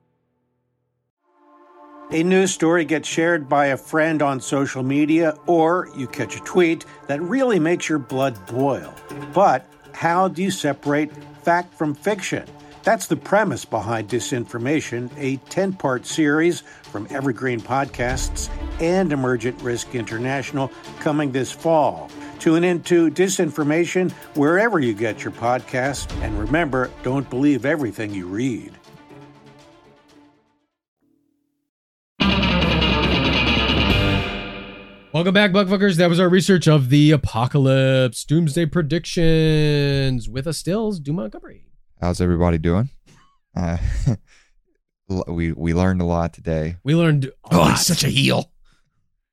[2.13, 6.41] A news story gets shared by a friend on social media, or you catch a
[6.41, 8.95] tweet that really makes your blood boil.
[9.33, 11.11] But how do you separate
[11.43, 12.45] fact from fiction?
[12.83, 18.49] That's the premise behind Disinformation, a 10 part series from Evergreen Podcasts
[18.81, 22.11] and Emergent Risk International coming this fall.
[22.39, 28.75] Tune into Disinformation wherever you get your podcasts, and remember, don't believe everything you read.
[35.13, 35.97] Welcome back, Bunkfuckers.
[35.97, 41.65] That was our research of the apocalypse, doomsday predictions with a stills, Doom Montgomery.
[42.01, 42.89] How's everybody doing?
[43.55, 43.77] Uh,
[45.29, 46.77] we we learned a lot today.
[46.83, 47.31] We learned.
[47.51, 48.51] Oh, he's such a heel.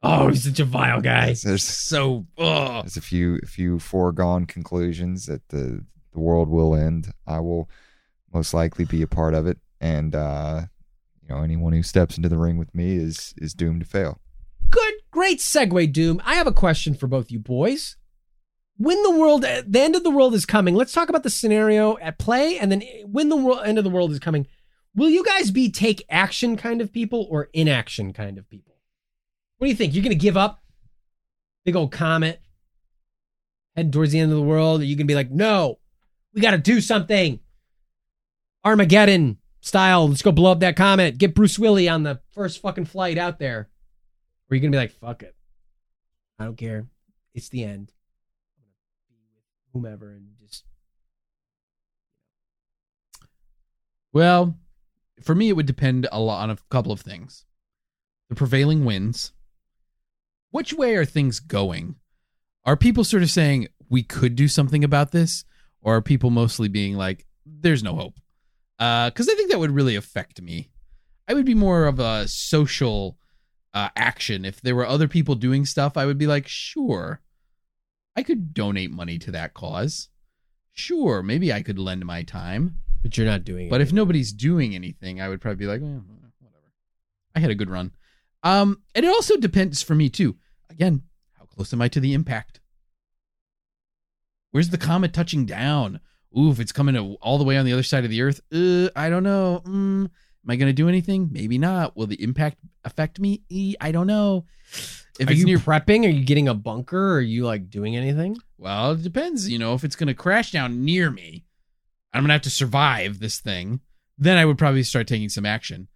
[0.04, 1.36] Oh, he's such a vile guy.
[1.44, 6.76] There's So, oh, there's a few a few foregone conclusions that the the world will
[6.76, 7.12] end.
[7.26, 7.70] I will
[8.34, 10.64] most likely be a part of it, and uh,
[11.22, 14.20] you know anyone who steps into the ring with me is is doomed to fail.
[14.70, 16.22] Good, great segue, Doom.
[16.26, 17.97] I have a question for both you boys.
[18.78, 21.30] When the world, uh, the end of the world is coming, let's talk about the
[21.30, 24.48] scenario at play, and then when the world, end of the world is coming,
[24.96, 28.76] will you guys be take action kind of people or inaction kind of people?
[29.58, 29.94] What do you think?
[29.94, 30.64] You're gonna give up?
[31.66, 32.42] Big old comet
[33.78, 34.82] head towards the end of the world?
[34.82, 35.80] Or you gonna be like, no,
[36.34, 37.40] we got to do something?
[38.66, 40.10] Armageddon style.
[40.10, 41.18] Let's go blow up that comet.
[41.18, 43.60] Get Bruce Willie on the first fucking flight out there.
[43.60, 43.68] Or
[44.52, 45.36] are you gonna be like, fuck it.
[46.40, 46.88] I don't care.
[47.34, 47.92] It's the end.
[48.58, 48.66] I'm
[49.14, 49.46] gonna be with
[49.78, 50.66] whomever and just
[54.14, 54.58] Well,
[55.22, 57.46] for me, it would depend a lot on a couple of things.
[58.30, 59.32] The prevailing winds.
[60.50, 61.98] Which way are things going?
[62.66, 65.46] Are people sort of saying we could do something about this,
[65.82, 68.20] or are people mostly being like, "There's no hope"?
[68.78, 70.72] Because I think that would really affect me.
[71.28, 73.20] I would be more of a social
[73.74, 74.46] uh, action.
[74.46, 77.22] If there were other people doing stuff, I would be like, "Sure,
[78.18, 80.10] I could donate money to that cause.
[80.74, 83.70] Sure, maybe I could lend my time." but you're not doing it.
[83.70, 86.74] But if nobody's doing anything, I would probably be like, "Eh, whatever.
[87.36, 87.92] I had a good run.
[88.44, 90.36] Um, and it also depends for me too.
[90.70, 91.04] Again,
[91.34, 92.60] how close am I to the impact?
[94.52, 96.00] Where's the comet touching down?
[96.38, 98.90] Ooh, if it's coming all the way on the other side of the Earth, uh,
[98.96, 99.62] I don't know.
[99.66, 100.10] Mm,
[100.48, 101.30] am I going to do anything?
[101.32, 101.98] Maybe not.
[101.98, 103.42] Will the impact affect me?
[103.82, 104.46] I don't know.
[105.20, 106.06] If are you near, prepping?
[106.06, 107.16] Are you getting a bunker?
[107.16, 108.38] Are you like doing anything?
[108.58, 109.50] well, it depends.
[109.50, 111.46] You know, if it's going to crash down near me,
[112.14, 113.82] I'm going to have to survive this thing.
[114.18, 115.88] Then I would probably start taking some action.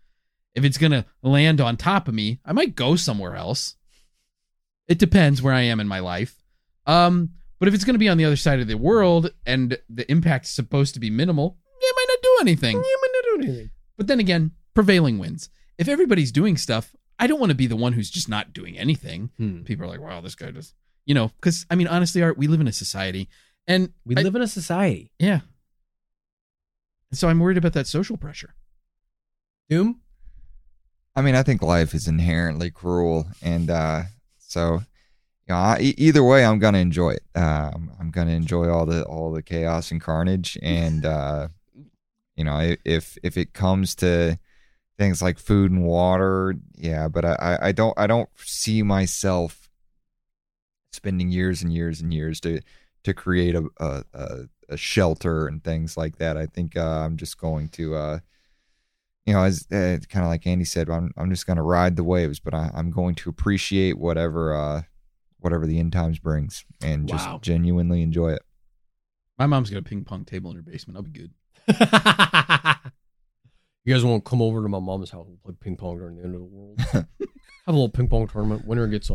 [0.53, 3.75] If it's going to land on top of me, I might go somewhere else.
[4.87, 6.43] It depends where I am in my life.
[6.85, 9.77] Um, but if it's going to be on the other side of the world and
[9.89, 12.75] the impact's supposed to be minimal, I might not do anything.
[12.75, 13.69] You might not do anything.
[14.01, 15.47] But then again, prevailing wins.
[15.77, 18.75] If everybody's doing stuff, I don't want to be the one who's just not doing
[18.79, 19.29] anything.
[19.37, 19.61] Hmm.
[19.61, 20.73] People are like, wow, this guy does.
[21.05, 23.29] You know, because, I mean, honestly, Art, we live in a society.
[23.67, 25.11] And We I- live in a society.
[25.19, 25.41] yeah.
[27.11, 28.55] And so I'm worried about that social pressure.
[29.69, 29.99] Doom.
[31.15, 34.03] I mean, I think life is inherently cruel, and uh,
[34.39, 34.75] so
[35.45, 37.23] you know, I, e- either way, I'm gonna enjoy it.
[37.35, 41.49] Um, I'm gonna enjoy all the all the chaos and carnage, and uh,
[42.35, 44.37] you know, if if it comes to
[44.97, 49.69] things like food and water, yeah, but I, I, don't I don't see myself
[50.93, 52.61] spending years and years and years to
[53.03, 54.03] to create a a,
[54.69, 56.37] a, shelter and things like that.
[56.37, 57.95] I think uh, I'm just going to.
[57.95, 58.19] Uh,
[59.25, 61.95] you know, as uh, kind of like Andy said, I'm I'm just going to ride
[61.95, 64.81] the waves, but I, I'm going to appreciate whatever uh
[65.39, 68.41] whatever the end times brings and just genuinely enjoy it.
[69.37, 70.97] My mom's got a ping pong table in her basement.
[70.97, 71.31] I'll be good.
[73.83, 76.23] You guys won't come over to my mom's house and play ping pong during the
[76.23, 76.79] end of the world.
[76.93, 77.07] Have
[77.67, 78.65] a little ping pong tournament.
[78.65, 79.13] Winner gets a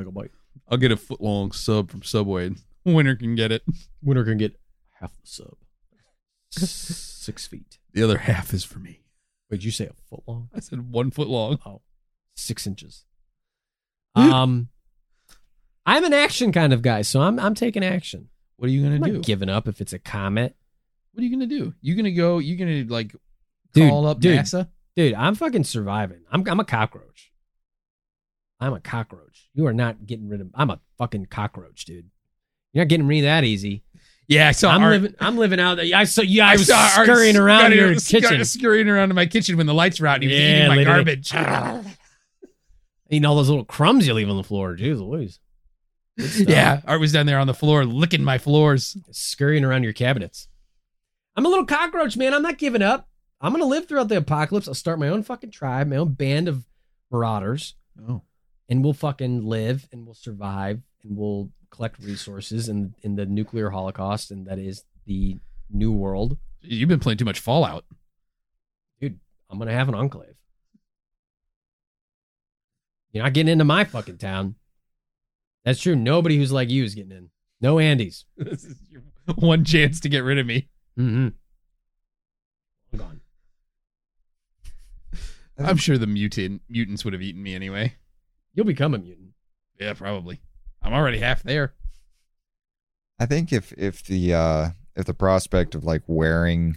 [0.00, 0.30] megabyte.
[0.68, 2.50] I'll get a foot long sub from Subway.
[2.84, 3.62] Winner can get it.
[4.02, 4.58] Winner can get
[5.00, 5.54] half the sub.
[6.50, 7.78] Six feet.
[7.92, 9.02] The other half is for me.
[9.48, 10.48] Wait, did you say a foot long?
[10.54, 11.58] I said one foot long.
[11.64, 11.82] Oh,
[12.34, 13.04] six inches.
[14.16, 14.70] Um,
[15.84, 18.28] I'm an action kind of guy, so I'm I'm taking action.
[18.56, 19.12] What are you I'm gonna do?
[19.18, 20.56] not giving up if it's a comet.
[21.16, 21.72] What are you gonna do?
[21.80, 22.38] You gonna go?
[22.38, 23.14] You gonna like
[23.72, 24.38] Dude, call up dude.
[24.38, 24.68] NASA?
[24.94, 26.20] Dude, I'm fucking surviving.
[26.30, 27.32] I'm I'm a cockroach.
[28.60, 29.48] I'm a cockroach.
[29.54, 32.10] You are not getting rid of I'm a fucking cockroach, dude.
[32.74, 33.82] You're not getting rid of that easy.
[34.28, 34.70] Yeah, I saw.
[34.72, 37.72] I'm Art- living I'm living out I saw yeah, I, was saw Art scurrying around
[37.72, 38.44] your kitchen.
[38.44, 40.16] scurrying around in my kitchen when the lights were out.
[40.16, 41.16] And he was Yeah, eating my literally.
[41.16, 41.86] garbage.
[43.10, 44.76] Eating all those little crumbs you leave on the floor.
[44.76, 45.38] Jeez Louise.
[46.48, 48.96] Yeah, Art was down there on the floor licking my floors.
[49.10, 50.48] Scurrying around your cabinets.
[51.36, 52.32] I'm a little cockroach, man.
[52.34, 53.08] I'm not giving up.
[53.40, 54.66] I'm gonna live throughout the apocalypse.
[54.66, 56.64] I'll start my own fucking tribe, my own band of
[57.10, 57.74] marauders.
[58.08, 58.22] Oh,
[58.68, 63.70] and we'll fucking live and we'll survive and we'll collect resources in in the nuclear
[63.70, 65.36] holocaust and that is the
[65.70, 67.84] new world you've been playing too much Fallout.
[69.00, 69.18] dude
[69.50, 70.36] i'm gonna have an enclave
[73.12, 74.54] you're not getting into my fucking town
[75.64, 77.30] that's true nobody who's like you is getting in
[77.60, 79.02] no andes this is your
[79.34, 80.68] one chance to get rid of me.
[80.98, 81.28] Mm-hmm
[82.92, 83.20] i'm gone
[85.58, 87.94] I'm sure the mutant mutants would have eaten me anyway.
[88.52, 89.30] you'll become a mutant
[89.80, 90.40] Yeah, probably.
[90.82, 91.72] I'm already half there.
[93.18, 96.76] I think if if the uh if the prospect of like wearing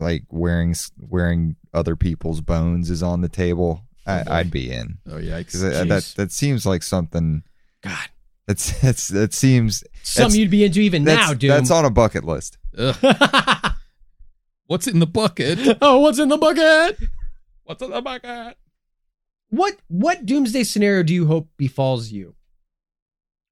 [0.00, 4.98] like wearing wearing other people's bones is on the table, I, I'd be in.
[5.08, 7.44] Oh yeah, Because that that seems like something.
[7.82, 8.08] God.
[8.48, 11.90] That's that's that seems something that's- you'd be into even now dude That's on a
[11.90, 12.58] bucket list.
[14.66, 15.58] What's in the bucket?
[15.82, 16.98] oh what's in the bucket
[17.64, 18.56] What's in the bucket?
[19.50, 22.34] What what doomsday scenario do you hope befalls you?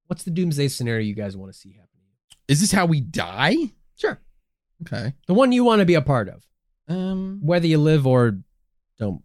[0.07, 1.89] What's the doomsday scenario you guys want to see happen?
[2.49, 3.57] Is this how we die?
[3.97, 4.21] Sure.
[4.83, 5.15] Okay.
[5.27, 6.45] The one you want to be a part of,
[6.89, 7.39] Um.
[7.43, 8.39] whether you live or
[8.99, 9.23] don't.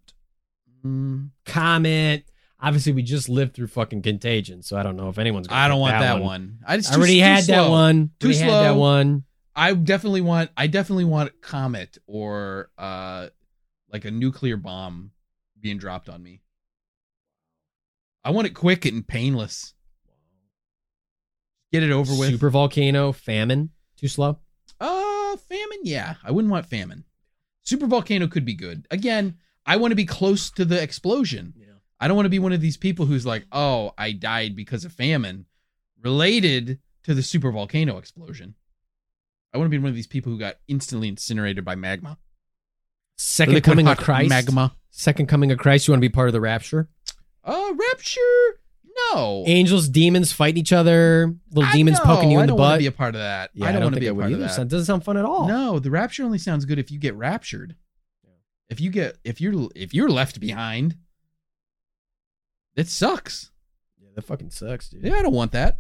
[0.86, 2.24] mm, Comment.
[2.60, 5.48] Obviously, we just lived through fucking contagion, so I don't know if anyone's.
[5.48, 6.60] Gonna I don't want that one.
[6.66, 8.12] I, just I already had too that one.
[8.20, 8.48] Too Already slow.
[8.50, 9.24] had that one.
[9.58, 10.52] I definitely want.
[10.56, 13.30] I definitely want comet or uh,
[13.92, 15.12] like a nuclear bomb
[15.60, 16.42] being dropped on me.
[18.24, 19.74] I want it quick and painless.
[21.74, 22.30] Get it over with.
[22.30, 23.72] Super volcano, famine.
[23.98, 24.38] Too slow.
[24.80, 25.80] Uh, famine.
[25.84, 27.04] Yeah, I wouldn't want famine.
[27.64, 28.86] Super volcano could be good.
[28.92, 31.54] Again, I want to be close to the explosion.
[31.58, 31.66] Yeah.
[32.00, 34.86] I don't want to be one of these people who's like, "Oh, I died because
[34.86, 35.48] of famine,"
[36.00, 38.54] related to the super volcano explosion.
[39.58, 42.20] I want to be one of these people who got instantly incinerated by magma.
[43.18, 44.30] Second Liquid coming of Christ.
[44.30, 44.76] Magma.
[44.92, 45.88] Second coming of Christ.
[45.88, 46.90] You want to be part of the rapture?
[47.44, 48.20] Uh, rapture.
[49.14, 49.44] No.
[49.48, 51.34] Angels, demons fighting each other.
[51.52, 52.80] Little I demons know, poking you I in the don't wanna butt.
[52.80, 53.50] be a part of that.
[53.56, 54.48] Yeah, I don't, want to be a would part of either.
[54.48, 54.62] that.
[54.62, 55.48] It doesn't sound fun at all.
[55.48, 57.76] No, the rapture only sounds good if you get raptured.
[58.70, 60.98] If you get if you're if you're left behind,
[62.76, 63.50] it sucks.
[64.00, 65.04] Yeah, that fucking sucks, dude.
[65.04, 65.78] Yeah, I don't want that.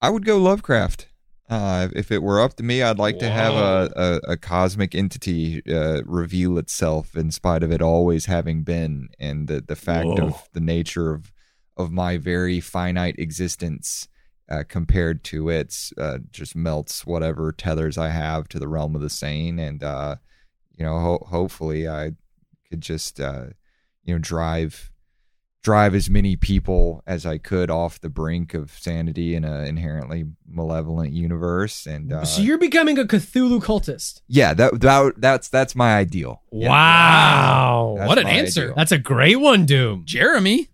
[0.00, 1.08] I would go Lovecraft.
[1.48, 3.90] Uh, if it were up to me, I'd like to have a,
[4.26, 9.46] a, a cosmic entity uh, reveal itself in spite of it always having been, and
[9.46, 10.28] the, the fact Whoa.
[10.28, 11.32] of the nature of
[11.76, 14.08] of my very finite existence
[14.48, 19.02] uh, compared to its uh, just melts whatever tethers I have to the realm of
[19.02, 20.16] the sane, and uh,
[20.78, 22.12] you know, ho- hopefully I
[22.70, 23.48] could just uh,
[24.02, 24.90] you know drive
[25.64, 30.24] drive as many people as I could off the brink of sanity in an inherently
[30.46, 31.86] malevolent universe.
[31.86, 34.20] And uh, so you're becoming a Cthulhu cultist.
[34.28, 36.42] yeah, that, that that's that's my ideal.
[36.52, 37.94] Wow.
[37.98, 38.62] That's what an answer.
[38.64, 38.74] ideal.
[38.76, 40.02] That's a great one, Doom.
[40.04, 40.68] Jeremy,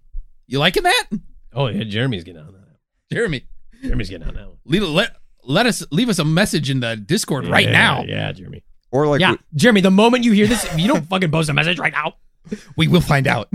[0.47, 1.05] you liking that?
[1.53, 3.15] Oh yeah, Jeremy's getting on that.
[3.15, 3.47] Jeremy,
[3.83, 4.57] Jeremy's getting on that one.
[4.65, 8.03] leave, let let us leave us a message in the Discord right Yeah, now.
[8.05, 8.63] Yeah, Jeremy.
[8.93, 9.81] Or like, yeah, we- Jeremy.
[9.83, 12.15] The moment you hear this, if you don't fucking post a message right now.
[12.77, 13.49] We will find out.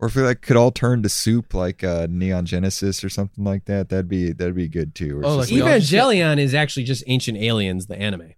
[0.00, 3.44] Or if we like could all turn to soup like uh, Neon Genesis or something
[3.44, 5.18] like that, that'd be that'd be good too.
[5.20, 8.34] Or Oh, just like we all just Evangelion is actually just Ancient Aliens, the anime.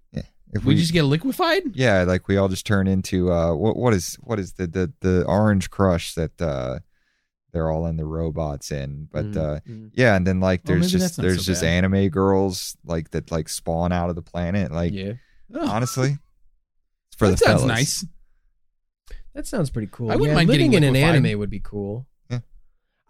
[0.52, 1.62] if We just get liquefied.
[1.74, 4.92] yeah, like we all just turn into uh, what what is what is the the
[5.00, 6.78] the orange crush that uh,
[7.52, 9.90] they're all in the robots in, but Mm, uh, mm.
[9.94, 11.84] yeah, and then like Oh, there's maybe just not there's so just bad.
[11.84, 14.70] anime girls like that like spawn out of the planet.
[14.72, 15.14] Like Yeah,
[15.58, 16.18] honestly,
[17.08, 17.66] it's for that the sounds fellas.
[17.76, 18.04] nice.
[19.36, 20.10] That sounds pretty cool.
[20.10, 21.16] I wouldn't yeah, mind living getting in an liquefied.
[21.26, 22.06] anime would be cool.
[22.30, 22.40] Yeah.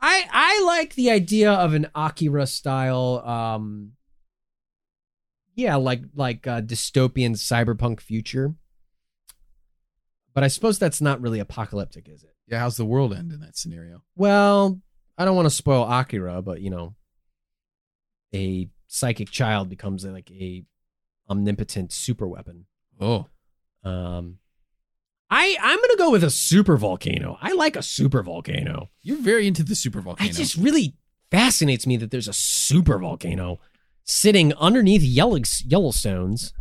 [0.01, 3.23] I I like the idea of an Akira style.
[3.25, 3.93] Um,
[5.55, 8.55] yeah, like like uh, dystopian cyberpunk future.
[10.35, 12.35] But I suppose that's not really apocalyptic, is it?
[12.47, 14.03] Yeah, how's the world end in that scenario?
[14.17, 14.81] Well,
[15.17, 16.95] I don't want to spoil Akira, but you know,
[18.35, 20.65] a psychic child becomes like a
[21.31, 22.67] omnipotent super weapon.
[23.01, 23.27] Oh,
[23.85, 24.39] Um,
[25.31, 27.37] I I'm gonna go with a super volcano.
[27.41, 28.91] I like a super volcano.
[29.03, 30.31] you're very into the super volcano.
[30.31, 30.95] It just really
[31.31, 33.59] fascinates me that there's a super volcano.
[34.05, 36.53] sitting underneath Yellow, Yellowstones,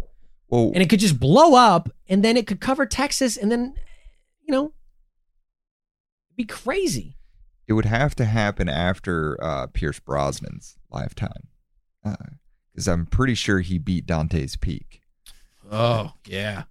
[0.47, 3.75] Well, and it could just blow up, and then it could cover Texas, and then,
[4.41, 4.73] you know,
[6.35, 7.17] be crazy.
[7.67, 11.47] it would have to happen after uh, Pierce Brosnan's lifetime,
[12.73, 15.01] because I'm pretty sure he beat Dante's Peak.
[15.71, 16.63] Oh yeah.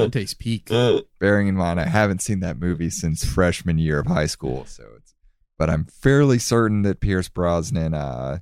[0.00, 0.68] Dante's Peak.
[1.20, 4.84] Bearing in mind, I haven't seen that movie since freshman year of high school, so
[4.96, 5.14] it's.
[5.56, 8.40] But I'm fairly certain that Pierce Brosnan, uh,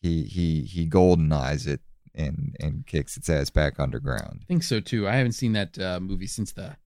[0.00, 1.80] he he he golden eyes it
[2.14, 4.40] and and kicks its ass back underground.
[4.42, 5.08] I think so too.
[5.08, 6.76] I haven't seen that uh, movie since the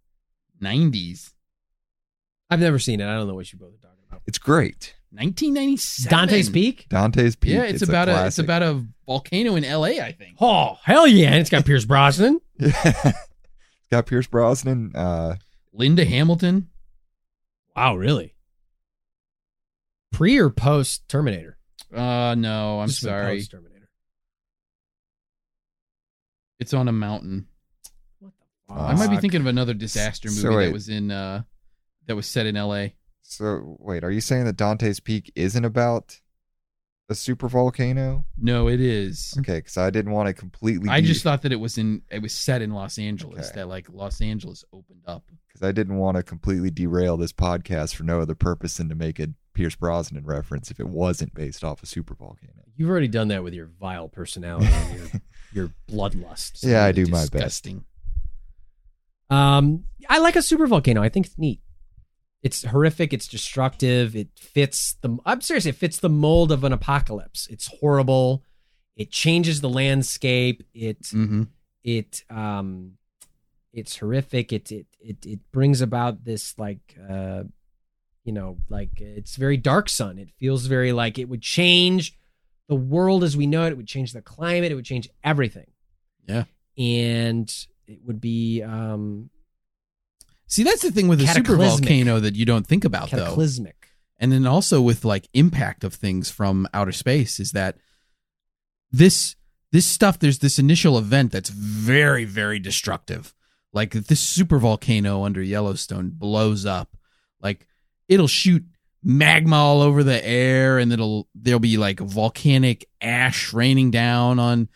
[0.62, 1.32] '90s.
[2.50, 3.06] I've never seen it.
[3.06, 4.22] I don't know what you both are talking about.
[4.26, 4.94] It's great.
[5.10, 6.10] 1997.
[6.10, 6.86] Dante's Peak?
[6.90, 7.54] Dante's Peak.
[7.54, 10.00] Yeah, it's, a about a, it's about a volcano in L.A.
[10.00, 10.36] I think.
[10.40, 11.28] Oh, hell yeah.
[11.28, 12.40] And it's got Pierce Brosnan.
[12.58, 13.18] it's
[13.90, 14.92] got Pierce Brosnan.
[14.94, 15.36] Uh,
[15.72, 16.68] Linda Hamilton.
[17.76, 18.34] Wow, really?
[20.12, 21.58] Pre or post Terminator?
[21.94, 23.36] Uh no, I'm Just sorry.
[23.36, 23.88] post-Terminator.
[26.60, 27.46] It's on a mountain.
[28.18, 28.32] What
[28.68, 28.90] the fuck?
[28.90, 30.66] I might be thinking of another disaster movie So wait.
[30.66, 31.42] that was in uh
[32.06, 32.94] that was set in L.A.
[33.22, 36.20] So wait, are you saying that Dante's Peak isn't about
[37.08, 38.24] a super volcano?
[38.36, 39.34] No, it is.
[39.38, 40.88] Okay, because I didn't want to completely.
[40.90, 43.46] I just thought that it was in it was set in Los Angeles.
[43.48, 43.54] Okay.
[43.60, 45.24] That like Los Angeles opened up.
[45.48, 48.94] because I didn't want to completely derail this podcast for no other purpose than to
[48.94, 52.52] make a Pierce Brosnan reference if it wasn't based off a super volcano.
[52.76, 55.08] You've already done that with your vile personality and your,
[55.52, 56.62] your bloodlust.
[56.62, 57.32] Yeah, I do my best.
[57.32, 57.84] Disgusting.
[59.30, 61.02] Um, I like a super volcano.
[61.02, 61.60] I think it's neat.
[62.42, 63.12] It's horrific.
[63.12, 64.14] It's destructive.
[64.14, 65.18] It fits the.
[65.26, 65.66] I'm serious.
[65.66, 67.46] It fits the mold of an apocalypse.
[67.50, 68.44] It's horrible.
[68.96, 70.62] It changes the landscape.
[70.74, 71.42] It Mm-hmm.
[71.84, 72.92] it um,
[73.72, 74.52] it's horrific.
[74.52, 77.42] It it it it brings about this like uh,
[78.24, 80.18] you know, like it's very dark sun.
[80.18, 82.14] It feels very like it would change
[82.68, 83.70] the world as we know it.
[83.72, 84.70] It would change the climate.
[84.70, 85.70] It would change everything.
[86.28, 86.44] Yeah.
[86.76, 87.52] And
[87.86, 89.30] it would be um
[90.48, 93.18] See, that's the thing with a super volcano that you don't think about though.
[93.18, 93.88] cataclysmic.
[94.18, 97.76] and then also with like impact of things from outer space is that
[98.90, 99.36] this
[99.70, 103.34] this stuff there's this initial event that's very very destructive
[103.74, 106.96] like this super volcano under yellowstone blows up
[107.42, 107.66] like
[108.08, 108.64] it'll shoot
[109.04, 114.68] magma all over the air and it'll there'll be like volcanic ash raining down on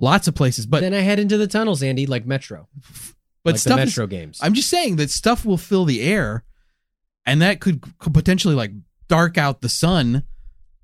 [0.00, 2.68] lots of places but then I head into the tunnels, Andy, like Metro.
[3.44, 4.38] But like the stuff is- Metro games.
[4.42, 6.44] I'm just saying that stuff will fill the air,
[7.26, 8.72] and that could, could potentially like
[9.08, 10.24] dark out the sun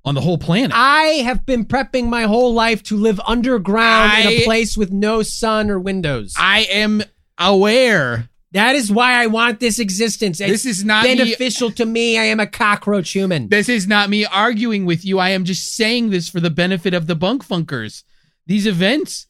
[0.05, 0.73] on the whole planet.
[0.75, 5.23] I have been prepping my whole life to live underground in a place with no
[5.23, 6.35] sun or windows.
[6.39, 7.03] I am
[7.39, 8.29] aware.
[8.53, 10.41] that is why I want this existence.
[10.41, 12.19] It's This is not me- beneficial to me.
[12.19, 13.49] I am a cockroach human.
[13.49, 15.19] This is not me arguing with you.
[15.19, 18.05] I am just saying this for the benefit of the bunk funkers.
[18.47, 19.27] These events,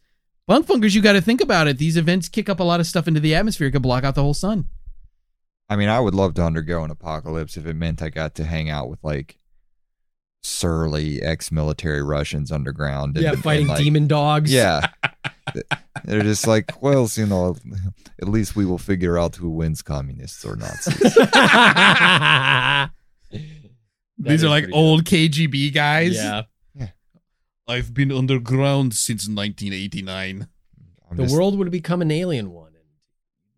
[0.47, 1.79] bunk funkers, you got to think about it.
[1.79, 3.69] These events kick up a lot of stuff into the atmosphere.
[3.69, 4.66] It could block out the whole sun.
[5.69, 8.45] I mean, I would love to undergo an apocalypse if it meant I got to
[8.45, 9.39] hang out with like
[10.43, 13.16] surly ex-military Russians underground.
[13.16, 14.53] and- yeah, and, fighting like- demon dogs.
[14.53, 14.87] Yeah,
[16.05, 17.57] they're just like, well, you know,
[18.21, 20.95] at least we will figure out who wins, communists or Nazis.
[24.19, 26.15] These are like pretty old KGB guys.
[26.15, 26.43] yeah.
[27.66, 30.49] I've been underground since 1989.
[31.11, 32.85] I'm The just- world would become an alien one and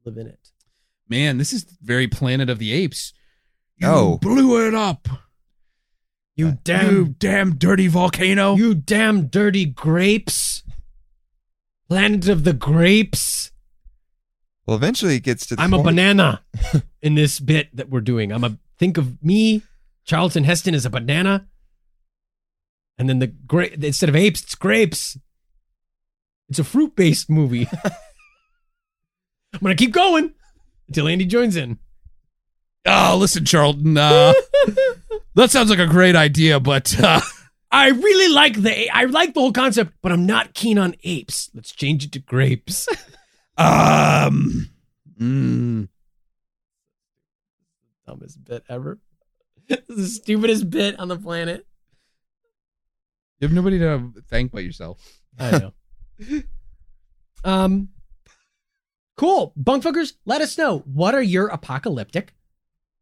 [0.05, 0.51] live in it.
[1.09, 3.13] Man, this is very Planet of the Apes.
[3.77, 4.19] You Oh.
[4.19, 5.09] blew it up.
[6.37, 8.57] You uh, You damn damn dirty volcano.
[8.57, 10.63] you damn dirty grapes.
[11.89, 13.53] Planet of the grapes.
[14.67, 15.57] Well, eventually it gets to.
[15.57, 16.43] The I'm a banana
[17.03, 18.33] in this bit that we're doing.
[18.33, 19.63] I'm a think of me,
[20.05, 21.47] Charlton Heston as a banana.
[22.99, 25.19] And then the gra- instead of apes, it's grapes.
[26.49, 27.69] It's a fruit-based movie.
[29.53, 30.35] I'm gonna keep going
[30.89, 31.79] until Andy joins in.
[32.87, 33.97] Oh, listen, Charlton.
[33.99, 34.33] Uh,
[35.35, 37.21] that sounds like a great idea, but uh,
[37.71, 41.51] I really like the I like the whole concept, but I'm not keen on apes.
[41.53, 42.87] Let's change it to grapes.
[43.59, 44.71] um,
[45.21, 45.89] mm,
[48.07, 49.01] Dumbest bit ever.
[49.69, 51.67] The stupidest bit on the planet.
[53.41, 55.21] You have nobody to thank but yourself.
[55.39, 55.73] I know.
[57.45, 57.89] um,
[59.17, 59.53] cool.
[59.61, 60.79] Bunkfuckers, let us know.
[60.81, 62.35] What are your apocalyptic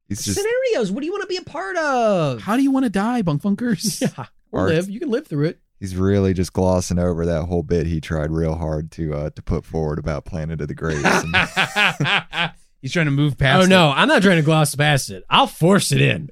[0.09, 0.91] He's just scenarios?
[0.93, 2.43] What do you want to be a part of?
[2.43, 4.01] How do you want to die, bunk funkers?
[4.17, 4.71] Yeah, or Art.
[4.71, 4.91] live.
[4.91, 5.61] You can live through it.
[5.81, 9.43] he's really just glossing over that whole bit he tried real hard to uh, to
[9.43, 11.03] put forward about Planet of the Grapes.
[11.05, 11.35] And
[12.83, 13.63] He's trying to move past.
[13.63, 13.69] oh it.
[13.69, 15.25] no, I'm not trying to gloss past it.
[15.31, 16.29] I'll force it in.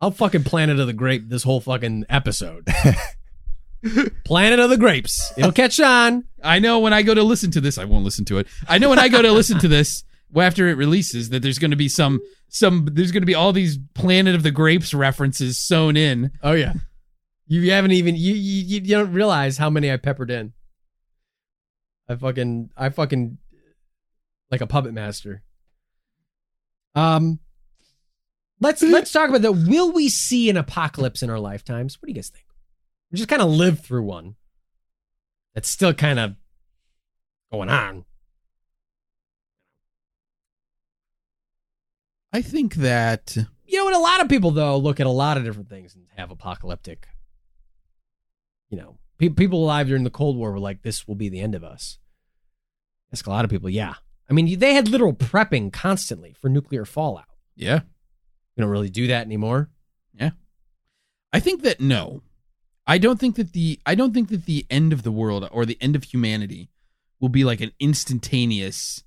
[0.00, 2.66] I'll fucking Planet of the Grape this whole fucking episode.
[4.24, 5.32] Planet of the Grapes.
[5.36, 6.24] It'll catch on.
[6.42, 8.46] I know when I go to listen to this, I won't listen to it.
[8.68, 10.04] I know when I go to listen to this
[10.36, 13.52] after it releases that there's going to be some some there's going to be all
[13.52, 16.32] these Planet of the Grapes references sewn in.
[16.42, 16.74] Oh yeah.
[17.46, 20.52] You haven't even you, you you don't realize how many I peppered in.
[22.08, 23.38] I fucking I fucking
[24.50, 25.42] like a puppet master.
[26.94, 27.40] Um
[28.60, 29.52] let's let's talk about that.
[29.52, 32.00] Will we see an apocalypse in our lifetimes?
[32.00, 32.44] What do you guys think?
[33.10, 34.36] We just kind of lived through one.
[35.54, 36.36] That's still kind of
[37.50, 38.04] going on.
[42.32, 43.36] I think that
[43.66, 43.94] You know what?
[43.94, 47.08] A lot of people though look at a lot of different things and have apocalyptic.
[48.70, 51.40] You know, pe- people alive during the Cold War were like, "This will be the
[51.40, 51.98] end of us."
[53.12, 53.70] Ask a lot of people.
[53.70, 53.94] Yeah,
[54.28, 57.24] I mean, they had literal prepping constantly for nuclear fallout.
[57.56, 57.80] yeah,
[58.58, 59.70] We don't really do that anymore.
[60.12, 60.30] yeah.
[61.32, 62.22] I think that no.
[62.86, 65.64] I don't think that the I don't think that the end of the world or
[65.64, 66.70] the end of humanity
[67.20, 69.04] will be like an instantaneous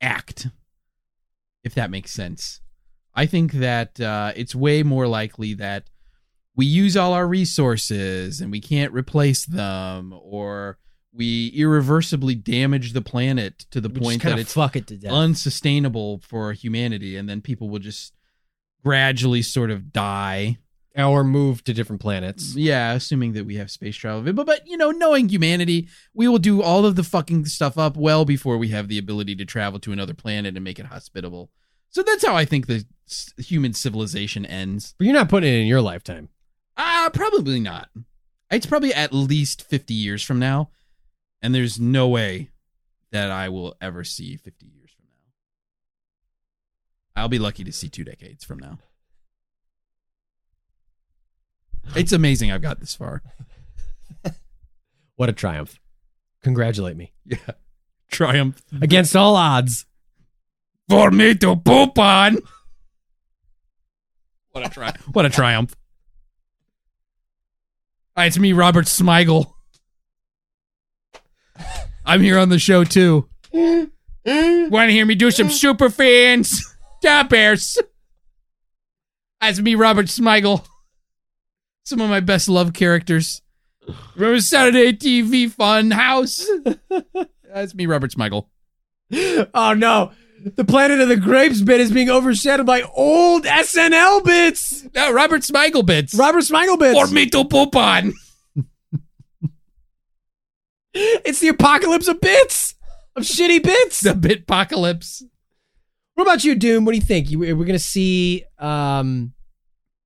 [0.00, 0.48] act
[1.64, 2.60] if that makes sense.
[3.14, 5.84] I think that uh, it's way more likely that
[6.54, 10.78] we use all our resources and we can't replace them, or
[11.12, 15.12] we irreversibly damage the planet to the We point that it's fuck it to death.
[15.12, 18.12] unsustainable for humanity, and then people will just
[18.84, 20.58] gradually sort of die.
[20.96, 22.54] Or move to different planets.
[22.54, 24.32] Yeah, assuming that we have space travel.
[24.32, 27.96] But but you know, knowing humanity, we will do all of the fucking stuff up
[27.96, 31.50] well before we have the ability to travel to another planet and make it hospitable.
[31.88, 32.84] So that's how I think the
[33.38, 34.94] human civilization ends.
[34.96, 36.28] But you're not putting it in your lifetime.
[36.76, 37.88] Ah, probably not.
[38.50, 40.70] It's probably at least 50 years from now,
[41.42, 42.50] and there's no way
[43.10, 44.73] that I will ever see 50 years from now.
[47.16, 48.78] I'll be lucky to see 2 decades from now.
[51.94, 53.22] It's amazing I've got this far.
[55.16, 55.78] What a triumph!
[56.42, 57.36] Congratulate me Yeah.
[58.10, 59.86] Triumph against all odds.
[60.88, 62.38] for me to poop on.
[64.50, 65.76] What a tri- what a triumph.
[68.16, 69.52] Hi, it's me, Robert Smigel.
[72.04, 73.28] I'm here on the show too.
[73.52, 73.90] Want
[74.24, 76.73] to hear me do some super fans?
[77.04, 77.78] Top Bears.
[79.38, 80.64] That's me, Robert Smigel.
[81.84, 83.42] Some of my best love characters.
[84.16, 86.48] Remember Saturday TV Fun House?
[87.52, 88.46] That's me, Robert Smigel.
[89.52, 90.12] Oh no!
[90.56, 94.86] The Planet of the Grapes bit is being overshadowed by old SNL bits.
[94.94, 96.14] No, Robert Smigel bits.
[96.14, 96.98] Robert Smigel bits.
[96.98, 98.14] For me to poop on.
[100.94, 102.76] It's the apocalypse of bits
[103.14, 104.00] of shitty bits.
[104.00, 105.22] The bit apocalypse.
[106.14, 106.84] What about you, Doom?
[106.84, 107.30] What do you think?
[107.30, 108.44] You, we're gonna see.
[108.58, 109.32] Um,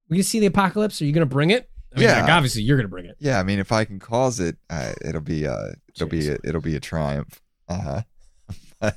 [0.08, 1.00] we gonna see the apocalypse?
[1.02, 1.68] Are you gonna bring it?
[1.94, 2.20] I mean, Yeah.
[2.22, 3.16] like, obviously you're gonna bring it.
[3.18, 6.38] Yeah, I mean, if I can cause it, uh, it'll be uh, it'll be a,
[6.44, 7.40] it'll be a triumph.
[7.68, 8.02] Uh-huh.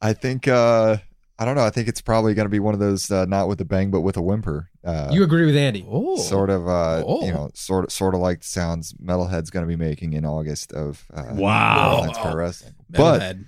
[0.00, 0.96] I think uh,
[1.38, 1.64] I don't know.
[1.64, 3.90] I think it's probably going to be one of those uh, not with a bang
[3.90, 4.68] but with a whimper.
[4.84, 5.84] Uh, You agree with Andy?
[5.88, 6.16] Oh.
[6.16, 7.24] sort of uh, Oh.
[7.26, 10.24] you know sort of sort of like the sounds Metalhead's going to be making in
[10.24, 12.02] August of uh, Wow.
[12.06, 12.74] That's Pro Wrestling.
[12.90, 13.44] But Metalhead.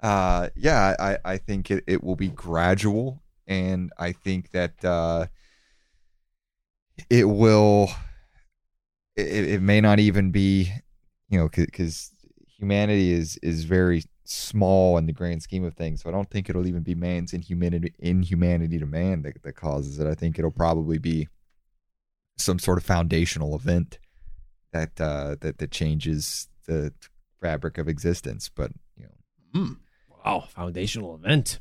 [0.00, 5.26] Uh, yeah, I, I think it, it will be gradual, and I think that uh,
[7.10, 7.90] it will.
[9.16, 10.72] It, it may not even be,
[11.28, 12.12] you know, because
[12.46, 16.02] humanity is is very small in the grand scheme of things.
[16.02, 19.98] So I don't think it'll even be man's inhumanity inhumanity to man that, that causes
[19.98, 20.06] it.
[20.06, 21.28] I think it'll probably be
[22.36, 23.98] some sort of foundational event
[24.72, 26.92] that uh, that that changes the
[27.40, 28.48] fabric of existence.
[28.48, 29.60] But you know.
[29.60, 29.72] Hmm.
[30.24, 31.60] Wow, foundational event.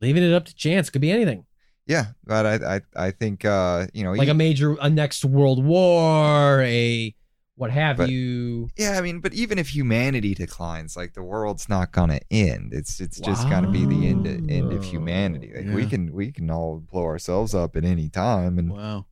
[0.00, 1.44] Leaving it up to chance could be anything.
[1.86, 5.64] Yeah, but I I I think uh you know Like a major, a next world
[5.64, 7.14] war, a
[7.56, 8.70] what have But- you.
[8.78, 13.00] yeah I mean but even if humanity declines like the world's not gonna end it's
[13.00, 16.50] it's just gonna be the end of, end of humanity like we can we can
[16.50, 19.04] all blow ourselves up at any time and Wow.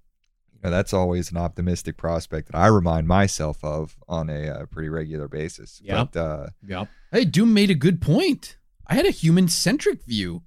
[0.62, 4.66] You know that's always an optimistic prospect that I remind myself of on a uh,
[4.66, 6.12] pretty regular basis Yep.
[6.12, 6.88] but uh Yep.
[7.12, 8.56] Hey, Doom made a good point.
[8.86, 10.42] I had a human centric view.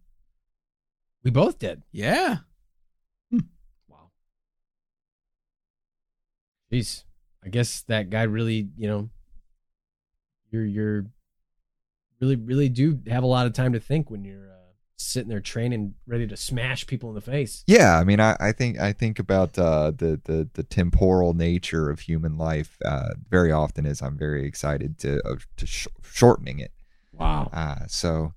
[1.24, 1.84] We both did.
[1.92, 2.38] Yeah.
[3.88, 4.12] Wow.
[6.72, 7.04] Jeez.
[7.44, 9.10] I guess that guy really, you know,
[10.52, 11.06] you're you're
[12.20, 14.61] really really do have a lot of time to think when you're uh,
[15.02, 17.64] sitting there training, ready to smash people in the face.
[17.68, 21.90] Yeah, I mean, I, I think I think about uh, the the the temporal nature
[21.90, 26.60] of human life uh, very often as I'm very excited to of to sh- shortening
[26.60, 26.72] it.
[27.14, 27.50] Wow.
[27.54, 28.34] Uh, so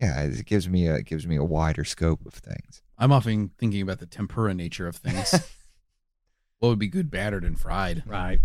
[0.00, 2.82] yeah, it gives me a it gives me a wider scope of things.
[2.98, 5.32] I'm often thinking about the tempura nature of things.
[6.58, 8.02] what would be good battered and fried?
[8.06, 8.40] Right.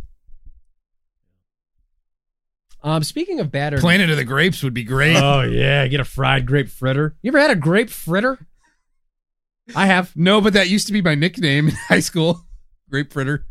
[2.83, 5.15] Um, speaking of bad or Planet of the Grapes would be great.
[5.15, 7.15] Oh yeah, get a fried grape fritter.
[7.21, 8.39] You ever had a grape fritter?
[9.75, 10.11] I have.
[10.15, 12.41] No, but that used to be my nickname in high school.
[12.89, 13.45] Grape fritter.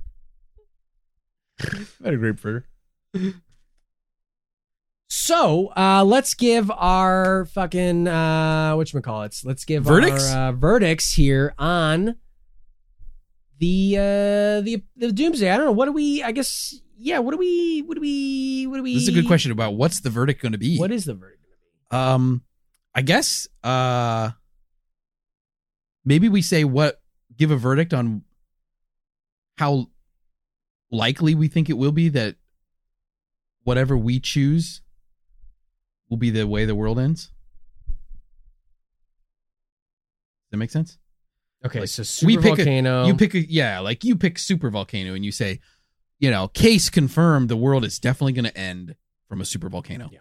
[1.62, 2.66] I had a grape fritter.
[5.09, 9.40] So uh, let's give our fucking uh, what call it?
[9.44, 10.31] Let's give Verdicts?
[10.32, 12.16] our uh, verdicts here on
[13.60, 15.50] the uh, the the doomsday.
[15.50, 15.72] I don't know.
[15.72, 16.22] What do we?
[16.22, 17.18] I guess yeah.
[17.18, 17.82] What do we?
[17.82, 18.66] What do we?
[18.66, 18.94] What do we?
[18.94, 20.78] This is a good question about what's the verdict going to be.
[20.78, 21.42] What is the verdict?
[21.90, 22.14] Gonna be?
[22.14, 22.42] Um,
[22.94, 24.30] I guess uh,
[26.04, 27.00] maybe we say what
[27.36, 28.22] give a verdict on
[29.58, 29.88] how
[30.90, 32.36] likely we think it will be that
[33.62, 34.80] whatever we choose
[36.08, 37.26] will be the way the world ends.
[40.46, 40.98] Does that make sense?
[41.64, 43.02] Okay, Like, so super volcano.
[43.02, 45.60] A, you pick a yeah, like you pick super volcano and you say,
[46.18, 48.94] you know, case confirmed the world is definitely going to end
[49.28, 50.08] from a super volcano.
[50.12, 50.20] Yeah.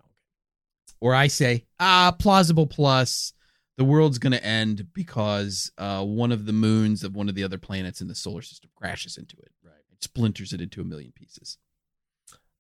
[1.00, 3.34] Or I say, ah, plausible plus
[3.78, 7.46] the world's going to end because uh, one of the moons of one of the
[7.46, 9.52] other planets in the solar system crashes into it.
[9.64, 9.74] Right.
[9.94, 11.58] It splinters it into a million pieces.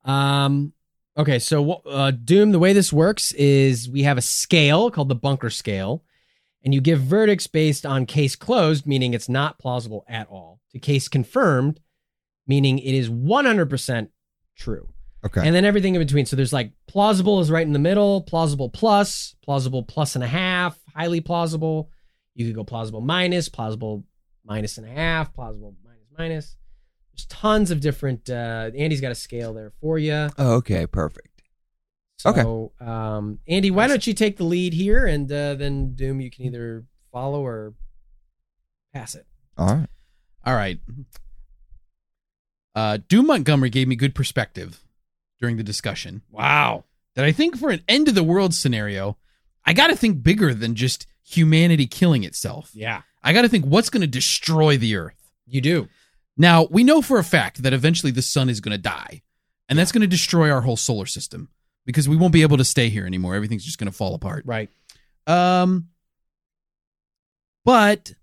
[0.05, 0.73] Um.
[1.17, 2.51] Okay, so uh, Doom.
[2.51, 6.05] The way this works is we have a scale called the bunker scale,
[6.63, 10.79] and you give verdicts based on case closed, meaning it's not plausible at all, to
[10.79, 11.79] case confirmed,
[12.47, 14.11] meaning it is one hundred percent
[14.57, 14.89] true.
[15.25, 15.45] Okay.
[15.45, 16.25] And then everything in between.
[16.25, 20.27] So there's like plausible is right in the middle, plausible plus, plausible plus and a
[20.27, 21.89] half, highly plausible.
[22.35, 24.05] You could go plausible minus, plausible
[24.45, 26.57] minus and a half, plausible minus minus.
[27.13, 28.29] There's tons of different.
[28.29, 30.29] Uh, Andy's got a scale there for you.
[30.37, 31.28] Oh, okay, perfect.
[32.19, 36.29] So, um, Andy, why don't you take the lead here, and uh, then Doom, you
[36.29, 36.83] can either
[37.13, 37.73] follow or
[38.93, 39.25] pass it.
[39.57, 39.87] All right.
[40.45, 40.79] All right.
[42.75, 44.83] Uh, Doom Montgomery gave me good perspective
[45.39, 46.21] during the discussion.
[46.29, 46.83] Wow.
[47.15, 49.17] That I think for an end of the world scenario,
[49.65, 52.71] I got to think bigger than just humanity killing itself.
[52.73, 53.01] Yeah.
[53.23, 55.29] I got to think what's going to destroy the earth.
[55.45, 55.87] You do.
[56.37, 59.23] Now, we know for a fact that eventually the sun is going to die,
[59.67, 61.49] and that's going to destroy our whole solar system
[61.85, 63.35] because we won't be able to stay here anymore.
[63.35, 64.43] Everything's just going to fall apart.
[64.45, 64.69] Right.
[65.27, 65.89] Um,
[67.65, 68.13] but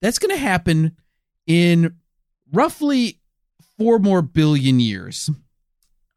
[0.00, 0.96] that's going to happen
[1.46, 1.96] in
[2.52, 3.20] roughly
[3.78, 5.30] four more billion years.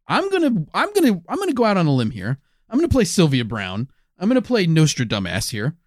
[0.07, 2.37] I'm gonna, I'm gonna, I'm gonna go out on a limb here.
[2.69, 3.87] I'm gonna play Sylvia Browne.
[4.19, 5.77] I'm gonna play Nostradamus here.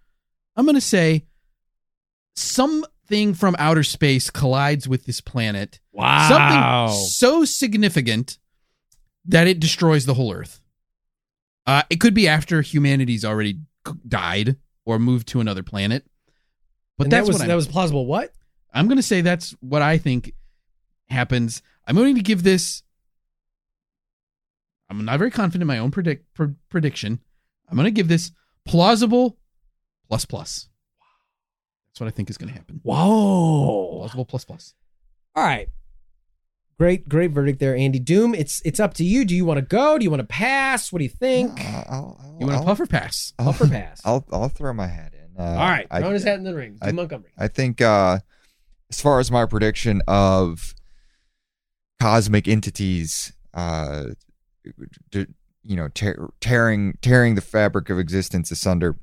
[0.57, 1.27] I'm gonna say
[2.35, 5.79] something from outer space collides with this planet.
[5.93, 6.87] Wow.
[6.89, 8.39] Something so significant
[9.27, 10.63] that it destroys the whole Earth.
[11.67, 13.59] Uh, it could be after humanity's already
[14.07, 16.05] died or moved to another planet.
[16.99, 18.07] But And that's that was what I'm, that was plausible.
[18.07, 18.33] What?
[18.73, 20.35] I'm going to say that's what I think
[21.09, 21.63] happens.
[21.87, 22.83] I'm going to give this.
[24.91, 27.21] I'm not very confident in my own predict pr- prediction.
[27.69, 28.31] I'm going to give this
[28.67, 29.39] plausible
[30.09, 30.69] plus plus.
[31.89, 32.81] That's what I think is going to happen.
[32.83, 33.99] Whoa.
[34.01, 34.75] Plausible plus plus.
[35.35, 35.69] All right.
[36.79, 38.01] Great, great verdict there, Andy.
[38.01, 39.25] Doom, it's it's up to you.
[39.25, 39.97] Do you want to go?
[39.97, 40.93] Do you want to pass?
[40.93, 41.59] What do you think?
[41.61, 43.33] You want to puffer pass?
[43.39, 44.01] Puff or pass?
[44.05, 45.41] I'll I'll throw my hat in.
[45.41, 46.73] Uh, All right, I- his hat in the ring.
[46.81, 47.31] Doom I- Montgomery.
[47.39, 48.19] I think uh,
[48.91, 50.75] as far as my prediction of
[52.01, 54.07] cosmic entities, uh,
[55.11, 55.27] d-
[55.63, 58.97] you know, tear, tearing tearing the fabric of existence asunder,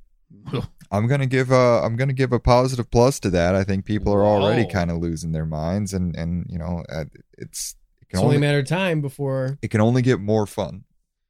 [0.91, 3.55] I'm gonna give a I'm gonna give a positive plus to that.
[3.55, 7.05] I think people are already kind of losing their minds, and and you know, uh,
[7.37, 9.57] it's it can It's only only a matter of time before.
[9.61, 10.83] it can only get more fun.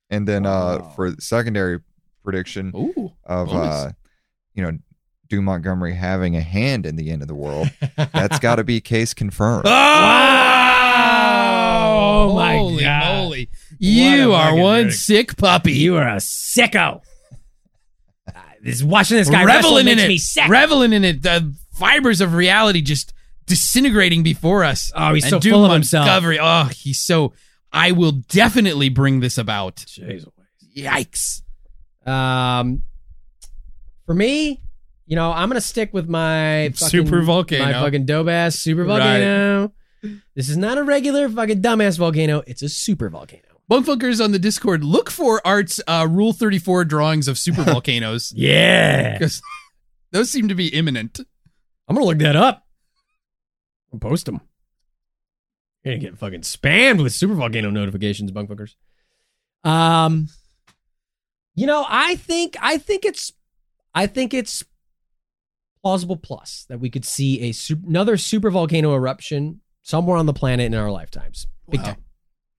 [0.10, 1.80] And then uh, for the secondary
[2.24, 2.72] prediction
[3.24, 3.92] of uh,
[4.56, 4.78] you know,
[5.30, 8.82] Doom Montgomery having a hand in the end of the world, that's got to be
[8.82, 9.66] case confirmed.
[11.24, 13.06] Oh my Holy god!
[13.24, 13.50] moly.
[13.80, 15.00] You are one verdict.
[15.00, 15.74] sick puppy.
[15.74, 17.02] You are a sicko.
[18.64, 20.48] This watching this guy reveling in makes it, me sick.
[20.48, 21.22] reveling in it.
[21.24, 23.14] The fibers of reality just
[23.48, 24.92] disintegrating before us.
[24.96, 26.06] Oh, he's And so Doom full of himself.
[26.06, 27.34] Montgomery, Oh, he's so.
[27.74, 29.78] I will definitely bring this about.
[29.78, 30.26] Jeez.
[30.76, 31.42] Yikes!
[32.06, 32.84] Um,
[34.06, 34.62] for me,
[35.06, 37.66] you know, I'm gonna stick with my fucking, Super volcano.
[37.66, 39.72] my fucking dope ass super volcano.
[40.36, 42.42] This is not a regular fucking dumbass volcano.
[42.48, 43.44] It's a super volcano.
[43.72, 48.34] Bunkfunkers on the Discord, look for Art's uh, Rule 34 drawings of super volcanoes.
[48.36, 49.14] Yeah.
[49.14, 49.42] Because
[50.12, 51.22] those seem to be imminent.
[51.88, 52.66] I'm gonna look that up.
[53.94, 54.42] I'll post them.
[55.84, 58.76] You're gonna get fucking spammed with super volcano notifications, bunkfuckers.
[59.64, 60.28] Um,
[61.56, 63.32] you know, I think I think it's
[63.96, 64.64] I think it's
[65.82, 70.34] plausible plus that we could see a super, another super volcano eruption somewhere on the
[70.34, 71.48] planet in our lifetimes.
[71.70, 71.86] Big Wow.
[71.88, 72.04] time,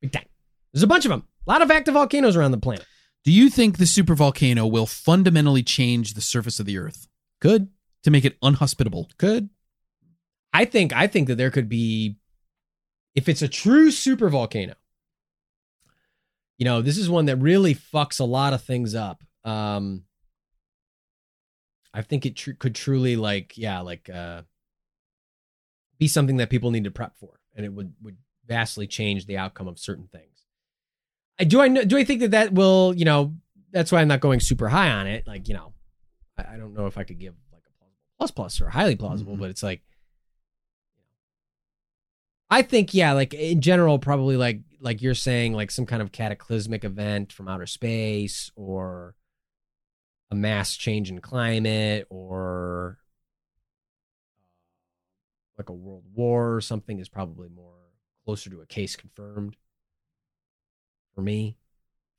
[0.01, 0.25] big time.
[0.73, 1.27] There's a bunch of them.
[1.47, 2.87] A lot of active volcanoes around the planet.
[3.25, 7.09] Do you think the supervolcano will fundamentally change the surface of the Earth
[7.41, 7.69] Could.
[8.03, 9.11] to make it unhospitable?
[9.19, 9.51] Could.
[10.53, 12.17] I think I think that there could be
[13.15, 14.75] if it's a true super volcano.
[16.59, 19.23] You know, this is one that really fucks a lot of things up.
[19.45, 20.05] Um
[21.95, 24.43] I think it tr- could truly like yeah, like uh
[25.99, 28.17] be something that people need to prep for and it would would
[28.47, 30.32] vastly change the outcome of certain things.
[31.39, 33.35] I do I know, do I think that that will, you know,
[33.73, 35.27] that's why I'm not going super high on it.
[35.27, 35.73] Like, you know,
[36.39, 38.97] I, I don't know if I could give like a plausible plus plus or highly
[38.97, 39.43] plausible, mm-hmm.
[39.43, 39.83] but it's like
[42.53, 46.13] I think yeah, like in general, probably like like you're saying, like some kind of
[46.13, 49.15] cataclysmic event from outer space or
[50.31, 52.99] a mass change in climate or
[54.37, 57.73] uh, like a world war or something is probably more
[58.25, 59.57] closer to a case confirmed
[61.15, 61.57] for me.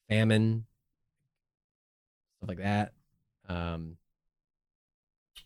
[0.09, 0.65] Famine,
[2.37, 2.93] stuff like that.
[3.47, 3.97] Um,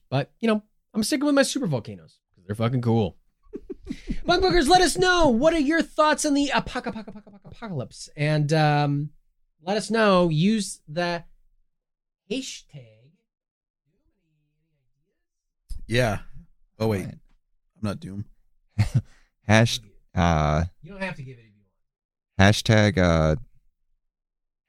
[0.09, 0.63] but you know,
[0.93, 3.17] I'm sticking with my super volcanoes because they're fucking cool.
[4.25, 8.09] Bunkfuckers, let us know what are your thoughts on the apoc- apoc- apoc- apoc- apocalypse,
[8.17, 9.09] and um,
[9.63, 10.27] let us know.
[10.29, 11.23] Use the
[12.29, 12.85] hashtag.
[15.87, 16.19] Yeah.
[16.79, 17.19] Oh wait, I'm
[17.81, 18.25] not Doom.
[19.47, 19.79] Hash
[20.13, 21.46] uh You don't have to give it.
[22.39, 23.35] Hashtag uh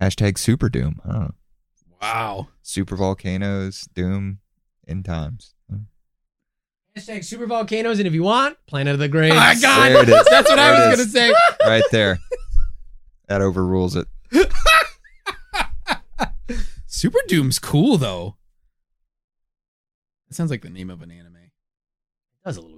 [0.03, 1.01] hashtag super doom.
[1.05, 1.35] I don't know.
[2.01, 2.49] Wow.
[2.63, 4.39] Super volcanoes, doom,
[4.87, 5.55] end times.
[6.97, 9.35] Hashtag super volcanoes, and if you want, Planet of the Graves.
[9.37, 10.27] Oh my God, There it is.
[10.29, 11.35] that's what I There it was gonna say.
[11.65, 12.19] Right there.
[13.29, 14.09] That overrules it.
[16.87, 18.37] Super Doom's cool though.
[20.29, 21.37] That sounds like the name of an anime.
[21.37, 21.51] It
[22.45, 22.78] does a little bit.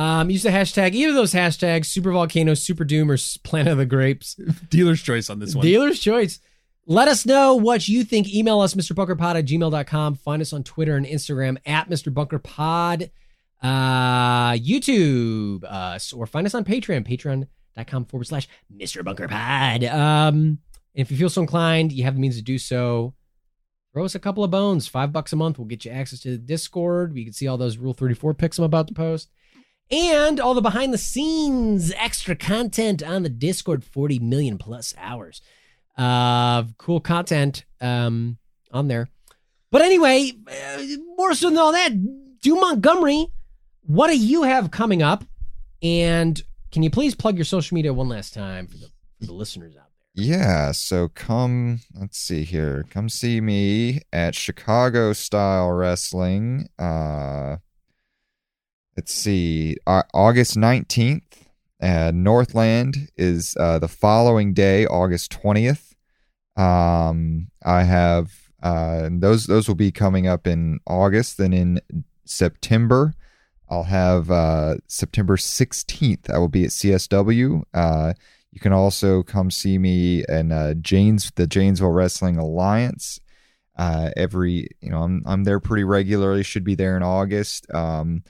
[0.00, 3.78] Um, use the hashtag either of those hashtags: super volcano, super doom, or Planet of
[3.78, 4.34] the Grapes.
[4.70, 5.62] Dealer's choice on this one.
[5.64, 6.40] Dealer's choice.
[6.86, 8.32] Let us know what you think.
[8.32, 10.14] Email us, MrBunkerPod at gmail.com.
[10.14, 13.10] Find us on Twitter and Instagram at MrBunkerPod.
[13.62, 19.04] Uh, YouTube, uh, or find us on Patreon, patreon.com forward slash Mr.
[19.04, 19.84] Bunker Pod.
[19.84, 20.58] Um,
[20.94, 23.12] if you feel so inclined, you have the means to do so.
[23.92, 24.88] Throw us a couple of bones.
[24.88, 27.12] Five bucks a month will get you access to the Discord.
[27.12, 29.28] We can see all those Rule 34 picks I'm about to post.
[29.90, 35.42] And all the behind the scenes extra content on the Discord, 40 million plus hours
[35.96, 38.38] of cool content um,
[38.72, 39.08] on there.
[39.72, 40.82] But anyway, uh,
[41.16, 41.92] more so than all that,
[42.40, 43.28] do Montgomery,
[43.82, 45.24] what do you have coming up?
[45.82, 46.40] And
[46.70, 48.86] can you please plug your social media one last time for the,
[49.18, 50.24] for the listeners out there?
[50.24, 52.84] Yeah, so come, let's see here.
[52.90, 56.68] Come see me at Chicago Style Wrestling.
[56.78, 57.56] Uh
[58.96, 59.76] let's see.
[59.86, 61.22] August 19th.
[61.82, 65.94] Uh, Northland is uh, the following day, August 20th.
[66.56, 71.80] Um I have uh those those will be coming up in August, then in
[72.26, 73.14] September
[73.70, 76.28] I'll have uh September 16th.
[76.28, 77.62] I will be at CSW.
[77.72, 78.12] Uh
[78.52, 83.20] you can also come see me in uh, Janes, the Janesville Wrestling Alliance.
[83.76, 86.42] Uh, every, you know, I'm I'm there pretty regularly.
[86.42, 87.72] Should be there in August.
[87.72, 88.24] Um,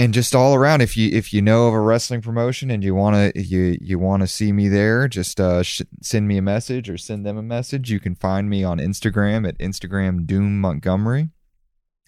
[0.00, 2.94] and just all around, if you if you know of a wrestling promotion and you
[2.94, 6.42] want to you you want to see me there, just uh, sh- send me a
[6.42, 7.90] message or send them a message.
[7.90, 11.28] You can find me on Instagram at Instagram Doom Montgomery.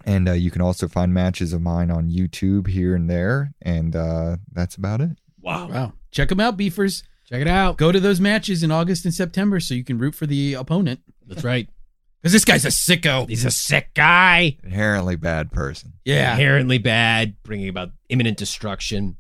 [0.06, 3.94] And uh, you can also find matches of mine on YouTube here and there, and
[3.94, 5.10] uh, that's about it.
[5.40, 5.68] Wow.
[5.68, 5.92] Wow.
[6.10, 7.04] Check them out, beefers.
[7.28, 7.76] Check it out.
[7.76, 11.00] Go to those matches in August and September so you can root for the opponent.
[11.28, 11.68] That's right.
[12.22, 13.28] Because this guy's a sicko.
[13.28, 14.56] He's a sick guy.
[14.62, 15.94] Inherently bad person.
[16.04, 16.32] Yeah.
[16.32, 19.16] Inherently bad, bringing about imminent destruction.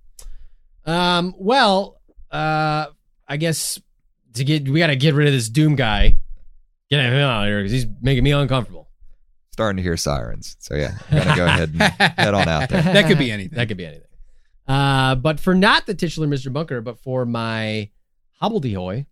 [0.86, 2.00] Um, well,
[2.30, 2.86] uh,
[3.26, 3.80] I guess
[4.34, 6.16] to get, we got to get rid of this Doom guy.
[6.90, 8.88] Get him out of here because he's making me uncomfortable.
[9.52, 11.82] Starting to hear sirens, so yeah, gotta go ahead and
[12.18, 12.82] head on out there.
[12.82, 13.56] That could be anything.
[13.56, 14.08] That could be anything.
[14.66, 16.52] Uh, but for not the titular Mr.
[16.52, 17.90] Bunker, but for my
[18.42, 19.06] hobbledehoy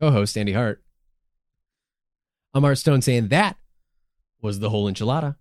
[0.00, 0.82] co-host Andy Hart,
[2.58, 3.56] I'm Art Stone saying that
[4.42, 5.36] was the whole enchilada.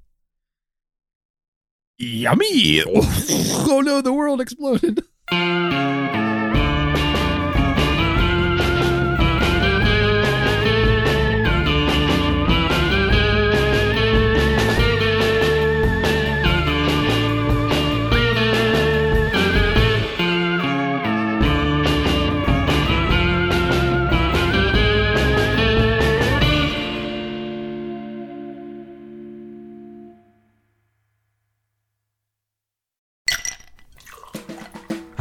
[1.97, 2.83] Yummy.
[2.85, 5.01] oh no, the world exploded.